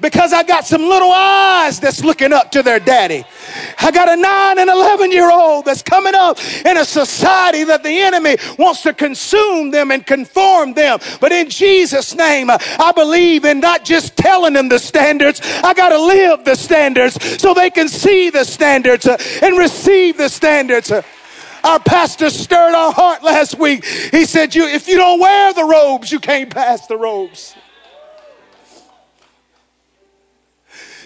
because 0.00 0.32
I 0.32 0.42
got 0.42 0.66
some 0.66 0.82
little 0.82 1.10
eyes 1.10 1.80
that's 1.80 2.04
looking 2.04 2.32
up 2.32 2.50
to 2.52 2.62
their 2.62 2.80
daddy. 2.80 3.24
I 3.78 3.90
got 3.90 4.08
a 4.08 4.16
nine 4.16 4.58
and 4.58 4.68
11 4.68 5.12
year 5.12 5.30
old 5.30 5.64
that's 5.64 5.82
coming 5.82 6.14
up 6.14 6.38
in 6.64 6.76
a 6.76 6.84
society 6.84 7.64
that 7.64 7.82
the 7.82 7.90
enemy 7.90 8.36
wants 8.58 8.82
to 8.82 8.92
consume 8.92 9.70
them 9.70 9.90
and 9.90 10.04
conform 10.04 10.74
them. 10.74 10.98
But 11.20 11.32
in 11.32 11.48
Jesus' 11.48 12.14
name, 12.14 12.50
I 12.50 12.92
believe 12.94 13.44
in 13.44 13.60
not 13.60 13.84
just 13.84 14.16
telling 14.16 14.54
them 14.54 14.68
the 14.68 14.78
standards, 14.78 15.40
I 15.62 15.74
got 15.74 15.90
to 15.90 15.98
live 15.98 16.44
the 16.44 16.56
standards 16.56 17.40
so 17.40 17.54
they 17.54 17.70
can 17.70 17.88
see 17.88 18.30
the 18.30 18.44
standards 18.44 19.06
and 19.06 19.56
receive 19.56 20.18
the 20.18 20.28
standards. 20.28 20.92
Our 21.66 21.80
pastor 21.80 22.30
stirred 22.30 22.76
our 22.76 22.92
heart 22.92 23.24
last 23.24 23.58
week. 23.58 23.84
He 23.84 24.24
said, 24.24 24.54
you, 24.54 24.66
If 24.66 24.86
you 24.86 24.96
don't 24.96 25.18
wear 25.18 25.52
the 25.52 25.64
robes, 25.64 26.12
you 26.12 26.20
can't 26.20 26.48
pass 26.48 26.86
the 26.86 26.96
robes. 26.96 27.56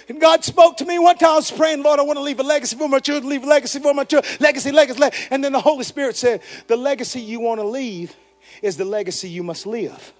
And 0.07 0.21
God 0.21 0.45
spoke 0.45 0.77
to 0.79 0.85
me 0.85 0.99
one 0.99 1.17
time. 1.17 1.31
I 1.31 1.37
was 1.37 1.51
praying, 1.51 1.83
Lord, 1.83 1.99
I 1.99 2.03
want 2.03 2.19
to 2.19 2.23
leave 2.23 2.41
a 2.41 2.43
legacy 2.43 2.77
for 2.77 2.91
my 2.91 2.99
children, 2.99 3.31
leave 3.31 3.45
a 3.45 3.47
legacy 3.47 3.79
for 3.79 3.95
my 3.95 4.05
children, 4.05 4.31
legacy, 4.39 4.71
legacy, 4.71 5.01
legacy. 5.01 5.29
And 5.31 5.43
then 5.43 5.53
the 5.53 5.61
Holy 5.61 5.85
Spirit 5.85 6.15
said, 6.17 6.43
The 6.67 6.77
legacy 6.77 7.23
you 7.23 7.41
want 7.41 7.61
to 7.61 7.67
leave 7.67 8.15
is 8.61 8.77
the 8.77 8.85
legacy 8.85 9.31
you 9.31 9.43
must 9.43 9.65
live. 9.65 10.13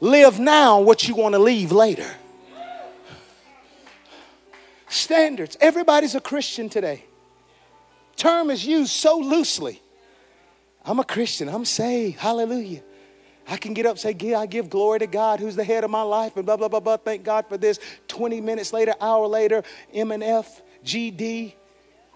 Live 0.00 0.40
now 0.40 0.80
what 0.80 1.06
you 1.06 1.14
want 1.14 1.36
to 1.36 1.38
leave 1.38 1.70
later. 1.70 2.10
Standards. 4.88 5.56
Everybody's 5.60 6.16
a 6.16 6.20
Christian 6.20 6.68
today 6.68 7.04
term 8.18 8.50
is 8.50 8.66
used 8.66 8.90
so 8.90 9.18
loosely. 9.18 9.80
I'm 10.84 10.98
a 10.98 11.04
Christian. 11.04 11.48
I'm 11.48 11.64
saved. 11.64 12.18
Hallelujah. 12.18 12.82
I 13.48 13.56
can 13.56 13.72
get 13.72 13.86
up 13.86 13.98
say, 13.98 14.14
I 14.34 14.46
give 14.46 14.68
glory 14.68 14.98
to 14.98 15.06
God 15.06 15.40
who's 15.40 15.56
the 15.56 15.64
head 15.64 15.82
of 15.82 15.90
my 15.90 16.02
life 16.02 16.36
and 16.36 16.44
blah, 16.44 16.56
blah, 16.56 16.68
blah, 16.68 16.80
blah. 16.80 16.98
Thank 16.98 17.24
God 17.24 17.46
for 17.48 17.56
this. 17.56 17.80
20 18.08 18.42
minutes 18.42 18.72
later, 18.74 18.94
hour 19.00 19.26
later, 19.26 19.62
M 19.94 20.12
and 20.12 20.22
F, 20.22 20.60
GD, 20.84 21.54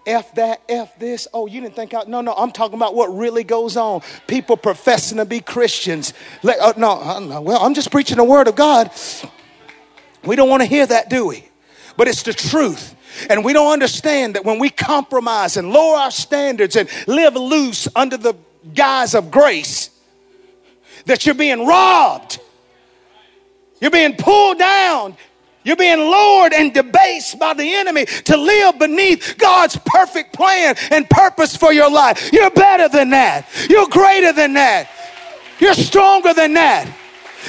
F 0.07 0.35
that, 0.35 0.61
F 0.69 0.99
this. 0.99 1.29
Oh, 1.33 1.47
you 1.47 1.61
didn't 1.61 1.77
think 1.77 1.95
out. 1.95 2.09
no, 2.09 2.21
no, 2.21 2.35
I'm 2.35 2.53
talking 2.53 2.75
about 2.75 2.95
what 2.95 3.07
really 3.17 3.45
goes 3.45 3.77
on. 3.77 4.03
People 4.27 4.57
professing 4.59 5.19
to 5.19 5.25
be 5.25 5.41
Christians. 5.41 6.13
Let, 6.43 6.59
uh, 6.61 6.75
no, 6.77 6.91
uh, 6.91 7.41
well, 7.41 7.63
I'm 7.63 7.73
just 7.73 7.91
preaching 7.91 8.19
the 8.19 8.25
word 8.25 8.49
of 8.49 8.55
God. 8.55 8.91
We 10.25 10.37
don't 10.37 10.51
want 10.51 10.63
to 10.63 10.69
hear 10.69 10.87
that, 10.87 11.09
do 11.09 11.27
we? 11.27 11.49
But 11.97 12.09
it's 12.09 12.23
the 12.23 12.33
truth. 12.33 12.95
And 13.29 13.45
we 13.45 13.53
don't 13.53 13.73
understand 13.73 14.35
that 14.35 14.45
when 14.45 14.59
we 14.59 14.71
compromise 14.71 15.57
and 15.57 15.71
lower 15.71 15.97
our 15.97 16.11
standards 16.11 16.77
and 16.77 16.89
live 17.07 17.35
loose 17.35 17.89
under 17.95 18.17
the 18.17 18.35
guise 18.75 19.15
of 19.15 19.31
grace, 19.31 19.91
that 21.07 21.27
you're 21.27 21.35
being 21.35 21.67
robbed. 21.67 22.39
You're 23.81 23.91
being 23.91 24.17
pulled 24.17 24.59
down 24.59 25.17
You're 25.65 25.77
being 25.77 25.99
lowered 25.99 26.53
and 26.53 26.73
debased 26.75 27.39
by 27.39 27.55
the 27.55 27.75
enemy 27.75 28.07
to 28.07 28.37
live 28.37 28.79
beneath 28.79 29.37
God's 29.39 29.79
perfect 29.85 30.33
plan 30.33 30.75
and 30.91 31.09
purpose 31.09 31.57
for 31.57 31.73
your 31.73 31.91
life. 31.91 32.31
You're 32.33 32.51
better 32.51 32.89
than 32.89 33.11
that. 33.11 33.49
You're 33.71 33.87
greater 33.87 34.33
than 34.33 34.55
that. 34.55 34.91
You're 35.61 35.75
stronger 35.75 36.35
than 36.35 36.55
that. 36.55 36.93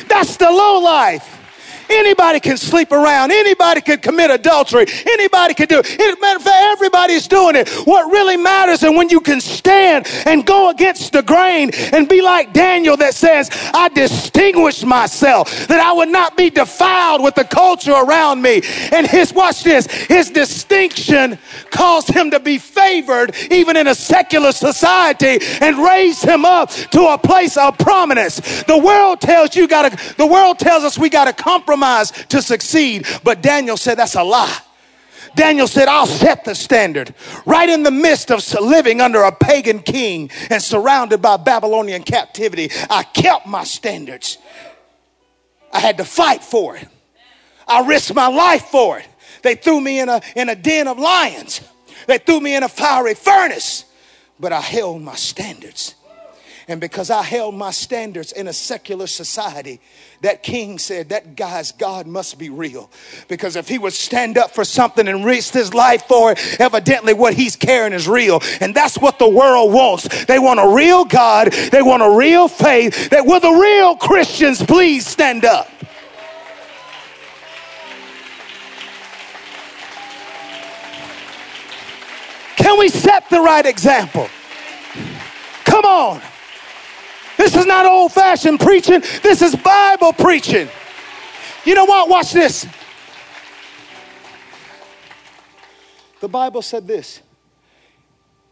That's 0.08 0.38
the 0.38 0.50
low 0.50 0.80
life. 0.80 1.43
Anybody 1.90 2.40
can 2.40 2.58
sleep 2.58 2.92
around. 2.92 3.32
Anybody 3.32 3.82
can 3.82 4.00
commit 4.00 4.32
adultery. 4.32 4.86
Anybody 5.06 5.54
can 5.54 5.68
do 5.68 5.82
it. 5.84 6.22
Matter 6.22 6.38
of 6.38 6.44
fact, 6.44 6.74
everybody's 6.74 7.28
doing 7.28 7.56
it. 7.56 7.70
What 7.86 8.12
really 8.12 8.38
matters 8.38 8.84
is 8.84 8.90
when 8.90 9.10
you 9.10 9.20
can 9.20 9.42
stand 9.42 10.08
and 10.26 10.46
go 10.46 10.70
against 10.70 11.14
the 11.14 11.22
grain 11.22 11.72
and 11.92 12.08
be 12.08 12.22
like 12.22 12.54
Daniel 12.54 12.98
that 12.98 13.14
says, 13.14 13.50
I 13.74 13.90
distinguish 13.90 14.84
myself, 14.84 15.68
that 15.68 15.80
I 15.80 15.94
would 15.94 16.10
not 16.10 16.38
be 16.38 16.50
defiled 16.50 17.22
with 17.22 17.36
the 17.36 17.44
culture 17.44 17.92
around 17.92 18.42
me. 18.42 18.62
And 18.92 19.06
his, 19.06 19.34
watch 19.34 19.64
this, 19.64 19.88
his 19.88 20.30
distinction 20.30 21.38
caused 21.70 22.08
him 22.08 22.32
to 22.32 22.40
be 22.40 22.58
favored 22.58 23.36
even 23.52 23.78
in 23.78 23.88
a 23.88 23.96
secular 23.96 24.52
society 24.52 25.40
and 25.62 25.78
raised 25.78 26.24
him 26.24 26.46
up 26.46 26.70
to 26.70 27.08
a 27.08 27.18
place 27.18 27.58
of 27.58 27.78
prominence. 27.78 28.64
The 28.64 28.78
world 28.78 29.22
tells 29.22 29.56
you 29.56 29.68
gotta, 29.68 29.96
the 30.16 30.28
world 30.28 30.60
tells 30.60 30.84
us 30.84 30.98
we 30.98 31.10
gotta 31.10 31.34
compromise 31.34 31.73
compromise 31.74 32.12
to 32.30 32.42
succeed. 32.42 33.08
But 33.24 33.42
Daniel 33.42 33.78
said, 33.78 33.98
That's 33.98 34.16
a 34.16 34.24
lie. 34.24 34.60
Daniel 35.36 35.68
said, 35.68 35.88
I'll 35.88 36.06
set 36.06 36.46
the 36.46 36.54
standard. 36.54 37.16
Right 37.48 37.68
in 37.68 37.82
the 37.82 37.90
midst 37.90 38.30
of 38.30 38.48
living 38.62 39.02
under 39.02 39.24
a 39.24 39.32
pagan 39.32 39.80
king 39.80 40.30
and 40.52 40.62
surrounded 40.62 41.24
by 41.24 41.38
Babylonian 41.38 42.04
captivity, 42.04 42.70
I 42.88 43.02
kept 43.02 43.48
my 43.48 43.64
standards. 43.64 44.38
I 45.72 45.80
had 45.80 45.98
to 45.98 46.06
fight 46.06 46.44
for 46.44 46.76
it. 46.76 46.88
I 47.68 47.88
risked 47.88 48.14
my 48.14 48.28
life 48.28 48.66
for 48.66 49.00
it. 49.00 49.08
They 49.42 49.56
threw 49.56 49.82
me 49.82 50.00
in 50.00 50.08
a, 50.08 50.22
in 50.36 50.50
a 50.50 50.56
den 50.56 50.88
of 50.88 51.00
lions. 51.00 51.62
They 52.06 52.20
threw 52.20 52.40
me 52.40 52.56
in 52.56 52.62
a 52.62 52.70
fiery 52.70 53.16
furnace. 53.16 53.86
But 54.40 54.54
I 54.54 54.62
held 54.62 55.02
my 55.02 55.16
standards. 55.16 55.96
And 56.68 56.80
because 56.80 57.10
I 57.10 57.24
held 57.24 57.56
my 57.56 57.72
standards 57.72 58.32
in 58.32 58.48
a 58.48 58.54
secular 58.54 59.08
society, 59.08 59.82
that 60.22 60.44
king 60.44 60.80
said, 60.80 61.10
That 61.10 61.36
guy's 61.36 61.72
God 61.74 62.08
must 62.08 62.40
be 62.40 62.50
real. 62.50 62.90
Because 63.28 63.56
if 63.56 63.68
he 63.68 63.78
would 63.78 63.94
stand 63.94 64.38
up 64.38 64.52
for 64.52 64.64
something 64.64 65.08
and 65.08 65.26
risk 65.26 65.54
his 65.54 65.74
life 65.74 66.04
for 66.08 66.32
it, 66.32 66.62
evidently 66.62 67.14
what 67.14 67.34
he's 67.34 67.56
carrying 67.56 67.94
is 67.94 68.08
real. 68.08 68.42
And 68.62 68.74
that's 68.74 68.98
what 68.98 69.20
the 69.20 69.28
world 69.28 69.74
wants. 69.74 70.26
They 70.26 70.40
want 70.40 70.60
a 70.60 70.68
real 70.74 71.04
God, 71.04 71.52
they 71.52 71.82
want 71.82 72.02
a 72.02 72.10
real 72.10 72.48
faith. 72.48 73.10
That 73.10 73.26
will 73.26 73.40
the 73.40 73.52
real 73.52 73.96
Christians 73.98 74.64
please 74.64 75.06
stand 75.06 75.44
up? 75.44 75.70
Can 82.56 82.80
we 82.80 82.88
set 82.88 83.30
the 83.30 83.42
right 83.42 83.66
example? 83.66 84.30
Come 85.66 85.84
on. 85.84 86.22
This 87.38 87.56
is 87.56 87.66
not 87.66 87.86
old 87.86 88.12
fashioned 88.12 88.60
preaching, 88.60 89.02
this 89.22 89.42
is 89.42 89.56
Bible 89.56 90.14
preaching. 90.14 90.68
You 91.66 91.76
know 91.76 91.86
what? 91.86 92.10
Watch 92.10 92.34
this. 92.34 92.68
The 96.20 96.28
Bible 96.28 96.62
said 96.62 96.88
this 96.88 97.22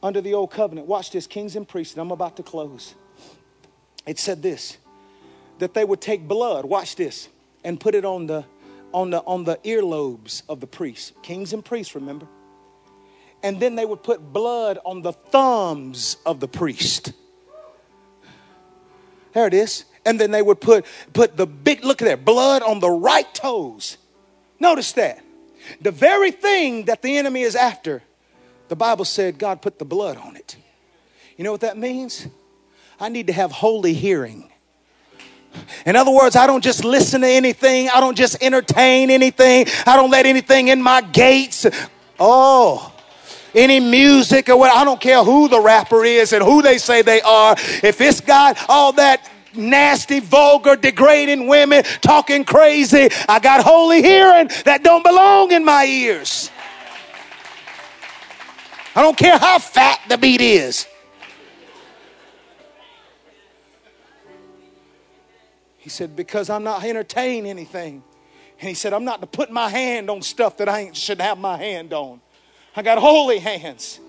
under 0.03 0.21
the 0.21 0.33
old 0.33 0.51
covenant. 0.51 0.87
Watch 0.87 1.11
this, 1.11 1.27
kings 1.27 1.55
and 1.55 1.67
priests, 1.67 1.93
and 1.93 2.01
I'm 2.01 2.11
about 2.11 2.37
to 2.37 2.43
close. 2.43 2.95
It 4.05 4.19
said 4.19 4.41
this 4.41 4.77
that 5.59 5.73
they 5.75 5.85
would 5.85 6.01
take 6.01 6.27
blood, 6.27 6.65
watch 6.65 6.95
this, 6.95 7.29
and 7.63 7.79
put 7.79 7.93
it 7.93 8.03
on 8.03 8.25
the 8.27 8.43
on 8.93 9.11
the 9.11 9.19
on 9.19 9.43
the 9.43 9.57
earlobes 9.57 10.43
of 10.49 10.59
the 10.59 10.67
priests. 10.67 11.13
Kings 11.21 11.53
and 11.53 11.63
priests, 11.63 11.95
remember? 11.95 12.27
And 13.43 13.59
then 13.59 13.75
they 13.75 13.85
would 13.85 14.03
put 14.03 14.33
blood 14.33 14.77
on 14.85 15.01
the 15.01 15.13
thumbs 15.13 16.17
of 16.25 16.39
the 16.39 16.47
priest. 16.47 17.13
There 19.33 19.47
it 19.47 19.53
is. 19.53 19.85
And 20.05 20.19
then 20.19 20.31
they 20.31 20.41
would 20.41 20.59
put, 20.59 20.85
put 21.13 21.37
the 21.37 21.45
big, 21.45 21.83
look 21.83 22.01
at 22.01 22.05
that, 22.05 22.25
blood 22.25 22.63
on 22.63 22.79
the 22.79 22.89
right 22.89 23.31
toes. 23.33 23.97
Notice 24.59 24.93
that. 24.93 25.23
The 25.79 25.91
very 25.91 26.31
thing 26.31 26.85
that 26.85 27.01
the 27.01 27.17
enemy 27.17 27.41
is 27.41 27.55
after, 27.55 28.01
the 28.67 28.75
Bible 28.75 29.05
said 29.05 29.37
God 29.37 29.61
put 29.61 29.79
the 29.79 29.85
blood 29.85 30.17
on 30.17 30.35
it. 30.35 30.57
You 31.37 31.43
know 31.43 31.51
what 31.51 31.61
that 31.61 31.77
means? 31.77 32.27
I 32.99 33.09
need 33.09 33.27
to 33.27 33.33
have 33.33 33.51
holy 33.51 33.93
hearing. 33.93 34.51
In 35.85 35.95
other 35.95 36.11
words, 36.11 36.35
I 36.35 36.47
don't 36.47 36.63
just 36.63 36.85
listen 36.85 37.21
to 37.21 37.27
anything, 37.27 37.89
I 37.89 37.99
don't 37.99 38.17
just 38.17 38.41
entertain 38.41 39.09
anything, 39.09 39.65
I 39.85 39.97
don't 39.97 40.11
let 40.11 40.25
anything 40.25 40.69
in 40.69 40.81
my 40.81 41.01
gates. 41.01 41.65
Oh, 42.19 42.90
any 43.53 43.79
music 43.79 44.49
or 44.49 44.57
what. 44.57 44.75
I 44.75 44.83
don't 44.83 44.99
care 44.99 45.23
who 45.23 45.47
the 45.47 45.59
rapper 45.59 46.03
is 46.03 46.33
and 46.33 46.43
who 46.43 46.61
they 46.61 46.77
say 46.77 47.01
they 47.01 47.21
are. 47.21 47.55
If 47.57 48.01
it's 48.01 48.21
got 48.21 48.57
all 48.69 48.93
that 48.93 49.29
nasty, 49.53 50.19
vulgar, 50.19 50.75
degrading 50.75 51.47
women 51.47 51.83
talking 52.01 52.45
crazy, 52.45 53.09
I 53.27 53.39
got 53.39 53.63
holy 53.63 54.01
hearing 54.01 54.49
that 54.65 54.83
don't 54.83 55.03
belong 55.03 55.51
in 55.51 55.65
my 55.65 55.85
ears. 55.85 56.49
I 58.95 59.01
don't 59.01 59.17
care 59.17 59.37
how 59.37 59.59
fat 59.59 60.01
the 60.09 60.17
beat 60.17 60.41
is. 60.41 60.87
He 65.77 65.89
said, 65.89 66.15
Because 66.15 66.49
I'm 66.49 66.63
not 66.63 66.83
entertaining 66.83 67.49
anything. 67.49 68.03
And 68.59 68.69
he 68.69 68.75
said, 68.75 68.93
I'm 68.93 69.05
not 69.05 69.21
to 69.21 69.27
put 69.27 69.49
my 69.49 69.69
hand 69.69 70.09
on 70.09 70.21
stuff 70.21 70.57
that 70.57 70.69
I 70.69 70.91
should 70.91 71.19
have 71.19 71.39
my 71.39 71.57
hand 71.57 71.93
on. 71.93 72.21
I 72.75 72.81
got 72.81 72.97
holy 72.97 73.39
hands. 73.39 73.99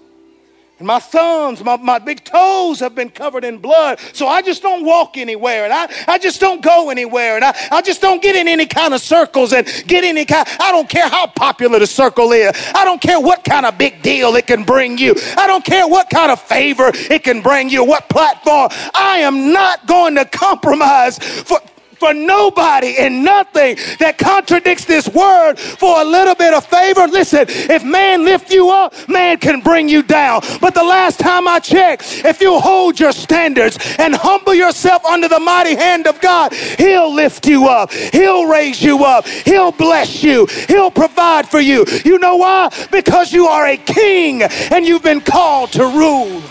And 0.83 0.87
my 0.89 0.99
thumbs, 0.99 1.63
my, 1.63 1.77
my 1.77 2.01
big 2.01 2.25
toes 2.25 2.81
have 2.81 2.97
been 2.97 3.09
covered 3.09 3.45
in 3.45 3.59
blood. 3.59 4.01
So 4.15 4.27
I 4.27 4.43
just 4.43 4.63
don't 4.63 4.85
walk 4.85 5.17
anywhere. 5.17 5.63
And 5.63 5.73
I, 5.73 5.89
I 6.09 6.19
just 6.19 6.41
don't 6.41 6.61
go 6.61 6.91
anywhere. 6.91 7.37
And 7.37 7.45
I, 7.45 7.55
I 7.71 7.83
just 7.83 8.01
don't 8.01 8.21
get 8.21 8.35
in 8.35 8.49
any 8.49 8.67
kind 8.67 8.93
of 8.93 9.01
circles 9.01 9.53
and 9.53 9.65
get 9.87 10.03
any 10.03 10.25
kind. 10.25 10.45
I 10.59 10.73
don't 10.73 10.89
care 10.89 11.09
how 11.09 11.29
popular 11.29 11.79
the 11.79 11.87
circle 11.87 12.33
is. 12.33 12.51
I 12.75 12.85
don't 12.85 13.01
care 13.01 13.21
what 13.21 13.45
kind 13.45 13.65
of 13.65 13.79
big 13.79 14.03
deal 14.03 14.35
it 14.35 14.49
can 14.49 14.65
bring 14.65 14.99
you. 14.99 15.15
I 15.37 15.47
don't 15.47 15.65
care 15.65 15.87
what 15.87 16.11
kind 16.11 16.33
of 16.33 16.41
favor 16.41 16.91
it 16.93 17.23
can 17.23 17.43
bring 17.43 17.69
you, 17.69 17.85
what 17.85 18.09
platform. 18.09 18.71
I 18.93 19.19
am 19.19 19.53
not 19.53 19.87
going 19.87 20.17
to 20.17 20.25
compromise 20.25 21.17
for, 21.19 21.61
for 22.03 22.13
nobody 22.13 22.97
and 22.99 23.23
nothing 23.23 23.77
that 24.01 24.19
contradicts 24.19 24.87
this 24.87 25.07
word 25.09 25.57
for 25.57 26.01
a 26.01 26.05
little 26.05 26.35
bit 26.35 26.53
of 26.53 26.67
favor. 26.67 27.07
Listen, 27.07 27.45
if 27.49 27.85
man 27.85 28.25
lift 28.25 28.51
you 28.51 28.71
up, 28.71 28.93
man 29.09 29.39
can 29.39 29.61
bring 29.61 29.89
you 29.89 30.03
down. 30.03 30.41
But 30.61 30.75
the 30.75 30.83
last 30.83 31.21
time 31.21 31.47
I 31.47 31.61
checked, 31.61 32.25
if 32.25 32.41
you 32.41 32.59
hold 32.59 32.99
your 32.99 33.13
standards 33.13 33.79
and 34.01 34.17
humble 34.17 34.53
yourself 34.53 35.05
under 35.05 35.29
the 35.29 35.39
mighty 35.39 35.77
hand 35.77 36.09
of 36.09 36.21
God, 36.21 36.53
he'll 36.53 37.15
lift 37.15 37.47
you 37.47 37.69
up. 37.69 37.93
He'll 37.93 38.47
raise 38.47 38.83
you 38.83 39.05
up. 39.05 39.25
He'll 39.25 39.71
bless 39.71 40.25
you. 40.25 40.47
He'll 40.67 40.91
provide 40.91 41.49
for 41.49 41.61
you. 41.61 41.87
You 42.05 42.19
know 42.19 42.35
why? 42.35 42.69
Because 42.91 43.33
you 43.33 43.47
are 43.47 43.69
a 43.69 43.77
king 43.77 44.43
and 44.43 44.85
you've 44.85 45.05
been 45.05 45.21
called 45.21 45.71
to 45.73 45.85
rule 45.85 46.43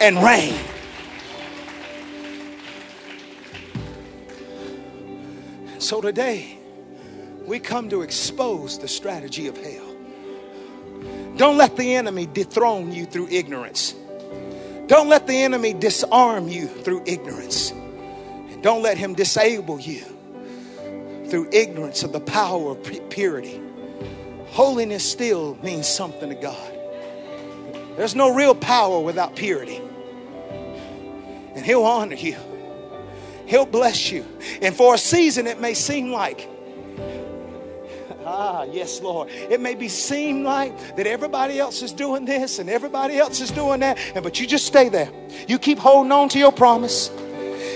and 0.00 0.20
reign. 0.20 0.73
So 5.84 6.00
today, 6.00 6.56
we 7.44 7.58
come 7.58 7.90
to 7.90 8.00
expose 8.00 8.78
the 8.78 8.88
strategy 8.88 9.48
of 9.48 9.58
hell. 9.58 9.94
Don't 11.36 11.58
let 11.58 11.76
the 11.76 11.96
enemy 11.96 12.24
dethrone 12.24 12.90
you 12.90 13.04
through 13.04 13.28
ignorance. 13.28 13.94
Don't 14.86 15.10
let 15.10 15.26
the 15.26 15.42
enemy 15.42 15.74
disarm 15.74 16.48
you 16.48 16.68
through 16.68 17.02
ignorance. 17.04 17.70
And 17.70 18.62
don't 18.62 18.82
let 18.82 18.96
him 18.96 19.12
disable 19.12 19.78
you 19.78 20.06
through 21.28 21.50
ignorance 21.52 22.02
of 22.02 22.12
the 22.12 22.20
power 22.20 22.70
of 22.70 23.10
purity. 23.10 23.60
Holiness 24.52 25.04
still 25.04 25.58
means 25.62 25.86
something 25.86 26.30
to 26.30 26.34
God. 26.34 26.72
There's 27.98 28.14
no 28.14 28.34
real 28.34 28.54
power 28.54 29.00
without 29.00 29.36
purity. 29.36 29.82
And 31.54 31.62
he'll 31.62 31.84
honor 31.84 32.16
you. 32.16 32.38
He'll 33.46 33.66
bless 33.66 34.10
you. 34.10 34.24
And 34.62 34.74
for 34.74 34.94
a 34.94 34.98
season, 34.98 35.46
it 35.46 35.60
may 35.60 35.74
seem 35.74 36.10
like, 36.10 36.48
ah, 38.24 38.64
yes, 38.64 39.00
Lord. 39.00 39.28
It 39.30 39.60
may 39.60 39.74
be 39.74 39.88
seem 39.88 40.44
like 40.44 40.96
that 40.96 41.06
everybody 41.06 41.58
else 41.58 41.82
is 41.82 41.92
doing 41.92 42.24
this 42.24 42.58
and 42.58 42.70
everybody 42.70 43.18
else 43.18 43.40
is 43.40 43.50
doing 43.50 43.80
that, 43.80 43.98
and 44.14 44.22
but 44.22 44.40
you 44.40 44.46
just 44.46 44.66
stay 44.66 44.88
there. 44.88 45.10
You 45.46 45.58
keep 45.58 45.78
holding 45.78 46.12
on 46.12 46.28
to 46.30 46.38
your 46.38 46.52
promise. 46.52 47.10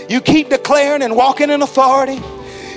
You 0.09 0.21
keep 0.21 0.49
declaring 0.49 1.03
and 1.03 1.15
walking 1.15 1.51
in 1.51 1.61
authority. 1.61 2.21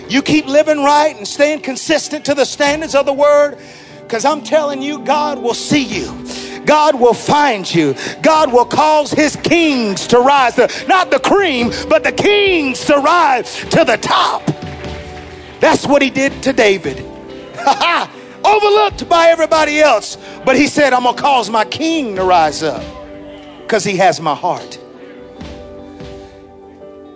You 0.09 0.21
keep 0.21 0.45
living 0.47 0.79
right 0.79 1.15
and 1.15 1.25
staying 1.25 1.61
consistent 1.61 2.25
to 2.25 2.33
the 2.33 2.43
standards 2.43 2.95
of 2.95 3.05
the 3.05 3.13
word. 3.13 3.57
Because 4.01 4.25
I'm 4.25 4.43
telling 4.43 4.81
you, 4.81 4.99
God 4.99 5.41
will 5.41 5.53
see 5.53 5.83
you. 5.83 6.20
God 6.65 6.99
will 6.99 7.13
find 7.13 7.71
you. 7.73 7.95
God 8.21 8.51
will 8.51 8.65
cause 8.65 9.11
his 9.11 9.35
kings 9.35 10.07
to 10.07 10.19
rise. 10.19 10.57
Not 10.87 11.11
the 11.11 11.19
cream, 11.19 11.71
but 11.89 12.03
the 12.03 12.11
kings 12.11 12.85
to 12.85 12.97
rise 12.97 13.59
to 13.69 13.83
the 13.83 13.97
top. 13.97 14.45
That's 15.59 15.85
what 15.85 16.01
he 16.01 16.09
did 16.09 16.43
to 16.43 16.53
David. 16.53 17.05
overlooked 18.43 19.07
by 19.07 19.27
everybody 19.27 19.79
else. 19.79 20.17
But 20.45 20.55
he 20.55 20.67
said, 20.67 20.93
I'm 20.93 21.03
going 21.03 21.15
to 21.15 21.21
cause 21.21 21.49
my 21.49 21.65
king 21.65 22.15
to 22.15 22.23
rise 22.23 22.63
up 22.63 22.83
because 23.61 23.83
he 23.83 23.97
has 23.97 24.19
my 24.19 24.35
heart. 24.35 24.79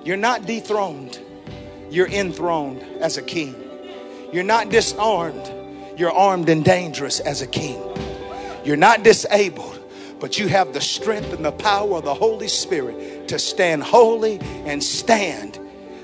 You're 0.03 0.17
not 0.17 0.45
dethroned, 0.45 1.19
you're 1.89 2.07
enthroned 2.07 2.83
as 3.01 3.17
a 3.17 3.21
king. 3.21 3.55
You're 4.31 4.43
not 4.43 4.69
disarmed, 4.69 5.51
you're 5.97 6.11
armed 6.11 6.49
and 6.49 6.63
dangerous 6.63 7.19
as 7.19 7.41
a 7.41 7.47
king. 7.47 7.81
You're 8.65 8.77
not 8.77 9.03
disabled, 9.03 9.79
but 10.19 10.39
you 10.39 10.47
have 10.47 10.73
the 10.73 10.81
strength 10.81 11.31
and 11.33 11.45
the 11.45 11.51
power 11.51 11.97
of 11.97 12.03
the 12.03 12.15
Holy 12.15 12.47
Spirit 12.47 13.27
to 13.27 13.37
stand 13.37 13.83
holy 13.83 14.39
and 14.65 14.83
stand 14.83 15.59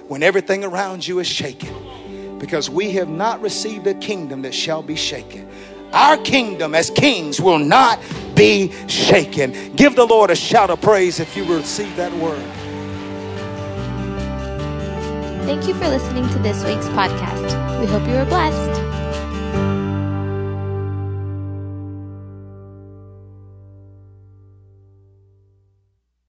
when 0.08 0.22
everything 0.22 0.64
around 0.64 1.08
you 1.08 1.20
is 1.20 1.28
shaken 1.28 2.38
because 2.38 2.70
we 2.70 2.92
have 2.92 3.10
not 3.10 3.42
received 3.42 3.88
a 3.88 3.96
kingdom 3.96 4.44
that 4.44 4.54
shall 4.54 4.84
be 4.84 4.96
shaken. 4.96 5.50
Our 5.92 6.18
kingdom 6.18 6.76
as 6.76 6.90
kings 6.90 7.42
will 7.42 7.60
not 7.60 8.00
be 8.36 8.72
shaken. 8.88 9.76
Give 9.76 9.96
the 9.96 10.06
Lord 10.06 10.30
a 10.30 10.36
shout 10.36 10.70
of 10.70 10.82
praise 10.82 11.20
if 11.20 11.36
you 11.36 11.44
receive 11.46 11.96
that 11.98 12.14
word. 12.14 12.42
Thank 15.46 15.68
you 15.68 15.74
for 15.74 15.88
listening 15.88 16.28
to 16.30 16.40
this 16.40 16.64
week's 16.64 16.88
podcast. 16.90 17.80
We 17.80 17.88
hope 17.88 18.08
you 18.08 18.16
are 18.16 18.26
blessed. 18.26 19.21